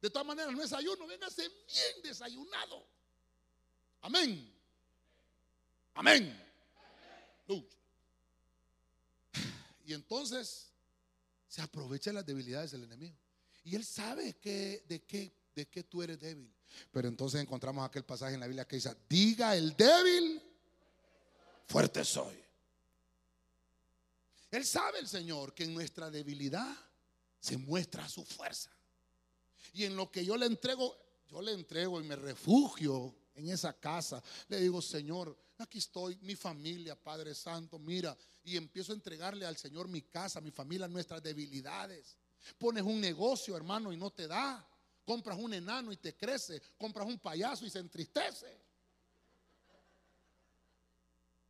De 0.00 0.08
todas 0.08 0.26
maneras, 0.26 0.52
no 0.52 0.62
es 0.62 0.72
ayuno, 0.72 1.06
véngase 1.06 1.48
bien 1.48 2.02
desayunado. 2.02 2.86
Amén. 4.02 4.54
Amén. 5.94 6.47
Y 9.84 9.94
entonces 9.94 10.70
se 11.48 11.62
aprovecha 11.62 12.12
las 12.12 12.26
debilidades 12.26 12.72
del 12.72 12.84
enemigo. 12.84 13.16
Y 13.64 13.74
él 13.74 13.84
sabe 13.84 14.34
que, 14.34 14.84
de, 14.86 15.02
qué, 15.02 15.32
de 15.54 15.66
qué 15.66 15.82
tú 15.82 16.02
eres 16.02 16.20
débil. 16.20 16.52
Pero 16.92 17.08
entonces 17.08 17.40
encontramos 17.40 17.86
aquel 17.86 18.04
pasaje 18.04 18.34
en 18.34 18.40
la 18.40 18.46
Biblia 18.46 18.66
que 18.66 18.76
dice, 18.76 18.94
diga 19.08 19.56
el 19.56 19.74
débil, 19.76 20.42
fuerte 21.66 22.04
soy. 22.04 22.36
Él 24.50 24.64
sabe 24.64 24.98
el 24.98 25.08
Señor 25.08 25.54
que 25.54 25.64
en 25.64 25.74
nuestra 25.74 26.10
debilidad 26.10 26.76
se 27.40 27.56
muestra 27.56 28.08
su 28.08 28.24
fuerza. 28.24 28.70
Y 29.72 29.84
en 29.84 29.96
lo 29.96 30.10
que 30.10 30.24
yo 30.24 30.36
le 30.36 30.46
entrego, 30.46 30.96
yo 31.28 31.42
le 31.42 31.52
entrego 31.52 32.00
y 32.00 32.04
me 32.04 32.16
refugio 32.16 33.14
en 33.38 33.48
esa 33.48 33.72
casa. 33.72 34.22
Le 34.48 34.60
digo, 34.60 34.82
Señor, 34.82 35.36
aquí 35.58 35.78
estoy, 35.78 36.16
mi 36.22 36.34
familia, 36.36 36.96
Padre 36.96 37.34
Santo, 37.34 37.78
mira, 37.78 38.16
y 38.44 38.56
empiezo 38.56 38.92
a 38.92 38.96
entregarle 38.96 39.46
al 39.46 39.56
Señor 39.56 39.88
mi 39.88 40.02
casa, 40.02 40.40
mi 40.40 40.50
familia, 40.50 40.88
nuestras 40.88 41.22
debilidades. 41.22 42.16
Pones 42.58 42.82
un 42.82 43.00
negocio, 43.00 43.56
hermano, 43.56 43.92
y 43.92 43.96
no 43.96 44.10
te 44.10 44.26
da. 44.26 44.66
Compras 45.04 45.38
un 45.38 45.54
enano 45.54 45.92
y 45.92 45.96
te 45.96 46.16
crece. 46.16 46.60
Compras 46.76 47.06
un 47.06 47.18
payaso 47.18 47.64
y 47.64 47.70
se 47.70 47.78
entristece. 47.78 48.60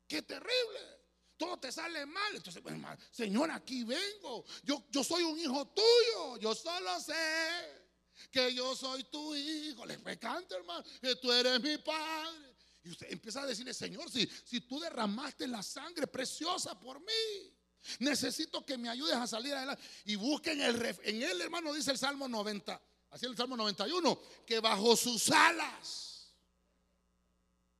Qué 0.07 0.23
terrible. 0.23 0.99
Todo 1.37 1.59
te 1.59 1.71
sale 1.71 2.05
mal. 2.07 2.37
Entonces, 2.37 2.63
Señor, 3.11 3.51
aquí 3.51 3.85
vengo. 3.85 4.45
Yo, 4.65 4.85
yo 4.91 5.05
soy 5.05 5.23
un 5.23 5.39
hijo 5.39 5.67
tuyo. 5.69 6.37
Yo 6.39 6.55
solo 6.55 7.01
sé 7.01 7.88
que 8.31 8.55
yo 8.55 8.75
soy 8.75 9.05
tu 9.05 9.35
hijo. 9.35 9.87
Le 9.87 10.19
canta, 10.19 10.57
hermano, 10.57 10.85
que 11.01 11.17
tú 11.17 11.31
eres 11.33 11.61
mi 11.61 11.79
padre. 11.79 12.57
Y 12.85 12.91
usted 12.91 13.11
empieza 13.11 13.43
a 13.43 13.47
decirle, 13.47 13.75
Señor, 13.75 14.11
si, 14.11 14.29
si 14.45 14.61
tú 14.63 14.81
derramaste 14.81 15.47
la 15.47 15.63
sangre 15.63 16.07
preciosa 16.07 16.79
por 16.79 17.01
mí, 17.01 17.55
necesito 17.99 18.65
que 18.65 18.79
me 18.79 18.89
ayudes 18.89 19.15
a 19.15 19.27
salir 19.27 19.55
adelante. 19.55 19.83
Y 20.05 20.17
busquen 20.17 20.61
el, 20.61 20.97
en 21.03 21.23
él, 21.23 21.41
hermano, 21.41 21.73
dice 21.73 21.91
el 21.91 21.99
Salmo 21.99 22.29
90, 22.29 22.81
así 23.11 23.27
el 23.27 23.37
Salmo 23.37 23.57
91, 23.57 24.21
que 24.47 24.61
bajo 24.61 24.97
sus 24.97 25.31
alas 25.31 26.08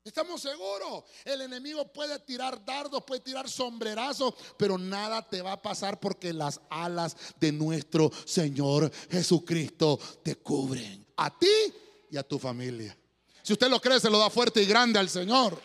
Estamos 0.09 0.41
seguros. 0.41 1.05
El 1.23 1.43
enemigo 1.43 1.87
puede 1.93 2.19
tirar 2.21 2.65
dardos, 2.65 3.05
puede 3.05 3.21
tirar 3.21 3.47
sombrerazos, 3.47 4.33
pero 4.57 4.79
nada 4.79 5.21
te 5.29 5.43
va 5.43 5.53
a 5.53 5.61
pasar 5.61 6.01
porque 6.01 6.33
las 6.33 6.63
alas 6.71 7.15
de 7.39 7.53
nuestro 7.53 8.11
Señor 8.25 8.91
Jesucristo 9.11 9.99
te 10.23 10.37
cubren. 10.37 11.07
A 11.19 11.39
ti 11.39 11.75
y 12.11 12.17
a 12.17 12.23
tu 12.23 12.39
familia. 12.39 12.97
Si 13.43 13.53
usted 13.53 13.69
lo 13.69 13.83
cree, 13.83 14.01
se 14.01 14.09
lo 14.09 14.19
da 14.19 14.31
fuerte 14.31 14.63
y 14.63 14.67
grande 14.67 14.99
al 14.99 15.11
Señor. 15.11 15.61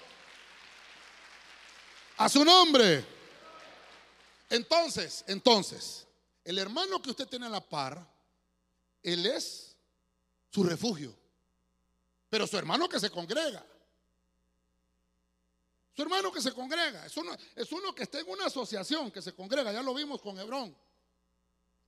A 2.18 2.28
su 2.28 2.44
nombre. 2.44 3.06
Entonces, 4.50 5.24
entonces, 5.28 6.06
el 6.44 6.60
hermano 6.60 7.02
que 7.02 7.12
usted 7.12 7.28
tiene 7.28 7.46
a 7.46 7.50
la 7.50 7.62
par, 7.62 8.06
él 9.02 9.26
es 9.26 9.78
su 10.52 10.66
refugio. 10.66 11.16
Pero 12.30 12.46
su 12.46 12.58
hermano 12.58 12.90
que 12.90 13.00
se 13.00 13.10
congrega. 13.10 13.66
Su 15.96 16.02
hermano 16.02 16.32
que 16.32 16.42
se 16.42 16.52
congrega. 16.54 17.06
Es 17.06 17.16
uno, 17.18 17.36
es 17.56 17.72
uno 17.72 17.94
que 17.94 18.04
está 18.04 18.20
en 18.20 18.30
una 18.30 18.46
asociación 18.46 19.12
que 19.12 19.22
se 19.22 19.34
congrega. 19.34 19.72
Ya 19.72 19.84
lo 19.84 19.94
vimos 19.94 20.22
con 20.22 20.38
Hebrón. 20.40 20.76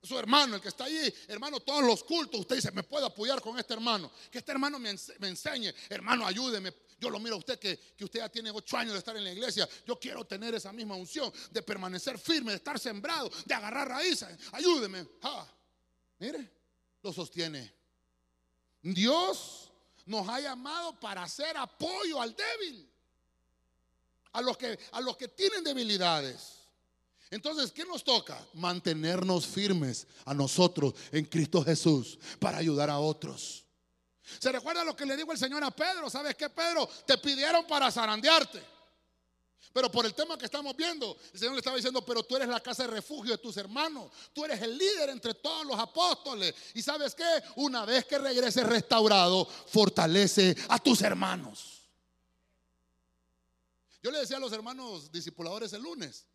Su 0.04 0.20
hermano, 0.20 0.56
el 0.56 0.62
que 0.62 0.68
está 0.68 0.84
allí, 0.84 1.12
hermano, 1.28 1.60
todos 1.60 1.84
los 1.84 2.04
cultos, 2.04 2.42
usted 2.42 2.58
dice, 2.58 2.72
me 2.72 2.84
puede 2.84 3.08
apoyar 3.08 3.42
con 3.42 3.58
este 3.58 3.74
hermano. 3.74 4.12
Que 4.30 4.38
este 4.38 4.52
hermano 4.52 4.78
me, 4.78 4.92
enseñe. 4.92 5.74
Hermano, 5.90 6.28
ayúdeme. 6.28 6.72
Yo 7.00 7.10
lo 7.10 7.20
miro 7.20 7.36
a 7.36 7.40
usted 7.40 7.58
que, 7.58 7.78
que, 7.98 8.06
usted 8.06 8.20
ya 8.20 8.30
tiene 8.30 8.52
ocho 8.52 8.78
años 8.78 8.94
de 8.94 9.00
estar 9.00 9.18
en 9.18 9.24
la 9.24 9.32
iglesia. 9.32 9.68
Yo 9.88 10.00
quiero 10.00 10.24
tener 10.26 10.54
esa 10.54 10.72
misma 10.72 10.96
unción 10.96 11.34
de 11.50 11.64
permanecer 11.64 12.20
firme, 12.20 12.52
de 12.52 12.58
estar 12.58 12.80
sembrado, 12.80 13.32
de 13.46 13.54
agarrar 13.56 13.88
raíces. 13.90 14.30
Ayúdeme. 14.52 15.08
mire, 16.20 16.52
lo 17.02 17.12
sostiene. 17.12 17.74
Dios 18.84 19.72
nos 20.06 20.30
ha 20.30 20.40
llamado 20.40 21.00
para 21.00 21.24
hacer 21.24 21.58
apoyo 21.58 22.22
al 22.22 22.36
débil 22.36 22.95
a 24.36 24.42
los 24.42 24.58
que, 24.58 24.78
a 24.92 25.02
los 25.02 25.16
que 25.16 25.30
tienen 25.30 25.64
debilidades. 25.64 26.60
Entonces, 27.32 27.72
¿qué 27.72 27.86
nos 27.86 28.04
toca? 28.04 28.38
Mantenernos 28.54 29.48
firmes 29.48 30.08
a 30.26 30.34
nosotros 30.34 30.94
en 31.12 31.26
Cristo 31.26 31.64
Jesús 31.64 32.20
para 32.40 32.58
ayudar 32.58 32.90
a 32.90 33.00
otros. 33.00 33.66
¿Se 34.40 34.52
recuerda 34.52 34.84
lo 34.84 34.96
que 34.96 35.06
le 35.06 35.16
dijo 35.16 35.32
el 35.32 35.38
Señor 35.38 35.64
a 35.64 35.72
Pedro? 35.72 36.10
¿Sabes 36.10 36.36
qué, 36.36 36.50
Pedro? 36.50 36.88
Te 37.06 37.18
pidieron 37.18 37.66
para 37.66 37.90
zarandearte. 37.92 38.62
Pero 39.72 39.90
por 39.92 40.06
el 40.06 40.14
tema 40.14 40.38
que 40.38 40.46
estamos 40.46 40.76
viendo, 40.76 41.18
el 41.34 41.40
Señor 41.40 41.54
le 41.54 41.60
estaba 41.60 41.78
diciendo, 41.78 42.04
pero 42.04 42.24
tú 42.24 42.36
eres 42.36 42.48
la 42.48 42.62
casa 42.62 42.84
de 42.84 42.90
refugio 42.90 43.32
de 43.32 43.38
tus 43.38 43.56
hermanos. 43.58 44.12
Tú 44.34 44.44
eres 44.44 44.62
el 44.62 44.78
líder 44.78 45.10
entre 45.10 45.34
todos 45.34 45.66
los 45.66 45.80
apóstoles. 45.80 46.54
Y 46.74 46.82
sabes 46.82 47.16
qué? 47.16 47.24
Una 47.56 47.86
vez 47.86 48.06
que 48.06 48.18
regreses 48.18 48.66
restaurado, 48.66 49.46
fortalece 49.46 50.56
a 50.70 50.80
tus 50.80 51.02
hermanos. 51.02 51.75
Yo 54.06 54.12
le 54.12 54.20
decía 54.20 54.38
a 54.38 54.40
los 54.40 54.54
hermanos 54.54 55.12
discipuladores 55.12 55.74
el 55.74 55.82
lunes, 55.82 56.28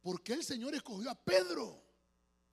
¿por 0.00 0.22
qué 0.22 0.34
el 0.34 0.44
Señor 0.44 0.72
escogió 0.76 1.10
a 1.10 1.16
Pedro 1.16 1.82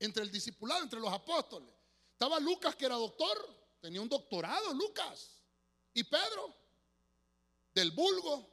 entre 0.00 0.24
el 0.24 0.32
discipulado, 0.32 0.82
entre 0.82 0.98
los 0.98 1.12
apóstoles? 1.12 1.72
Estaba 2.10 2.40
Lucas 2.40 2.74
que 2.74 2.86
era 2.86 2.96
doctor, 2.96 3.38
tenía 3.80 4.02
un 4.02 4.08
doctorado 4.08 4.74
Lucas. 4.74 5.40
Y 5.94 6.02
Pedro, 6.02 6.52
del 7.72 7.92
vulgo, 7.92 8.44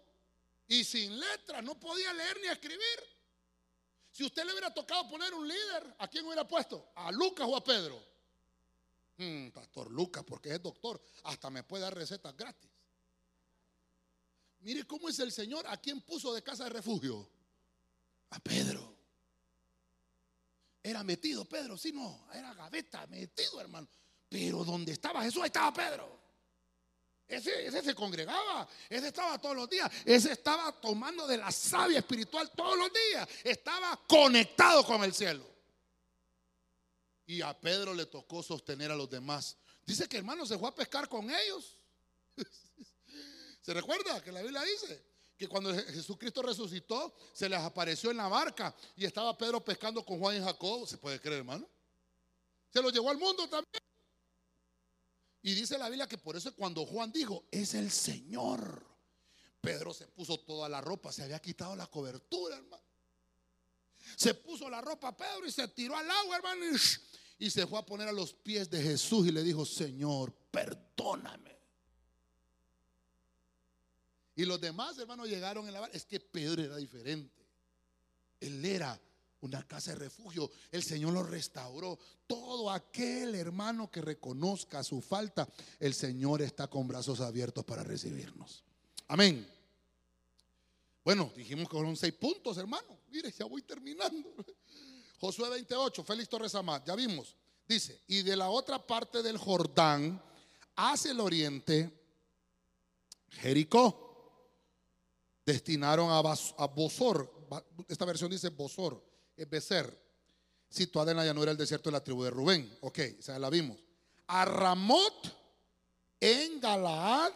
y 0.68 0.84
sin 0.84 1.20
letra, 1.20 1.64
no 1.64 1.80
podía 1.80 2.14
leer 2.14 2.39
ni 2.41 2.47
escribir. 2.47 2.99
Si 4.11 4.24
usted 4.24 4.45
le 4.45 4.51
hubiera 4.51 4.72
tocado 4.72 5.09
poner 5.09 5.34
un 5.34 5.47
líder, 5.47 5.95
¿a 5.97 6.07
quién 6.07 6.28
hubiera 6.28 6.47
puesto? 6.47 6.91
¿A 6.93 7.11
Lucas 7.11 7.47
o 7.49 7.55
a 7.55 7.64
Pedro? 7.64 7.99
Hmm, 9.18 9.49
pastor 9.49 9.89
Lucas, 9.89 10.24
porque 10.24 10.53
es 10.53 10.61
doctor, 10.61 11.01
hasta 11.24 11.49
me 11.49 11.64
puede 11.64 11.82
dar 11.82 11.95
recetas 11.95 12.38
gratis. 12.38 12.70
Mire 14.64 14.86
cómo 14.86 15.09
es 15.09 15.20
el 15.20 15.32
Señor. 15.32 15.66
¿A 15.68 15.78
quién 15.78 16.01
puso 16.01 16.34
de 16.34 16.41
casa 16.41 16.64
de 16.64 16.72
refugio? 16.72 17.30
A 18.32 18.39
Pedro. 18.39 18.93
Era 20.82 21.01
metido 21.03 21.45
Pedro, 21.45 21.78
sí, 21.78 21.93
no, 21.93 22.28
era 22.34 22.53
gaveta, 22.53 23.07
metido 23.07 23.61
hermano. 23.61 23.88
Pero 24.28 24.66
donde 24.66 24.91
estaba 24.91 25.24
Jesús, 25.24 25.41
ahí 25.41 25.47
estaba 25.47 25.74
Pedro. 25.74 26.22
Ese, 27.26 27.68
ese, 27.68 27.82
se 27.82 27.95
congregaba, 27.95 28.68
ese 28.89 29.07
estaba 29.07 29.39
todos 29.39 29.55
los 29.55 29.70
días, 29.70 29.89
ese 30.03 30.34
estaba 30.34 30.74
tomando 30.74 31.26
de 31.26 31.38
la 31.38 31.51
savia 31.51 31.99
espiritual 31.99 32.51
todos 32.51 32.78
los 32.78 32.91
días, 32.91 33.30
estaba 33.45 33.97
conectado 34.07 34.86
con 34.86 35.03
el 35.05 35.14
cielo. 35.14 35.49
Y 37.26 37.41
a 37.41 37.57
Pedro 37.57 37.93
le 37.93 38.05
tocó 38.05 38.43
sostener 38.43 38.91
a 38.91 38.95
los 38.95 39.09
demás. 39.09 39.55
Dice 39.86 40.07
que 40.09 40.18
hermano 40.18 40.45
se 40.45 40.57
fue 40.57 40.68
a 40.68 40.76
pescar 40.76 41.07
con 41.07 41.32
ellos. 41.32 41.78
¿Se 43.64 43.74
recuerda 43.74 44.22
que 44.22 44.32
la 44.32 44.41
Biblia 44.41 44.61
dice? 44.61 45.01
Que 45.38 45.47
cuando 45.47 45.74
Jesucristo 45.74 46.41
resucitó, 46.41 47.16
se 47.34 47.47
les 47.47 47.59
apareció 47.59 48.11
en 48.11 48.18
la 48.18 48.28
barca 48.28 48.76
y 48.95 49.05
estaba 49.05 49.38
Pedro 49.38 49.64
pescando 49.64 50.05
con 50.05 50.20
Juan 50.20 50.36
y 50.36 50.43
Jacob. 50.43 50.86
¿Se 50.86 50.97
puede 50.97 51.20
creer, 51.20 51.39
hermano? 51.39 51.68
Se 52.72 52.82
lo 52.82 52.89
llevó 52.89 53.09
al 53.09 53.18
mundo 53.18 53.47
también. 53.47 53.82
Y 55.41 55.53
dice 55.53 55.78
la 55.78 55.88
Biblia 55.88 56.07
que 56.07 56.18
por 56.18 56.36
eso 56.36 56.53
cuando 56.55 56.86
Juan 56.86 57.11
dijo, 57.11 57.45
es 57.51 57.74
el 57.74 57.89
Señor, 57.89 58.86
Pedro 59.61 59.93
se 59.93 60.07
puso 60.07 60.39
toda 60.41 60.68
la 60.68 60.82
ropa, 60.82 61.11
se 61.14 61.24
había 61.24 61.41
quitado 61.41 61.76
la 61.76 61.88
cobertura, 61.88 62.57
hermano. 62.57 62.84
Se 64.18 64.34
puso 64.34 64.70
la 64.70 64.82
ropa 64.82 65.16
Pedro 65.16 65.47
y 65.47 65.51
se 65.51 65.68
tiró 65.70 65.95
al 65.95 66.09
agua, 66.09 66.36
hermano, 66.36 66.66
y 67.39 67.49
se 67.49 67.66
fue 67.66 67.80
a 67.80 67.86
poner 67.86 68.09
a 68.09 68.11
los 68.11 68.34
pies 68.34 68.70
de 68.70 68.82
Jesús 68.82 69.28
y 69.28 69.32
le 69.32 69.41
dijo, 69.41 69.66
Señor, 69.66 70.34
perdóname. 70.51 71.53
Y 74.36 74.45
los 74.45 74.59
demás 74.59 74.97
hermanos 74.97 75.27
llegaron 75.27 75.67
en 75.67 75.73
la 75.73 75.81
barca. 75.81 75.95
Es 75.95 76.05
que 76.05 76.19
Pedro 76.19 76.63
era 76.63 76.77
diferente. 76.77 77.45
Él 78.39 78.63
era 78.65 78.99
una 79.41 79.65
casa 79.67 79.91
de 79.91 79.97
refugio. 79.97 80.49
El 80.71 80.84
Señor 80.84 81.13
lo 81.13 81.23
restauró. 81.23 81.99
Todo 82.25 82.71
aquel 82.71 83.36
hermano 83.36 83.91
que 83.91 84.01
reconozca 84.01 84.84
su 84.84 85.01
falta, 85.01 85.47
el 85.79 85.93
Señor 85.93 86.41
está 86.41 86.67
con 86.67 86.88
brazos 86.88 87.19
abiertos 87.19 87.63
para 87.63 87.84
recibirnos. 87.84 88.63
Amén. 89.07 89.47
Bueno, 91.03 91.31
dijimos 91.36 91.67
que 91.67 91.75
fueron 91.75 91.97
seis 91.97 92.13
puntos, 92.13 92.57
hermano. 92.57 92.97
Mire, 93.11 93.31
ya 93.31 93.45
voy 93.45 93.61
terminando. 93.61 94.34
Josué 95.19 95.49
28, 95.49 96.03
Félix 96.03 96.29
Torres 96.29 96.55
Amat, 96.55 96.88
ya 96.88 96.95
vimos. 96.95 97.36
Dice, 97.67 98.01
y 98.07 98.23
de 98.23 98.36
la 98.36 98.49
otra 98.49 98.86
parte 98.86 99.21
del 99.21 99.38
Jordán, 99.38 100.21
hacia 100.75 101.11
el 101.11 101.19
oriente, 101.19 101.91
Jericó 103.29 104.03
destinaron 105.45 106.09
a, 106.11 106.65
Bosor, 106.67 107.31
esta 107.87 108.05
versión 108.05 108.31
dice 108.31 108.49
Bosor, 108.49 109.03
es 109.35 109.47
situada 110.69 111.11
en 111.11 111.17
la 111.17 111.25
llanura 111.25 111.51
del 111.51 111.57
desierto 111.57 111.89
de 111.89 111.93
la 111.93 112.03
tribu 112.03 112.23
de 112.23 112.31
Rubén. 112.31 112.77
Ok, 112.81 112.99
o 113.27 113.39
la 113.39 113.49
vimos. 113.49 113.77
A 114.27 114.45
Ramot 114.45 115.35
en 116.19 116.59
Galaad 116.59 117.31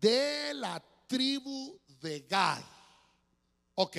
de 0.00 0.54
la 0.54 0.82
tribu 1.06 1.78
de 2.00 2.20
Gad. 2.20 2.62
Ok, 3.76 3.98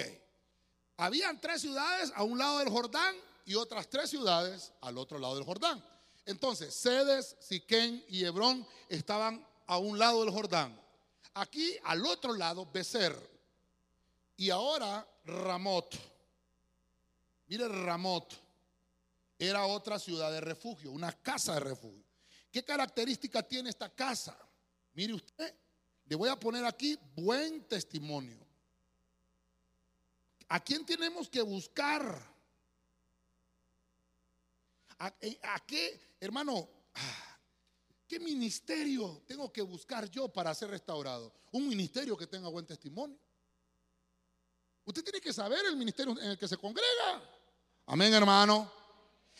habían 0.97 1.39
tres 1.39 1.61
ciudades 1.61 2.11
a 2.15 2.23
un 2.23 2.37
lado 2.37 2.59
del 2.59 2.69
Jordán 2.69 3.15
y 3.45 3.55
otras 3.55 3.89
tres 3.89 4.09
ciudades 4.09 4.73
al 4.81 4.97
otro 4.97 5.19
lado 5.19 5.35
del 5.35 5.45
Jordán. 5.45 5.83
Entonces, 6.25 6.73
Sedes, 6.73 7.35
Siquén 7.39 8.03
y 8.09 8.23
Hebrón 8.23 8.67
estaban 8.89 9.45
a 9.67 9.77
un 9.77 9.99
lado 9.99 10.21
del 10.23 10.33
Jordán. 10.33 10.79
Aquí 11.33 11.77
al 11.83 12.05
otro 12.05 12.33
lado, 12.33 12.65
Becer, 12.71 13.15
y 14.38 14.49
ahora 14.49 15.07
Ramot. 15.25 15.95
Mire, 17.47 17.67
Ramot 17.67 18.33
era 19.38 19.65
otra 19.65 19.99
ciudad 19.99 20.31
de 20.31 20.41
refugio, 20.41 20.91
una 20.91 21.11
casa 21.11 21.53
de 21.55 21.59
refugio. 21.59 22.03
¿Qué 22.51 22.63
característica 22.63 23.43
tiene 23.43 23.69
esta 23.69 23.93
casa? 23.93 24.38
Mire 24.93 25.13
usted, 25.13 25.53
le 26.05 26.15
voy 26.15 26.29
a 26.29 26.39
poner 26.39 26.65
aquí 26.65 26.97
buen 27.15 27.67
testimonio. 27.67 28.45
¿A 30.47 30.63
quién 30.63 30.86
tenemos 30.86 31.29
que 31.29 31.41
buscar? 31.41 32.21
¿A, 34.99 35.13
eh, 35.19 35.39
qué, 35.67 35.99
hermano? 36.19 36.69
Ah, 36.93 37.38
¿Qué 38.07 38.19
ministerio 38.19 39.23
tengo 39.27 39.51
que 39.51 39.61
buscar 39.61 40.09
yo 40.09 40.29
para 40.29 40.53
ser 40.53 40.69
restaurado? 40.69 41.33
Un 41.51 41.67
ministerio 41.67 42.15
que 42.15 42.27
tenga 42.27 42.47
buen 42.47 42.65
testimonio. 42.65 43.17
Usted 44.86 45.03
tiene 45.03 45.19
que 45.19 45.33
saber 45.33 45.65
el 45.65 45.75
ministerio 45.75 46.17
en 46.19 46.31
el 46.31 46.38
que 46.38 46.47
se 46.47 46.57
congrega. 46.57 47.21
Amén, 47.88 48.13
hermano. 48.13 48.71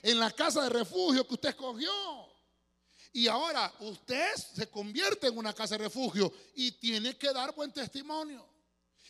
En 0.02 0.20
la 0.20 0.32
casa 0.32 0.64
de 0.64 0.70
refugio 0.70 1.26
que 1.28 1.36
usted 1.36 1.50
escogió. 1.50 1.92
Y 3.14 3.28
ahora 3.28 3.74
usted 3.80 4.36
se 4.36 4.70
convierte 4.70 5.28
en 5.28 5.38
una 5.38 5.54
casa 5.54 5.78
de 5.78 5.86
refugio 5.86 6.34
y 6.56 6.74
tiene 6.74 7.18
que 7.18 7.32
dar 7.32 7.56
buen 7.56 7.72
testimonio. 7.72 8.46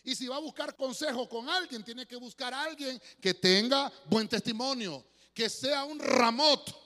Y 0.04 0.14
si 0.14 0.28
va 0.28 0.36
a 0.36 0.40
buscar 0.40 0.76
consejo 0.76 1.28
con 1.28 1.50
alguien, 1.50 1.84
tiene 1.84 2.06
que 2.06 2.16
buscar 2.16 2.54
a 2.54 2.64
alguien 2.64 3.02
que 3.20 3.34
tenga 3.34 3.92
buen 4.06 4.28
testimonio, 4.28 5.04
que 5.34 5.50
sea 5.50 5.84
un 5.86 6.00
ramot. 6.00 6.86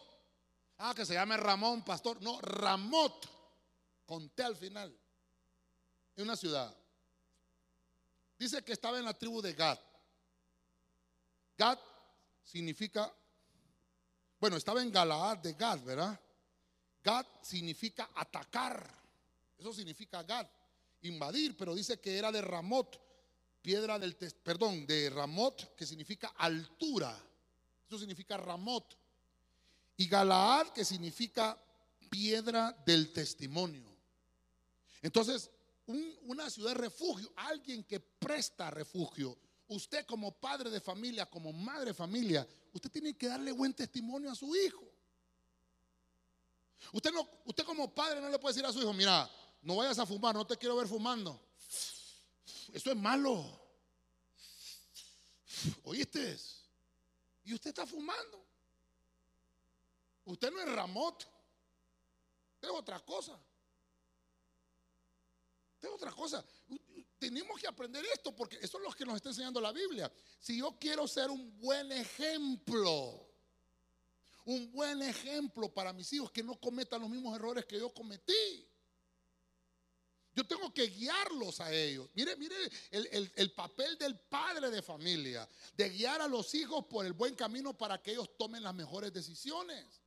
Ah, 0.78 0.94
que 0.96 1.06
se 1.06 1.16
llame 1.16 1.36
Ramón, 1.36 1.84
pastor. 1.84 2.22
No, 2.22 2.40
ramot, 2.40 3.28
con 4.06 4.30
T 4.30 4.42
al 4.42 4.56
final. 4.56 4.98
En 6.16 6.24
una 6.24 6.38
ciudad. 6.38 6.74
Dice 8.40 8.64
que 8.64 8.72
estaba 8.72 8.98
en 8.98 9.06
la 9.06 9.14
tribu 9.14 9.42
de 9.42 9.54
Gad. 9.54 9.78
Gad 11.58 11.78
significa, 12.44 13.14
bueno, 14.40 14.56
estaba 14.56 14.82
en 14.82 14.92
Galaad 14.92 15.40
de 15.40 15.54
Gad, 15.54 15.82
¿verdad? 15.84 16.20
Gad 17.04 17.26
significa 17.42 18.10
atacar. 18.16 18.90
Eso 19.58 19.74
significa 19.74 20.24
Gad, 20.24 20.48
invadir, 21.02 21.58
pero 21.58 21.76
dice 21.76 22.00
que 22.00 22.18
era 22.18 22.32
de 22.32 22.42
Ramot, 22.42 22.98
piedra 23.62 24.00
del, 24.00 24.16
perdón, 24.16 24.88
de 24.88 25.10
Ramot, 25.10 25.76
que 25.76 25.86
significa 25.86 26.30
altura. 26.38 27.16
Eso 27.88 28.00
significa 28.00 28.38
Ramot. 28.38 28.98
Y 29.98 30.08
Galaad, 30.08 30.70
que 30.70 30.86
significa 30.86 31.62
piedra 32.10 32.72
del 32.86 33.12
testimonio. 33.12 33.90
Entonces, 35.02 35.52
una 35.90 36.50
ciudad 36.50 36.72
de 36.72 36.82
refugio, 36.82 37.32
alguien 37.36 37.84
que 37.84 38.00
presta 38.00 38.70
refugio. 38.70 39.38
Usted 39.68 40.06
como 40.06 40.32
padre 40.32 40.70
de 40.70 40.80
familia, 40.80 41.26
como 41.26 41.52
madre 41.52 41.88
de 41.88 41.94
familia, 41.94 42.48
usted 42.74 42.92
tiene 42.92 43.16
que 43.18 43.28
darle 43.28 43.52
buen 43.52 43.74
testimonio 43.74 44.32
a 44.32 44.36
su 44.36 44.56
hijo. 44.56 44.84
Usted, 46.94 47.12
no, 47.12 47.28
usted 47.46 47.64
como 47.64 47.94
padre 47.94 48.22
no 48.22 48.30
le 48.30 48.40
puede 48.40 48.54
decir 48.54 48.66
a 48.66 48.74
su 48.74 48.80
hijo, 48.80 48.94
mira, 48.94 49.30
no 49.62 49.78
vayas 49.78 50.00
a 50.00 50.06
fumar, 50.06 50.36
no 50.36 50.46
te 50.46 50.58
quiero 50.58 50.76
ver 50.76 50.88
fumando. 50.88 51.40
Eso 52.74 52.92
es 52.92 52.96
malo. 52.96 53.60
¿Oíste? 55.84 56.38
Y 57.44 57.54
usted 57.54 57.70
está 57.70 57.86
fumando. 57.86 58.46
Usted 60.26 60.52
no 60.52 60.60
es 60.60 60.70
Ramot. 60.70 61.28
Es 62.62 62.70
otra 62.70 63.00
cosa. 63.00 63.40
Es 65.82 65.90
otra 65.90 66.12
cosa. 66.12 66.44
Tenemos 67.18 67.60
que 67.60 67.68
aprender 67.68 68.06
esto 68.14 68.36
porque 68.36 68.58
eso 68.62 68.78
es 68.78 68.84
lo 68.84 68.92
que 68.92 69.06
nos 69.06 69.16
está 69.16 69.30
enseñando 69.30 69.60
la 69.60 69.72
Biblia. 69.72 70.12
Si 70.40 70.58
yo 70.58 70.78
quiero 70.80 71.08
ser 71.08 71.30
un 71.30 71.58
buen 71.60 71.92
ejemplo, 71.92 73.30
un 74.46 74.72
buen 74.72 75.02
ejemplo 75.02 75.74
para 75.74 75.94
mis 75.94 76.12
hijos 76.14 76.32
que 76.32 76.44
no 76.44 76.60
cometan 76.60 77.02
los 77.02 77.10
mismos 77.10 77.36
errores 77.36 77.66
que 77.66 77.78
yo 77.78 77.94
cometí. 77.94 78.66
Yo 80.36 80.46
tengo 80.48 80.74
que 80.74 80.88
guiarlos 80.88 81.60
a 81.60 81.74
ellos. 81.74 82.10
Mire, 82.14 82.36
mire 82.38 82.56
el, 82.92 83.32
el, 83.36 83.52
papel 83.52 83.98
del 83.98 84.18
padre 84.18 84.70
de 84.70 84.82
familia, 84.82 85.48
de 85.76 85.90
guiar 85.90 86.22
a 86.22 86.28
los 86.28 86.56
hijos 86.56 86.86
por 86.86 87.06
el 87.06 87.14
buen 87.14 87.36
camino 87.36 87.78
para 87.78 88.02
que 88.02 88.12
ellos 88.12 88.30
tomen 88.38 88.64
las 88.64 88.74
mejores 88.74 89.12
decisiones. 89.12 89.99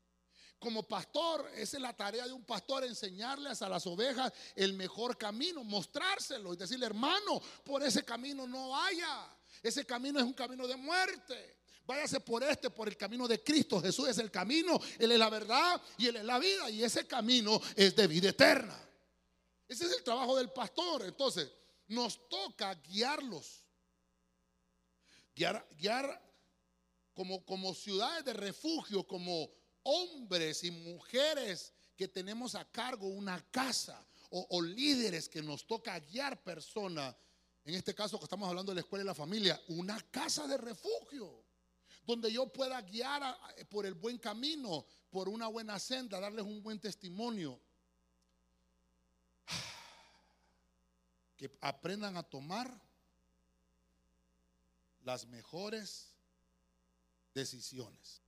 Como 0.63 0.85
pastor, 0.85 1.51
esa 1.57 1.77
es 1.77 1.83
la 1.83 1.93
tarea 1.93 2.25
de 2.25 2.33
un 2.33 2.45
pastor, 2.45 2.85
enseñarles 2.85 3.61
a 3.63 3.69
las 3.69 3.85
ovejas 3.85 4.33
el 4.55 4.75
mejor 4.75 5.19
camino, 5.19 5.65
mostrárselo 5.65 6.55
y 6.55 6.57
decirle, 6.57 6.87
hermano, 6.87 7.43
por 7.65 7.83
ese 7.83 8.05
camino 8.05 8.47
no 8.47 8.69
vaya. 8.69 9.29
Ese 9.61 9.85
camino 9.85 10.21
es 10.21 10.25
un 10.25 10.35
camino 10.35 10.69
de 10.69 10.77
muerte. 10.77 11.57
Váyase 11.85 12.21
por 12.21 12.45
este, 12.45 12.71
por 12.71 12.87
el 12.87 12.97
camino 12.97 13.27
de 13.27 13.43
Cristo. 13.43 13.81
Jesús 13.83 14.09
es 14.09 14.19
el 14.19 14.31
camino, 14.31 14.79
Él 15.01 15.11
es 15.11 15.19
la 15.19 15.31
verdad 15.31 15.83
y 15.99 16.07
Él 16.07 16.15
es 16.15 16.25
la 16.25 16.39
vida. 16.39 16.71
Y 16.71 16.85
ese 16.85 17.09
camino 17.09 17.61
es 17.75 17.97
de 17.97 18.07
vida 18.07 18.29
eterna. 18.29 18.79
Ese 19.67 19.87
es 19.87 19.93
el 19.97 20.05
trabajo 20.05 20.37
del 20.37 20.53
pastor. 20.53 21.03
Entonces, 21.05 21.51
nos 21.89 22.29
toca 22.29 22.73
guiarlos. 22.77 23.67
Guiar, 25.35 25.67
guiar 25.77 26.23
como, 27.15 27.45
como 27.45 27.75
ciudades 27.75 28.25
de 28.25 28.33
refugio, 28.33 29.05
como 29.05 29.51
hombres 29.83 30.65
y 30.65 30.71
mujeres 30.71 31.73
que 31.97 32.09
tenemos 32.09 32.55
a 32.55 32.65
cargo 32.65 33.07
una 33.09 33.41
casa 33.51 34.05
o, 34.35 34.63
líderes 34.63 35.29
que 35.29 35.43
nos 35.43 35.67
toca 35.67 35.99
guiar 36.01 36.43
personas, 36.43 37.15
en 37.67 37.75
este 37.75 37.95
caso 37.95 38.19
que 38.19 38.25
estamos 38.25 38.49
hablando 38.49 38.73
de 38.73 38.77
la 38.77 38.81
escuela 38.81 39.05
y 39.05 39.07
la 39.07 39.15
familia, 39.15 39.61
una 39.69 40.01
casa 40.11 40.47
de 40.47 40.57
refugio, 40.57 41.45
donde 42.07 42.33
yo 42.33 42.51
pueda 42.51 42.81
guiar 42.81 43.23
por 43.69 43.85
el 43.85 43.93
buen 43.93 44.17
camino, 44.17 44.87
por 45.11 45.29
una 45.29 45.49
buena 45.49 45.79
senda, 45.79 46.19
darles 46.19 46.47
un 46.47 46.63
buen 46.63 46.81
testimonio. 46.81 47.61
Que 51.37 51.51
aprendan 51.61 52.17
a 52.17 52.23
tomar 52.23 52.73
las 55.05 55.27
mejores 55.27 56.15
decisiones. 57.35 58.22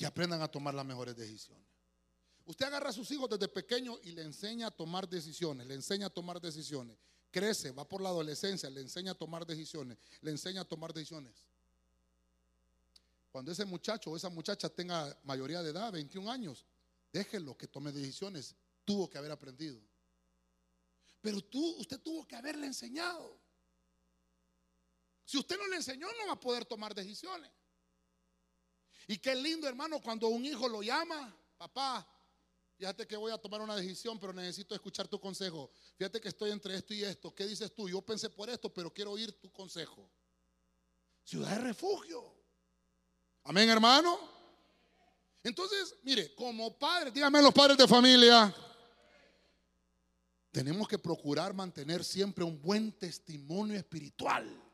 Que 0.00 0.06
aprendan 0.06 0.40
a 0.40 0.48
tomar 0.48 0.72
las 0.72 0.86
mejores 0.86 1.14
decisiones. 1.14 1.66
Usted 2.46 2.64
agarra 2.64 2.88
a 2.88 2.92
sus 2.94 3.10
hijos 3.10 3.28
desde 3.28 3.48
pequeño 3.48 3.98
y 4.02 4.12
le 4.12 4.22
enseña 4.22 4.68
a 4.68 4.70
tomar 4.70 5.06
decisiones, 5.06 5.66
le 5.66 5.74
enseña 5.74 6.06
a 6.06 6.08
tomar 6.08 6.40
decisiones. 6.40 6.96
Crece, 7.30 7.70
va 7.72 7.86
por 7.86 8.00
la 8.00 8.08
adolescencia, 8.08 8.70
le 8.70 8.80
enseña 8.80 9.12
a 9.12 9.14
tomar 9.14 9.44
decisiones, 9.44 9.98
le 10.22 10.30
enseña 10.30 10.62
a 10.62 10.64
tomar 10.64 10.94
decisiones. 10.94 11.44
Cuando 13.30 13.52
ese 13.52 13.66
muchacho 13.66 14.10
o 14.10 14.16
esa 14.16 14.30
muchacha 14.30 14.70
tenga 14.70 15.14
mayoría 15.22 15.62
de 15.62 15.68
edad, 15.68 15.92
21 15.92 16.30
años, 16.30 16.64
déjelo 17.12 17.54
que 17.58 17.68
tome 17.68 17.92
decisiones. 17.92 18.56
Tuvo 18.86 19.10
que 19.10 19.18
haber 19.18 19.32
aprendido. 19.32 19.82
Pero 21.20 21.42
tú, 21.42 21.76
usted 21.76 22.00
tuvo 22.00 22.26
que 22.26 22.36
haberle 22.36 22.66
enseñado. 22.66 23.38
Si 25.26 25.36
usted 25.36 25.58
no 25.58 25.68
le 25.68 25.76
enseñó, 25.76 26.06
no 26.06 26.28
va 26.28 26.32
a 26.32 26.40
poder 26.40 26.64
tomar 26.64 26.94
decisiones. 26.94 27.50
Y 29.10 29.18
qué 29.18 29.34
lindo, 29.34 29.66
hermano, 29.66 30.00
cuando 30.00 30.28
un 30.28 30.44
hijo 30.44 30.68
lo 30.68 30.84
llama, 30.84 31.36
papá, 31.58 32.06
fíjate 32.78 33.08
que 33.08 33.16
voy 33.16 33.32
a 33.32 33.38
tomar 33.38 33.60
una 33.60 33.74
decisión, 33.74 34.20
pero 34.20 34.32
necesito 34.32 34.72
escuchar 34.72 35.08
tu 35.08 35.20
consejo. 35.20 35.68
Fíjate 35.98 36.20
que 36.20 36.28
estoy 36.28 36.52
entre 36.52 36.76
esto 36.76 36.94
y 36.94 37.02
esto. 37.02 37.34
¿Qué 37.34 37.44
dices 37.44 37.74
tú? 37.74 37.88
Yo 37.88 38.00
pensé 38.02 38.30
por 38.30 38.48
esto, 38.48 38.72
pero 38.72 38.94
quiero 38.94 39.10
oír 39.10 39.32
tu 39.32 39.50
consejo. 39.50 40.08
Ciudad 41.24 41.56
de 41.56 41.58
refugio. 41.58 42.22
Amén, 43.42 43.68
hermano. 43.68 44.16
Entonces, 45.42 45.96
mire, 46.04 46.32
como 46.36 46.78
padres, 46.78 47.12
díganme 47.12 47.42
los 47.42 47.52
padres 47.52 47.76
de 47.76 47.88
familia, 47.88 48.54
tenemos 50.52 50.86
que 50.86 50.98
procurar 50.98 51.52
mantener 51.52 52.04
siempre 52.04 52.44
un 52.44 52.62
buen 52.62 52.92
testimonio 52.92 53.76
espiritual. 53.76 54.69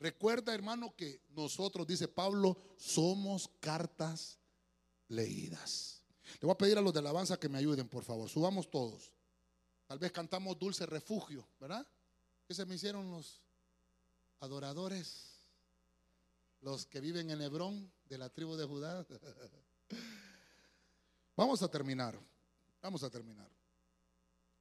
Recuerda, 0.00 0.54
hermano, 0.54 0.94
que 0.94 1.22
nosotros, 1.30 1.86
dice 1.86 2.06
Pablo, 2.06 2.56
somos 2.76 3.50
cartas 3.60 4.38
leídas. 5.08 6.02
Le 6.40 6.46
voy 6.46 6.52
a 6.52 6.58
pedir 6.58 6.78
a 6.78 6.80
los 6.80 6.92
de 6.92 7.00
alabanza 7.00 7.38
que 7.38 7.48
me 7.48 7.58
ayuden, 7.58 7.88
por 7.88 8.04
favor. 8.04 8.28
Subamos 8.28 8.70
todos. 8.70 9.12
Tal 9.86 9.98
vez 9.98 10.12
cantamos 10.12 10.58
Dulce 10.58 10.86
Refugio, 10.86 11.48
¿verdad? 11.58 11.86
¿Qué 12.46 12.54
se 12.54 12.64
me 12.66 12.76
hicieron 12.76 13.10
los 13.10 13.40
adoradores? 14.40 15.42
Los 16.60 16.86
que 16.86 17.00
viven 17.00 17.30
en 17.30 17.40
Hebrón, 17.40 17.90
de 18.04 18.18
la 18.18 18.28
tribu 18.28 18.56
de 18.56 18.66
Judá. 18.66 19.06
Vamos 21.36 21.62
a 21.62 21.68
terminar. 21.68 22.18
Vamos 22.82 23.02
a 23.02 23.10
terminar. 23.10 23.50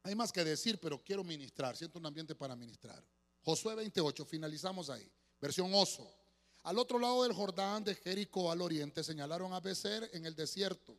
Hay 0.04 0.16
más 0.16 0.32
que 0.32 0.44
decir, 0.44 0.80
pero 0.80 1.04
quiero 1.04 1.24
ministrar. 1.24 1.76
Siento 1.76 2.00
un 2.00 2.06
ambiente 2.06 2.34
para 2.34 2.56
ministrar. 2.56 3.04
Josué 3.44 3.76
28, 3.76 4.26
finalizamos 4.26 4.90
ahí. 4.90 5.12
Versión 5.40 5.74
oso. 5.74 6.12
Al 6.64 6.78
otro 6.80 7.00
lado 7.00 7.24
del 7.24 7.34
Jordán, 7.34 7.84
de 7.84 7.96
Jericó 7.96 8.52
al 8.52 8.62
oriente, 8.62 9.04
señalaron 9.04 9.54
a 9.54 9.60
Becer 9.60 10.10
en 10.14 10.26
el 10.26 10.36
desierto, 10.36 10.98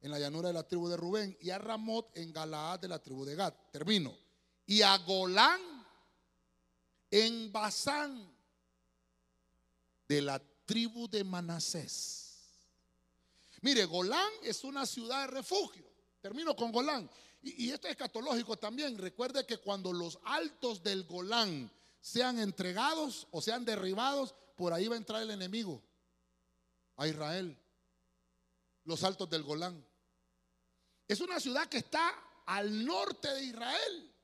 en 0.00 0.10
la 0.10 0.18
llanura 0.18 0.48
de 0.48 0.54
la 0.54 0.66
tribu 0.66 0.88
de 0.88 0.96
Rubén, 0.96 1.36
y 1.40 1.50
a 1.50 1.58
Ramot 1.58 2.16
en 2.16 2.32
Galaad 2.32 2.80
de 2.80 2.88
la 2.88 2.98
tribu 2.98 3.24
de 3.24 3.34
Gad. 3.34 3.52
Termino. 3.70 4.16
Y 4.66 4.82
a 4.82 4.96
Golán 4.98 5.60
en 7.10 7.52
Basán 7.52 8.32
de 10.08 10.22
la 10.22 10.42
tribu 10.64 11.08
de 11.08 11.22
Manasés. 11.24 12.30
Mire, 13.62 13.84
Golán 13.84 14.30
es 14.42 14.64
una 14.64 14.86
ciudad 14.86 15.26
de 15.26 15.34
refugio. 15.34 15.84
Termino 16.20 16.56
con 16.56 16.72
Golán. 16.72 17.10
Y, 17.42 17.70
esto 17.70 17.86
es 17.86 17.92
escatológico 17.92 18.56
también. 18.56 18.96
Recuerde 18.98 19.46
que 19.46 19.58
cuando 19.58 19.92
los 19.92 20.18
altos 20.24 20.82
del 20.82 21.04
Golán 21.04 21.70
sean 22.00 22.38
entregados 22.38 23.26
o 23.30 23.42
sean 23.42 23.64
derribados, 23.64 24.34
por 24.56 24.72
ahí 24.72 24.88
va 24.88 24.94
a 24.94 24.98
entrar 24.98 25.22
el 25.22 25.30
enemigo 25.30 25.82
a 26.96 27.06
Israel. 27.06 27.56
Los 28.84 29.04
altos 29.04 29.28
del 29.28 29.42
Golán. 29.42 29.84
Es 31.06 31.20
una 31.20 31.38
ciudad 31.38 31.68
que 31.68 31.78
está 31.78 32.14
al 32.46 32.84
norte 32.84 33.28
de 33.28 33.44
Israel. 33.44 34.14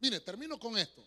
Mire, 0.00 0.20
termino 0.20 0.58
con 0.58 0.76
esto. 0.76 1.04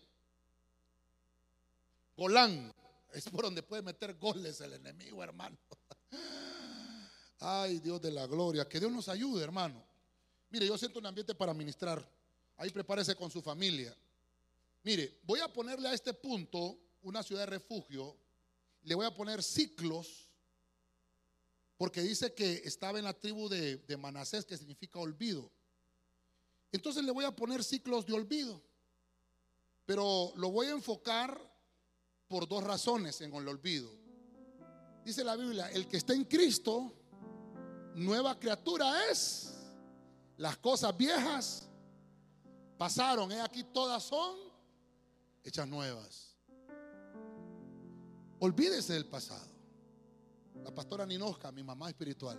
Golán 2.18 2.74
es 3.14 3.30
por 3.30 3.44
donde 3.44 3.64
puede 3.64 3.82
meter 3.82 4.16
goles 4.16 4.60
el 4.62 4.74
enemigo, 4.74 5.24
hermano. 5.24 5.58
Ay, 7.40 7.80
Dios 7.80 8.02
de 8.02 8.12
la 8.12 8.28
gloria. 8.28 8.68
Que 8.68 8.80
Dios 8.80 8.92
nos 8.92 9.08
ayude, 9.08 9.44
hermano. 9.44 9.82
Mire, 10.50 10.68
yo 10.68 10.78
siento 10.78 11.00
un 11.00 11.06
ambiente 11.06 11.34
para 11.34 11.54
ministrar. 11.54 12.06
Ahí 12.58 12.70
prepárese 12.72 13.16
con 13.16 13.32
su 13.32 13.42
familia. 13.42 13.96
Mire, 14.84 15.20
voy 15.24 15.40
a 15.40 15.52
ponerle 15.52 15.90
a 15.90 15.94
este 15.94 16.14
punto 16.14 16.80
una 17.02 17.24
ciudad 17.24 17.42
de 17.42 17.48
refugio, 17.48 18.18
le 18.84 18.96
voy 18.96 19.06
a 19.06 19.14
poner 19.14 19.44
ciclos, 19.44 20.30
porque 21.78 22.02
dice 22.02 22.34
que 22.34 22.62
estaba 22.66 23.00
en 23.00 23.06
la 23.06 23.14
tribu 23.14 23.48
de, 23.48 23.98
Manasés, 23.98 24.46
que 24.46 24.58
significa 24.58 25.00
olvido. 25.00 25.52
Entonces 26.72 27.04
le 27.04 27.12
voy 27.12 27.26
a 27.26 27.36
poner 27.36 27.64
ciclos 27.64 28.06
de 28.06 28.14
olvido. 28.14 28.62
Pero 29.86 30.34
lo 30.36 30.52
voy 30.52 30.68
a 30.68 30.72
enfocar 30.72 31.40
por 32.28 32.48
dos 32.48 32.64
razones 32.64 33.22
en 33.22 33.34
el 33.34 33.48
olvido. 33.48 33.90
Dice 35.04 35.24
la 35.24 35.36
Biblia, 35.36 35.72
el 35.72 35.88
que 35.88 35.98
está 35.98 36.14
en 36.14 36.26
Cristo, 36.26 36.94
nueva 37.96 38.38
criatura 38.38 39.10
es. 39.10 39.54
Las 40.38 40.58
cosas 40.58 40.96
viejas 40.96 41.70
pasaron, 42.78 43.32
he 43.32 43.42
aquí 43.42 43.64
todas 43.64 44.04
son 44.04 44.49
hechas 45.44 45.68
nuevas. 45.68 46.36
Olvídese 48.40 48.94
del 48.94 49.06
pasado. 49.06 49.48
La 50.64 50.74
pastora 50.74 51.06
Ninoska, 51.06 51.52
mi 51.52 51.64
mamá 51.64 51.90
espiritual, 51.90 52.38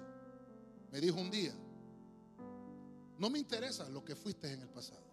me 0.91 1.01
dijo 1.01 1.19
un 1.19 1.31
día, 1.31 1.55
no 3.19 3.31
me 3.31 3.39
interesa 3.39 3.89
lo 3.89 4.05
que 4.05 4.15
fuiste 4.15 4.53
en 4.53 4.63
el 4.63 4.69
pasado. 4.69 5.11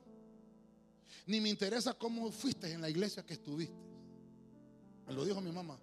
Ni 1.25 1.41
me 1.41 1.49
interesa 1.49 1.93
cómo 1.93 2.31
fuiste 2.31 2.71
en 2.71 2.81
la 2.81 2.89
iglesia 2.89 3.25
que 3.25 3.33
estuviste. 3.33 3.75
Me 5.05 5.13
lo 5.13 5.25
dijo 5.25 5.41
mi 5.41 5.51
mamá. 5.51 5.77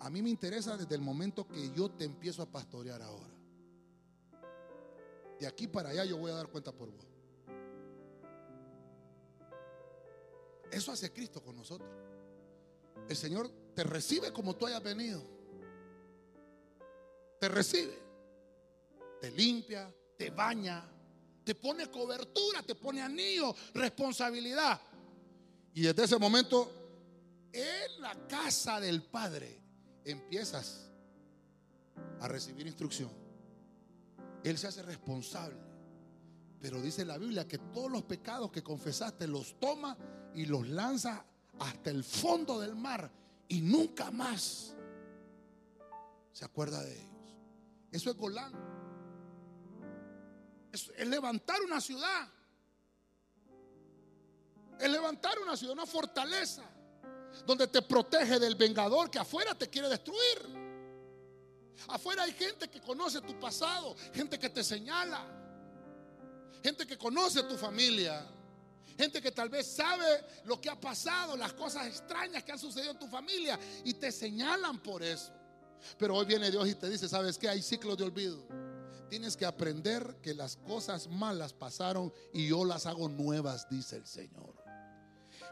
A 0.00 0.10
mí 0.10 0.22
me 0.22 0.30
interesa 0.30 0.76
desde 0.76 0.94
el 0.94 1.00
momento 1.00 1.46
que 1.46 1.70
yo 1.72 1.90
te 1.90 2.04
empiezo 2.04 2.42
a 2.42 2.46
pastorear 2.46 3.02
ahora. 3.02 3.32
De 5.38 5.46
aquí 5.46 5.66
para 5.66 5.90
allá 5.90 6.04
yo 6.04 6.16
voy 6.16 6.30
a 6.30 6.34
dar 6.34 6.48
cuenta 6.48 6.72
por 6.72 6.90
vos. 6.90 7.11
Eso 10.72 10.90
hace 10.90 11.12
Cristo 11.12 11.42
con 11.42 11.54
nosotros. 11.54 11.88
El 13.08 13.16
Señor 13.16 13.50
te 13.74 13.84
recibe 13.84 14.32
como 14.32 14.56
tú 14.56 14.66
hayas 14.66 14.82
venido. 14.82 15.22
Te 17.38 17.48
recibe. 17.48 18.00
Te 19.20 19.30
limpia, 19.30 19.94
te 20.16 20.30
baña, 20.30 20.84
te 21.44 21.54
pone 21.54 21.88
cobertura, 21.88 22.62
te 22.62 22.74
pone 22.74 23.02
anillo, 23.02 23.54
responsabilidad. 23.74 24.80
Y 25.74 25.82
desde 25.82 26.04
ese 26.04 26.18
momento, 26.18 26.72
en 27.52 28.00
la 28.00 28.26
casa 28.26 28.80
del 28.80 29.02
Padre, 29.02 29.60
empiezas 30.04 30.90
a 32.20 32.26
recibir 32.26 32.66
instrucción. 32.66 33.10
Él 34.42 34.58
se 34.58 34.66
hace 34.66 34.82
responsable. 34.82 35.58
Pero 36.60 36.80
dice 36.80 37.04
la 37.04 37.18
Biblia 37.18 37.46
que 37.46 37.58
todos 37.58 37.90
los 37.90 38.02
pecados 38.04 38.50
que 38.50 38.62
confesaste 38.62 39.26
los 39.26 39.58
toma 39.58 39.96
y 40.34 40.46
los 40.46 40.68
lanza 40.68 41.24
hasta 41.58 41.90
el 41.90 42.02
fondo 42.04 42.60
del 42.60 42.74
mar 42.74 43.10
y 43.48 43.60
nunca 43.60 44.10
más 44.10 44.74
se 46.32 46.44
acuerda 46.44 46.82
de 46.82 46.94
ellos. 46.94 47.36
Eso 47.90 48.10
es 48.10 48.16
Golán. 48.16 48.52
Es, 50.72 50.88
levantar 51.06 51.60
una 51.62 51.80
ciudad. 51.80 52.28
Es 54.80 54.90
levantar 54.90 55.38
una 55.38 55.56
ciudad, 55.56 55.74
una 55.74 55.86
fortaleza, 55.86 56.64
donde 57.46 57.66
te 57.66 57.82
protege 57.82 58.38
del 58.38 58.54
vengador 58.54 59.10
que 59.10 59.18
afuera 59.18 59.54
te 59.54 59.68
quiere 59.68 59.88
destruir. 59.88 60.62
Afuera 61.88 62.22
hay 62.22 62.32
gente 62.32 62.68
que 62.68 62.80
conoce 62.80 63.20
tu 63.20 63.38
pasado, 63.38 63.94
gente 64.14 64.38
que 64.38 64.48
te 64.48 64.64
señala, 64.64 65.26
gente 66.62 66.86
que 66.86 66.96
conoce 66.96 67.42
tu 67.42 67.56
familia, 67.56 68.26
gente 68.96 69.20
que 69.20 69.32
tal 69.32 69.48
vez 69.48 69.66
sabe 69.66 70.24
lo 70.44 70.60
que 70.60 70.70
ha 70.70 70.80
pasado, 70.80 71.36
las 71.36 71.52
cosas 71.52 71.86
extrañas 71.86 72.42
que 72.42 72.52
han 72.52 72.58
sucedido 72.58 72.92
en 72.92 72.98
tu 72.98 73.08
familia 73.08 73.58
y 73.84 73.94
te 73.94 74.10
señalan 74.12 74.82
por 74.82 75.02
eso. 75.02 75.32
Pero 75.98 76.16
hoy 76.16 76.26
viene 76.26 76.50
Dios 76.50 76.68
y 76.68 76.74
te 76.74 76.88
dice, 76.88 77.08
¿sabes 77.08 77.38
qué? 77.38 77.48
Hay 77.48 77.62
ciclos 77.62 77.96
de 77.98 78.04
olvido. 78.04 78.46
Tienes 79.08 79.36
que 79.36 79.44
aprender 79.44 80.18
que 80.22 80.32
las 80.32 80.56
cosas 80.56 81.08
malas 81.08 81.52
pasaron 81.52 82.12
y 82.32 82.48
yo 82.48 82.64
las 82.64 82.86
hago 82.86 83.08
nuevas, 83.08 83.68
dice 83.68 83.96
el 83.96 84.06
Señor. 84.06 84.54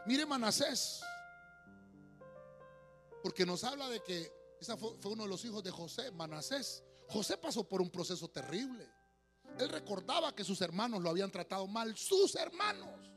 Mire 0.05 0.25
Manasés, 0.25 1.01
porque 3.21 3.45
nos 3.45 3.63
habla 3.63 3.87
de 3.87 4.01
que 4.01 4.31
ese 4.59 4.75
fue, 4.77 4.97
fue 4.99 5.11
uno 5.11 5.23
de 5.23 5.29
los 5.29 5.45
hijos 5.45 5.63
de 5.63 5.69
José, 5.69 6.11
Manasés. 6.11 6.83
José 7.07 7.37
pasó 7.37 7.67
por 7.67 7.81
un 7.81 7.89
proceso 7.89 8.29
terrible. 8.29 8.89
Él 9.59 9.69
recordaba 9.69 10.33
que 10.33 10.43
sus 10.43 10.61
hermanos 10.61 11.01
lo 11.01 11.09
habían 11.09 11.31
tratado 11.31 11.67
mal, 11.67 11.95
sus 11.97 12.35
hermanos. 12.35 13.10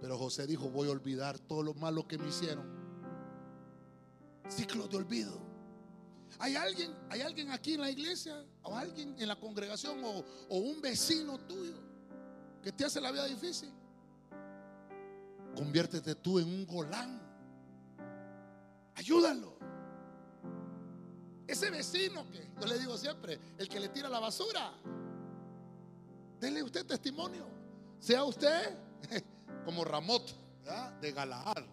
Pero 0.00 0.16
José 0.16 0.46
dijo, 0.46 0.68
voy 0.70 0.88
a 0.88 0.92
olvidar 0.92 1.38
todo 1.38 1.62
lo 1.62 1.74
malo 1.74 2.06
que 2.06 2.18
me 2.18 2.28
hicieron. 2.28 2.64
Ciclo 4.48 4.86
de 4.88 4.96
olvido. 4.96 5.48
¿Hay 6.38 6.56
alguien, 6.56 6.94
¿Hay 7.10 7.20
alguien 7.22 7.50
aquí 7.50 7.74
en 7.74 7.80
la 7.80 7.90
iglesia 7.90 8.44
o 8.62 8.76
alguien 8.76 9.16
en 9.18 9.28
la 9.28 9.36
congregación 9.36 9.98
o, 10.04 10.24
un 10.56 10.80
vecino 10.80 11.38
tuyo 11.38 11.80
que 12.62 12.70
te 12.70 12.84
hace 12.84 13.00
la 13.00 13.10
vida 13.10 13.26
difícil? 13.26 13.72
Conviértete 15.56 16.14
tú 16.14 16.38
en 16.38 16.46
un 16.46 16.66
golán. 16.66 17.20
Ayúdalo. 18.94 19.58
Ese 21.46 21.70
vecino 21.70 22.30
que 22.30 22.46
yo 22.60 22.66
le 22.66 22.78
digo 22.78 22.96
siempre, 22.96 23.40
el 23.56 23.68
que 23.68 23.80
le 23.80 23.88
tira 23.88 24.08
la 24.08 24.20
basura, 24.20 24.74
Dele 26.40 26.62
usted 26.62 26.86
testimonio. 26.86 27.46
Sea 27.98 28.24
usted 28.24 28.76
como 29.64 29.84
Ramot 29.84 30.22
de 31.00 31.12
Galaad 31.12 31.64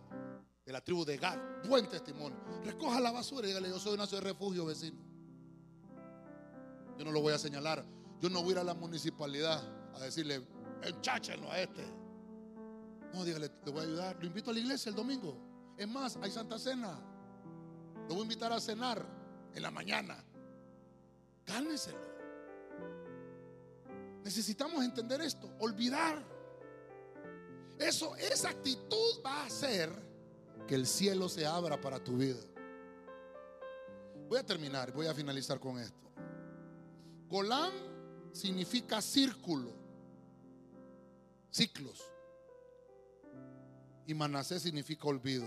de 0.66 0.74
la 0.74 0.82
tribu 0.82 1.06
de 1.06 1.18
Gad. 1.18 1.38
Buen 1.68 1.88
testimonio. 1.88 2.38
Recoja 2.64 3.00
la 3.00 3.12
basura 3.12 3.46
y 3.46 3.50
dígale, 3.50 3.70
yo 3.70 3.80
soy 3.80 3.94
una 3.94 4.08
ciudad 4.08 4.24
de 4.24 4.30
refugio, 4.30 4.66
vecino. 4.66 4.98
Yo 6.98 7.06
no 7.06 7.12
lo 7.12 7.22
voy 7.22 7.34
a 7.34 7.38
señalar. 7.38 7.86
Yo 8.20 8.30
no 8.30 8.42
voy 8.42 8.50
a 8.50 8.52
ir 8.54 8.60
a 8.60 8.64
la 8.64 8.74
municipalidad 8.74 9.62
a 9.94 10.00
decirle, 10.00 10.42
encháchenlo 10.82 11.52
a 11.52 11.60
este. 11.60 11.84
No, 13.14 13.24
dígale, 13.24 13.50
te 13.50 13.70
voy 13.70 13.82
a 13.82 13.84
ayudar. 13.84 14.18
Lo 14.20 14.26
invito 14.26 14.50
a 14.50 14.54
la 14.54 14.60
iglesia 14.60 14.90
el 14.90 14.96
domingo. 14.96 15.38
Es 15.78 15.88
más, 15.88 16.18
hay 16.22 16.32
Santa 16.32 16.58
Cena. 16.58 17.00
Lo 18.08 18.10
voy 18.10 18.20
a 18.20 18.24
invitar 18.24 18.52
a 18.52 18.60
cenar 18.60 19.06
en 19.54 19.62
la 19.62 19.72
mañana. 19.72 20.24
Cálmeselo. 21.46 22.16
Necesitamos 24.24 24.84
entender 24.84 25.22
esto. 25.22 25.50
Olvidar. 25.60 26.35
Eso, 27.80 28.16
esa 28.16 28.50
actitud 28.50 29.22
va 29.26 29.42
a 29.42 29.46
hacer 29.46 29.90
que 30.68 30.76
el 30.76 30.88
cielo 30.88 31.30
se 31.30 31.46
abra 31.46 31.80
para 31.80 32.04
tu 32.04 32.18
vida. 32.18 32.40
Voy 34.28 34.40
a 34.40 34.46
terminar, 34.46 34.92
voy 34.92 35.08
a 35.08 35.14
finalizar 35.14 35.60
con 35.60 35.78
esto. 35.80 36.10
Golán 37.28 37.74
significa 38.32 39.02
círculo, 39.02 39.72
ciclos. 41.50 42.04
Y 44.08 44.14
Manasés 44.14 44.62
significa 44.62 45.08
olvido. 45.08 45.46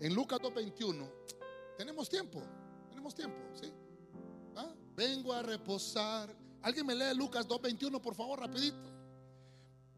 En 0.00 0.14
Lucas 0.14 0.40
2.21, 0.40 1.10
tenemos 1.78 2.08
tiempo, 2.08 2.42
tenemos 2.88 3.14
tiempo, 3.14 3.36
¿sí? 3.54 3.72
¿Ah? 4.56 4.74
Vengo 4.94 5.32
a 5.32 5.42
reposar. 5.42 6.34
¿Alguien 6.62 6.86
me 6.86 6.94
lee 6.94 7.14
Lucas 7.14 7.46
2.21, 7.46 8.00
por 8.00 8.14
favor, 8.14 8.40
rapidito? 8.40 8.93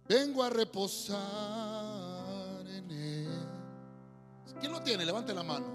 Vengo 0.08 0.42
a 0.42 0.50
reposar 0.50 2.26
¿Quién 4.60 4.72
lo 4.72 4.82
tiene? 4.82 5.04
Levante 5.04 5.32
la 5.34 5.42
mano. 5.42 5.66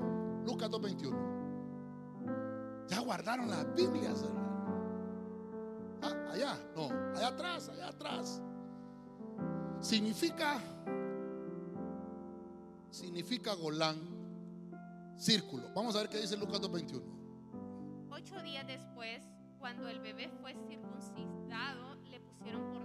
Lucas 0.45 0.69
2.21. 0.69 2.87
Ya 2.87 2.99
guardaron 2.99 3.49
las 3.49 3.73
Biblias, 3.75 4.25
Ah, 6.03 6.31
allá, 6.33 6.57
no, 6.75 6.89
allá 7.15 7.27
atrás, 7.27 7.69
allá 7.69 7.89
atrás. 7.89 8.41
Significa, 9.79 10.59
significa 12.89 13.53
Golán, 13.53 13.99
círculo. 15.15 15.71
Vamos 15.75 15.95
a 15.95 15.99
ver 15.99 16.09
qué 16.09 16.19
dice 16.19 16.35
Lucas 16.37 16.59
2.21. 16.59 17.03
Ocho 18.09 18.41
días 18.41 18.65
después, 18.65 19.21
cuando 19.59 19.87
el 19.87 19.99
bebé 19.99 20.27
fue 20.41 20.55
circuncidado, 20.67 21.97
le 22.09 22.19
pusieron 22.19 22.71
por 22.71 22.80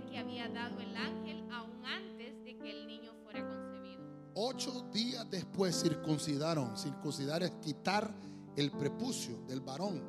que 0.00 0.18
había 0.18 0.48
dado 0.48 0.80
el 0.80 0.96
ángel 0.96 1.44
aún 1.50 1.84
antes 1.84 2.42
de 2.44 2.56
que 2.56 2.70
el 2.70 2.86
niño 2.86 3.12
fuera 3.22 3.46
concebido. 3.46 4.02
Ocho 4.34 4.88
días 4.92 5.28
después 5.30 5.80
circuncidaron. 5.82 6.76
Circuncidar 6.76 7.42
es 7.42 7.50
quitar 7.62 8.14
el 8.56 8.70
prepucio 8.70 9.42
del 9.46 9.60
varón. 9.60 10.02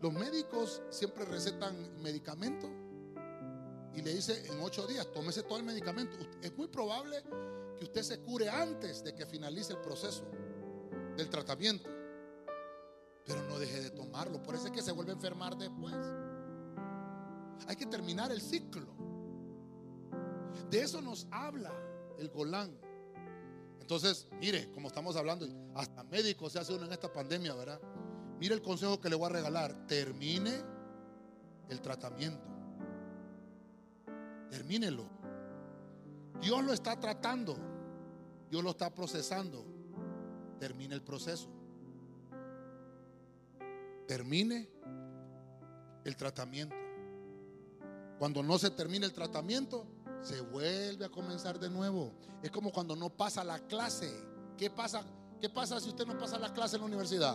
Los 0.00 0.12
médicos 0.12 0.82
siempre 0.90 1.24
recetan 1.24 2.02
medicamento 2.02 2.68
y 3.94 4.02
le 4.02 4.14
dice 4.14 4.46
en 4.50 4.60
ocho 4.60 4.86
días, 4.86 5.06
tómese 5.12 5.42
todo 5.42 5.58
el 5.58 5.64
medicamento. 5.64 6.16
Es 6.42 6.56
muy 6.56 6.68
probable 6.68 7.22
que 7.78 7.84
usted 7.84 8.02
se 8.02 8.20
cure 8.20 8.48
antes 8.48 9.04
de 9.04 9.14
que 9.14 9.26
finalice 9.26 9.74
el 9.74 9.80
proceso 9.80 10.24
del 11.16 11.28
tratamiento. 11.28 11.88
Pero 13.24 13.42
no 13.42 13.58
deje 13.58 13.80
de 13.80 13.90
tomarlo. 13.90 14.42
Por 14.42 14.54
eso 14.54 14.66
es 14.66 14.72
que 14.72 14.82
se 14.82 14.92
vuelve 14.92 15.12
a 15.12 15.14
enfermar 15.14 15.56
después. 15.56 15.94
Hay 17.68 17.76
que 17.76 17.86
terminar 17.86 18.32
el 18.32 18.40
ciclo. 18.40 18.86
De 20.70 20.80
eso 20.80 21.00
nos 21.00 21.26
habla 21.30 21.72
el 22.18 22.28
Golán. 22.28 22.76
Entonces, 23.80 24.28
mire, 24.40 24.70
como 24.72 24.88
estamos 24.88 25.16
hablando, 25.16 25.46
hasta 25.74 26.04
médicos 26.04 26.52
se 26.52 26.58
hace 26.58 26.74
uno 26.74 26.86
en 26.86 26.92
esta 26.92 27.12
pandemia, 27.12 27.54
¿verdad? 27.54 27.80
Mire 28.38 28.54
el 28.54 28.62
consejo 28.62 29.00
que 29.00 29.08
le 29.08 29.16
voy 29.16 29.26
a 29.26 29.30
regalar. 29.34 29.86
Termine 29.86 30.62
el 31.68 31.80
tratamiento. 31.80 32.44
Termínelo. 34.50 35.04
Dios 36.40 36.64
lo 36.64 36.72
está 36.72 36.98
tratando. 36.98 37.56
Dios 38.50 38.62
lo 38.62 38.70
está 38.70 38.94
procesando. 38.94 39.64
Termine 40.58 40.94
el 40.94 41.02
proceso. 41.02 41.48
Termine 44.06 44.68
el 46.04 46.16
tratamiento. 46.16 46.81
Cuando 48.22 48.40
no 48.40 48.56
se 48.56 48.70
termine 48.70 49.04
el 49.04 49.12
tratamiento, 49.12 49.84
se 50.20 50.40
vuelve 50.40 51.04
a 51.04 51.08
comenzar 51.08 51.58
de 51.58 51.68
nuevo. 51.68 52.12
Es 52.40 52.52
como 52.52 52.70
cuando 52.70 52.94
no 52.94 53.10
pasa 53.10 53.42
la 53.42 53.58
clase. 53.66 54.14
¿Qué 54.56 54.70
pasa? 54.70 55.02
¿Qué 55.40 55.48
pasa 55.48 55.80
si 55.80 55.88
usted 55.88 56.06
no 56.06 56.16
pasa 56.16 56.38
la 56.38 56.52
clase 56.52 56.76
en 56.76 56.82
la 56.82 56.86
universidad? 56.86 57.34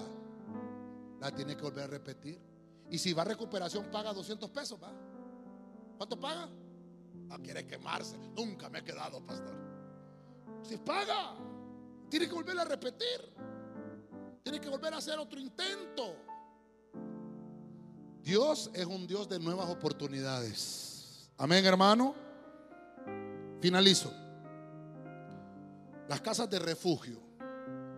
La 1.19 1.35
tiene 1.35 1.57
que 1.57 1.63
volver 1.63 1.83
a 1.83 1.87
repetir. 1.87 2.39
Y 2.89 2.97
si 2.99 3.11
va 3.11 3.23
a 3.23 3.25
recuperación, 3.25 3.91
paga 3.91 4.13
200 4.13 4.49
pesos. 4.49 4.81
¿va? 4.81 4.93
¿Cuánto 5.97 6.17
paga? 6.17 6.47
Ah, 7.31 7.37
quiere 7.43 7.67
quemarse. 7.67 8.17
Nunca 8.33 8.69
me 8.69 8.79
he 8.79 8.83
quedado, 8.85 9.19
pastor. 9.25 9.57
Si 10.61 10.77
paga, 10.77 11.35
tiene 12.09 12.29
que 12.29 12.33
volver 12.33 12.57
a 12.59 12.63
repetir. 12.63 13.33
Tiene 14.41 14.61
que 14.61 14.69
volver 14.69 14.93
a 14.93 14.97
hacer 14.99 15.19
otro 15.19 15.37
intento. 15.37 16.26
Dios 18.27 18.69
es 18.73 18.85
un 18.85 19.07
Dios 19.07 19.29
de 19.29 19.39
nuevas 19.39 19.69
oportunidades. 19.69 21.29
Amén, 21.37 21.65
hermano. 21.65 22.13
Finalizo. 23.61 24.11
Las 26.09 26.19
casas 26.19 26.49
de 26.49 26.59
refugio. 26.59 27.21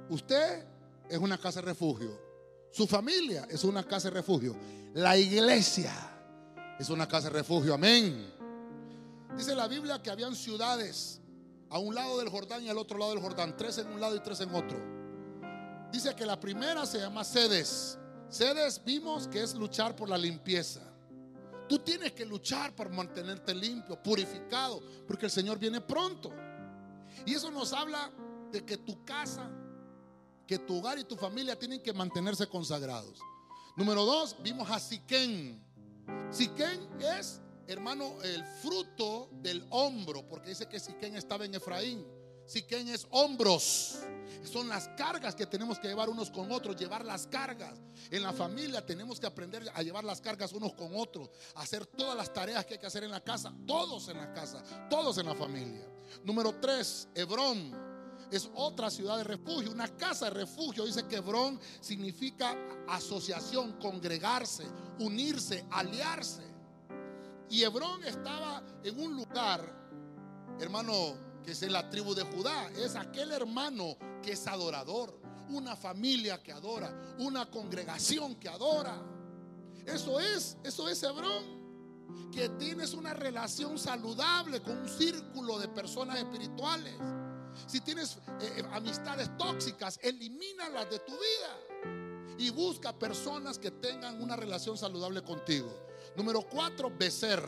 Usted 0.07 0.67
es 1.09 1.17
una 1.17 1.35
casa 1.39 1.61
de 1.61 1.65
refugio. 1.65 2.11
Su 2.71 2.85
familia 2.85 3.47
es 3.49 3.63
una 3.63 3.83
casa 3.83 4.09
de 4.09 4.17
refugio. 4.17 4.55
La 4.93 5.17
iglesia 5.17 5.91
es 6.77 6.91
una 6.91 7.07
casa 7.07 7.31
de 7.31 7.37
refugio. 7.39 7.73
Amén. 7.73 8.31
Dice 9.35 9.55
la 9.55 9.67
Biblia 9.67 9.99
que 9.99 10.11
habían 10.11 10.35
ciudades 10.35 11.21
a 11.71 11.79
un 11.79 11.95
lado 11.95 12.19
del 12.19 12.29
Jordán 12.29 12.63
y 12.63 12.69
al 12.69 12.77
otro 12.77 12.99
lado 12.99 13.15
del 13.15 13.23
Jordán. 13.23 13.57
Tres 13.57 13.79
en 13.79 13.87
un 13.87 13.99
lado 13.99 14.15
y 14.15 14.19
tres 14.19 14.41
en 14.41 14.53
otro. 14.53 14.77
Dice 15.91 16.15
que 16.15 16.27
la 16.27 16.39
primera 16.39 16.85
se 16.85 16.99
llama 16.99 17.23
sedes. 17.23 17.98
Sedes 18.29 18.81
vimos 18.85 19.27
que 19.27 19.41
es 19.41 19.55
luchar 19.55 19.95
por 19.95 20.07
la 20.07 20.17
limpieza. 20.17 20.81
Tú 21.67 21.79
tienes 21.79 22.13
que 22.13 22.25
luchar 22.25 22.75
por 22.75 22.89
mantenerte 22.89 23.53
limpio, 23.53 24.01
purificado, 24.01 24.81
porque 25.07 25.25
el 25.25 25.31
Señor 25.31 25.57
viene 25.59 25.81
pronto. 25.81 26.31
Y 27.25 27.33
eso 27.33 27.51
nos 27.51 27.73
habla 27.73 28.11
de 28.51 28.63
que 28.65 28.77
tu 28.77 29.03
casa, 29.03 29.49
que 30.47 30.59
tu 30.59 30.77
hogar 30.77 30.97
y 30.99 31.03
tu 31.03 31.15
familia 31.15 31.57
tienen 31.57 31.81
que 31.81 31.93
mantenerse 31.93 32.47
consagrados. 32.47 33.19
Número 33.75 34.05
dos, 34.05 34.35
vimos 34.41 34.69
a 34.69 34.79
Siquén. 34.79 35.63
Siquén 36.31 36.87
es, 36.99 37.41
hermano, 37.67 38.21
el 38.23 38.43
fruto 38.61 39.29
del 39.41 39.65
hombro, 39.69 40.27
porque 40.27 40.49
dice 40.49 40.67
que 40.67 40.79
Siquén 40.79 41.15
estaba 41.15 41.45
en 41.45 41.55
Efraín. 41.55 42.05
Siquén 42.49 42.87
es 42.87 43.05
hombros. 43.11 43.99
Son 44.43 44.67
las 44.67 44.87
cargas 44.97 45.35
que 45.35 45.45
tenemos 45.45 45.77
que 45.77 45.87
llevar 45.87 46.09
unos 46.09 46.31
con 46.31 46.51
otros, 46.51 46.75
llevar 46.75 47.05
las 47.05 47.27
cargas. 47.27 47.79
En 48.09 48.23
la 48.23 48.33
familia 48.33 48.83
tenemos 48.83 49.19
que 49.19 49.27
aprender 49.27 49.69
a 49.75 49.83
llevar 49.83 50.03
las 50.03 50.19
cargas 50.19 50.51
unos 50.53 50.73
con 50.73 50.89
otros, 50.95 51.29
hacer 51.53 51.85
todas 51.85 52.17
las 52.17 52.33
tareas 52.33 52.65
que 52.65 52.73
hay 52.73 52.79
que 52.79 52.87
hacer 52.87 53.03
en 53.03 53.11
la 53.11 53.23
casa, 53.23 53.53
todos 53.67 54.09
en 54.09 54.17
la 54.17 54.33
casa, 54.33 54.63
todos 54.89 55.19
en 55.19 55.27
la 55.27 55.35
familia. 55.35 55.87
Número 56.23 56.55
tres, 56.59 57.07
Hebrón 57.13 57.71
es 58.31 58.49
otra 58.55 58.89
ciudad 58.89 59.17
de 59.17 59.25
refugio, 59.25 59.71
una 59.71 59.95
casa 59.95 60.25
de 60.25 60.31
refugio. 60.31 60.85
Dice 60.85 61.05
que 61.05 61.17
Hebrón 61.17 61.59
significa 61.81 62.57
asociación, 62.87 63.73
congregarse, 63.73 64.65
unirse, 64.97 65.67
aliarse. 65.69 66.43
Y 67.47 67.61
Hebrón 67.61 68.03
estaba 68.05 68.63
en 68.83 68.99
un 68.99 69.15
lugar, 69.15 69.71
hermano, 70.59 71.28
es 71.51 71.63
en 71.63 71.73
la 71.73 71.89
tribu 71.89 72.13
de 72.13 72.23
Judá. 72.23 72.69
Es 72.77 72.95
aquel 72.95 73.31
hermano 73.31 73.97
que 74.21 74.33
es 74.33 74.47
adorador, 74.47 75.19
una 75.49 75.75
familia 75.75 76.41
que 76.41 76.51
adora, 76.51 77.15
una 77.19 77.49
congregación 77.49 78.35
que 78.35 78.49
adora. 78.49 79.01
Eso 79.85 80.19
es, 80.19 80.57
eso 80.63 80.87
es 80.87 81.01
Hebrón. 81.03 81.59
Que 82.31 82.49
tienes 82.49 82.93
una 82.93 83.13
relación 83.13 83.77
saludable 83.77 84.61
con 84.61 84.77
un 84.77 84.89
círculo 84.89 85.57
de 85.59 85.67
personas 85.67 86.17
espirituales. 86.17 86.93
Si 87.67 87.81
tienes 87.81 88.17
eh, 88.41 88.53
eh, 88.57 88.63
amistades 88.71 89.35
tóxicas, 89.37 89.99
elimínalas 90.01 90.89
de 90.89 90.99
tu 90.99 91.13
vida. 91.13 92.35
Y 92.37 92.51
busca 92.51 92.97
personas 92.97 93.59
que 93.59 93.71
tengan 93.71 94.21
una 94.21 94.35
relación 94.35 94.77
saludable 94.77 95.21
contigo. 95.23 95.69
Número 96.15 96.41
cuatro, 96.41 96.91
becer. 96.95 97.41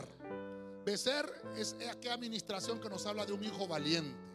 Becer 0.84 1.30
es 1.56 1.76
aquella 1.90 2.14
administración 2.14 2.80
que 2.80 2.88
nos 2.88 3.06
habla 3.06 3.24
de 3.24 3.32
un 3.32 3.44
hijo 3.44 3.66
valiente. 3.66 4.32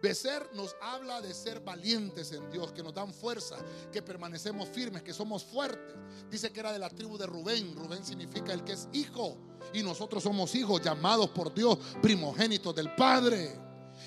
Becer 0.00 0.48
nos 0.54 0.76
habla 0.80 1.20
de 1.20 1.34
ser 1.34 1.60
valientes 1.60 2.30
en 2.30 2.48
Dios, 2.50 2.70
que 2.70 2.84
nos 2.84 2.94
dan 2.94 3.12
fuerza, 3.12 3.56
que 3.92 4.00
permanecemos 4.00 4.68
firmes, 4.68 5.02
que 5.02 5.12
somos 5.12 5.44
fuertes. 5.44 5.96
Dice 6.30 6.52
que 6.52 6.60
era 6.60 6.72
de 6.72 6.78
la 6.78 6.88
tribu 6.88 7.18
de 7.18 7.26
Rubén. 7.26 7.74
Rubén 7.74 8.04
significa 8.04 8.52
el 8.52 8.62
que 8.62 8.74
es 8.74 8.88
hijo. 8.92 9.36
Y 9.72 9.82
nosotros 9.82 10.22
somos 10.22 10.54
hijos 10.54 10.80
llamados 10.82 11.30
por 11.30 11.52
Dios, 11.52 11.78
primogénitos 12.00 12.74
del 12.76 12.94
Padre. 12.94 13.58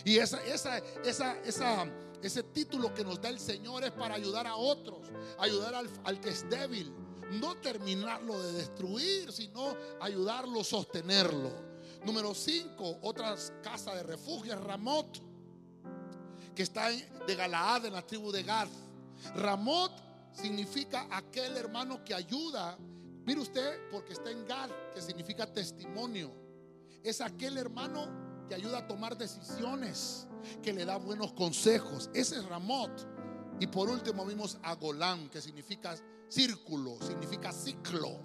Y 0.05 0.17
esa, 0.17 0.41
esa, 0.45 0.77
esa, 1.03 1.37
esa, 1.41 1.91
ese 2.23 2.43
título 2.43 2.93
que 2.93 3.03
nos 3.03 3.19
da 3.19 3.27
el 3.27 3.39
Señor 3.39 3.83
es 3.83 3.91
para 3.91 4.15
ayudar 4.15 4.47
a 4.47 4.55
otros, 4.55 5.09
ayudar 5.39 5.75
al, 5.75 5.89
al 6.05 6.21
que 6.21 6.29
es 6.29 6.49
débil. 6.49 6.93
No 7.31 7.55
terminarlo 7.57 8.41
de 8.41 8.53
destruir, 8.53 9.31
sino 9.33 9.75
ayudarlo, 9.99 10.63
sostenerlo. 10.63 11.70
Número 12.06 12.34
5, 12.34 12.99
otra 13.04 13.36
casa 13.62 13.93
de 13.93 14.02
refugio, 14.04 14.60
Ramot, 14.60 15.22
que 16.56 16.64
está 16.64 16.89
de 16.89 17.36
Galaad, 17.36 17.86
en 17.86 17.93
la 17.93 18.02
tribu 18.02 18.32
de 18.32 18.41
Gad. 18.41 18.68
Ramot 19.36 19.91
significa 20.32 21.08
aquel 21.12 21.56
hermano 21.58 22.04
que 22.04 22.16
ayuda. 22.16 22.76
Mire 23.26 23.39
usted, 23.39 23.89
porque 23.91 24.14
está 24.14 24.32
en 24.32 24.45
Gad, 24.47 24.70
que 24.93 25.02
significa 25.02 25.45
testimonio. 25.45 26.32
Es 27.04 27.22
aquel 27.22 27.58
hermano 27.58 28.45
que 28.49 28.56
ayuda 28.56 28.80
a 28.80 28.88
tomar 28.88 29.16
decisiones, 29.16 30.28
que 30.64 30.74
le 30.74 30.86
da 30.86 30.97
buenos 30.97 31.34
consejos. 31.34 32.10
Ese 32.16 32.38
es 32.38 32.45
Ramot. 32.45 32.91
Y 33.60 33.68
por 33.68 33.89
último 33.89 34.26
vimos 34.26 34.58
a 34.64 34.74
Golán, 34.74 35.30
que 35.30 35.39
significa 35.39 35.95
círculo, 36.28 36.97
significa 36.99 37.52
ciclo. 37.52 38.20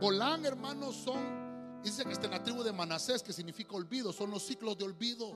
Golán, 0.00 0.46
hermanos, 0.46 0.94
son 0.94 1.47
Dice 1.88 2.04
que 2.04 2.12
está 2.12 2.26
en 2.26 2.32
la 2.32 2.42
tribu 2.42 2.62
de 2.62 2.70
Manasés, 2.70 3.22
que 3.22 3.32
significa 3.32 3.74
olvido. 3.74 4.12
Son 4.12 4.30
los 4.30 4.44
ciclos 4.44 4.76
de 4.76 4.84
olvido. 4.84 5.32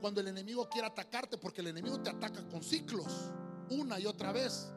Cuando 0.00 0.20
el 0.20 0.28
enemigo 0.28 0.68
quiere 0.68 0.86
atacarte, 0.86 1.38
porque 1.38 1.60
el 1.60 1.66
enemigo 1.66 2.00
te 2.00 2.08
ataca 2.08 2.40
con 2.48 2.62
ciclos, 2.62 3.32
una 3.68 3.98
y 3.98 4.06
otra 4.06 4.30
vez. 4.30 4.68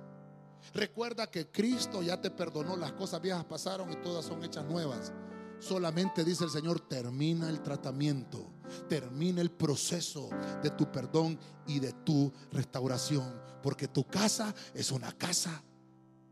Recuerda 0.74 1.30
que 1.30 1.51
Cristo 1.51 2.01
ya 2.01 2.20
te 2.20 2.32
perdonó, 2.32 2.76
las 2.76 2.93
cosas 2.93 3.22
viejas 3.22 3.45
pasaron 3.45 3.91
y 3.93 3.97
todas 3.97 4.26
son 4.26 4.43
hechas 4.43 4.66
nuevas. 4.66 5.14
Solamente 5.60 6.24
dice 6.24 6.43
el 6.43 6.49
Señor, 6.49 6.80
termina 6.80 7.49
el 7.49 7.62
tratamiento, 7.62 8.43
termina 8.89 9.41
el 9.41 9.51
proceso 9.51 10.30
de 10.64 10.72
tu 10.72 10.91
perdón 10.91 11.38
y 11.68 11.78
de 11.78 11.93
tu 11.93 12.34
restauración, 12.51 13.32
porque 13.62 13.88
tu 13.88 14.08
casa 14.08 14.56
es 14.74 14.89
una 14.89 15.12
casa 15.12 15.62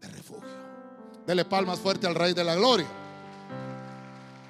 de 0.01 0.07
refugio. 0.07 0.49
Dele 1.27 1.45
palmas 1.45 1.79
fuerte 1.79 2.07
al 2.07 2.15
Rey 2.15 2.33
de 2.33 2.43
la 2.43 2.55
Gloria. 2.55 3.02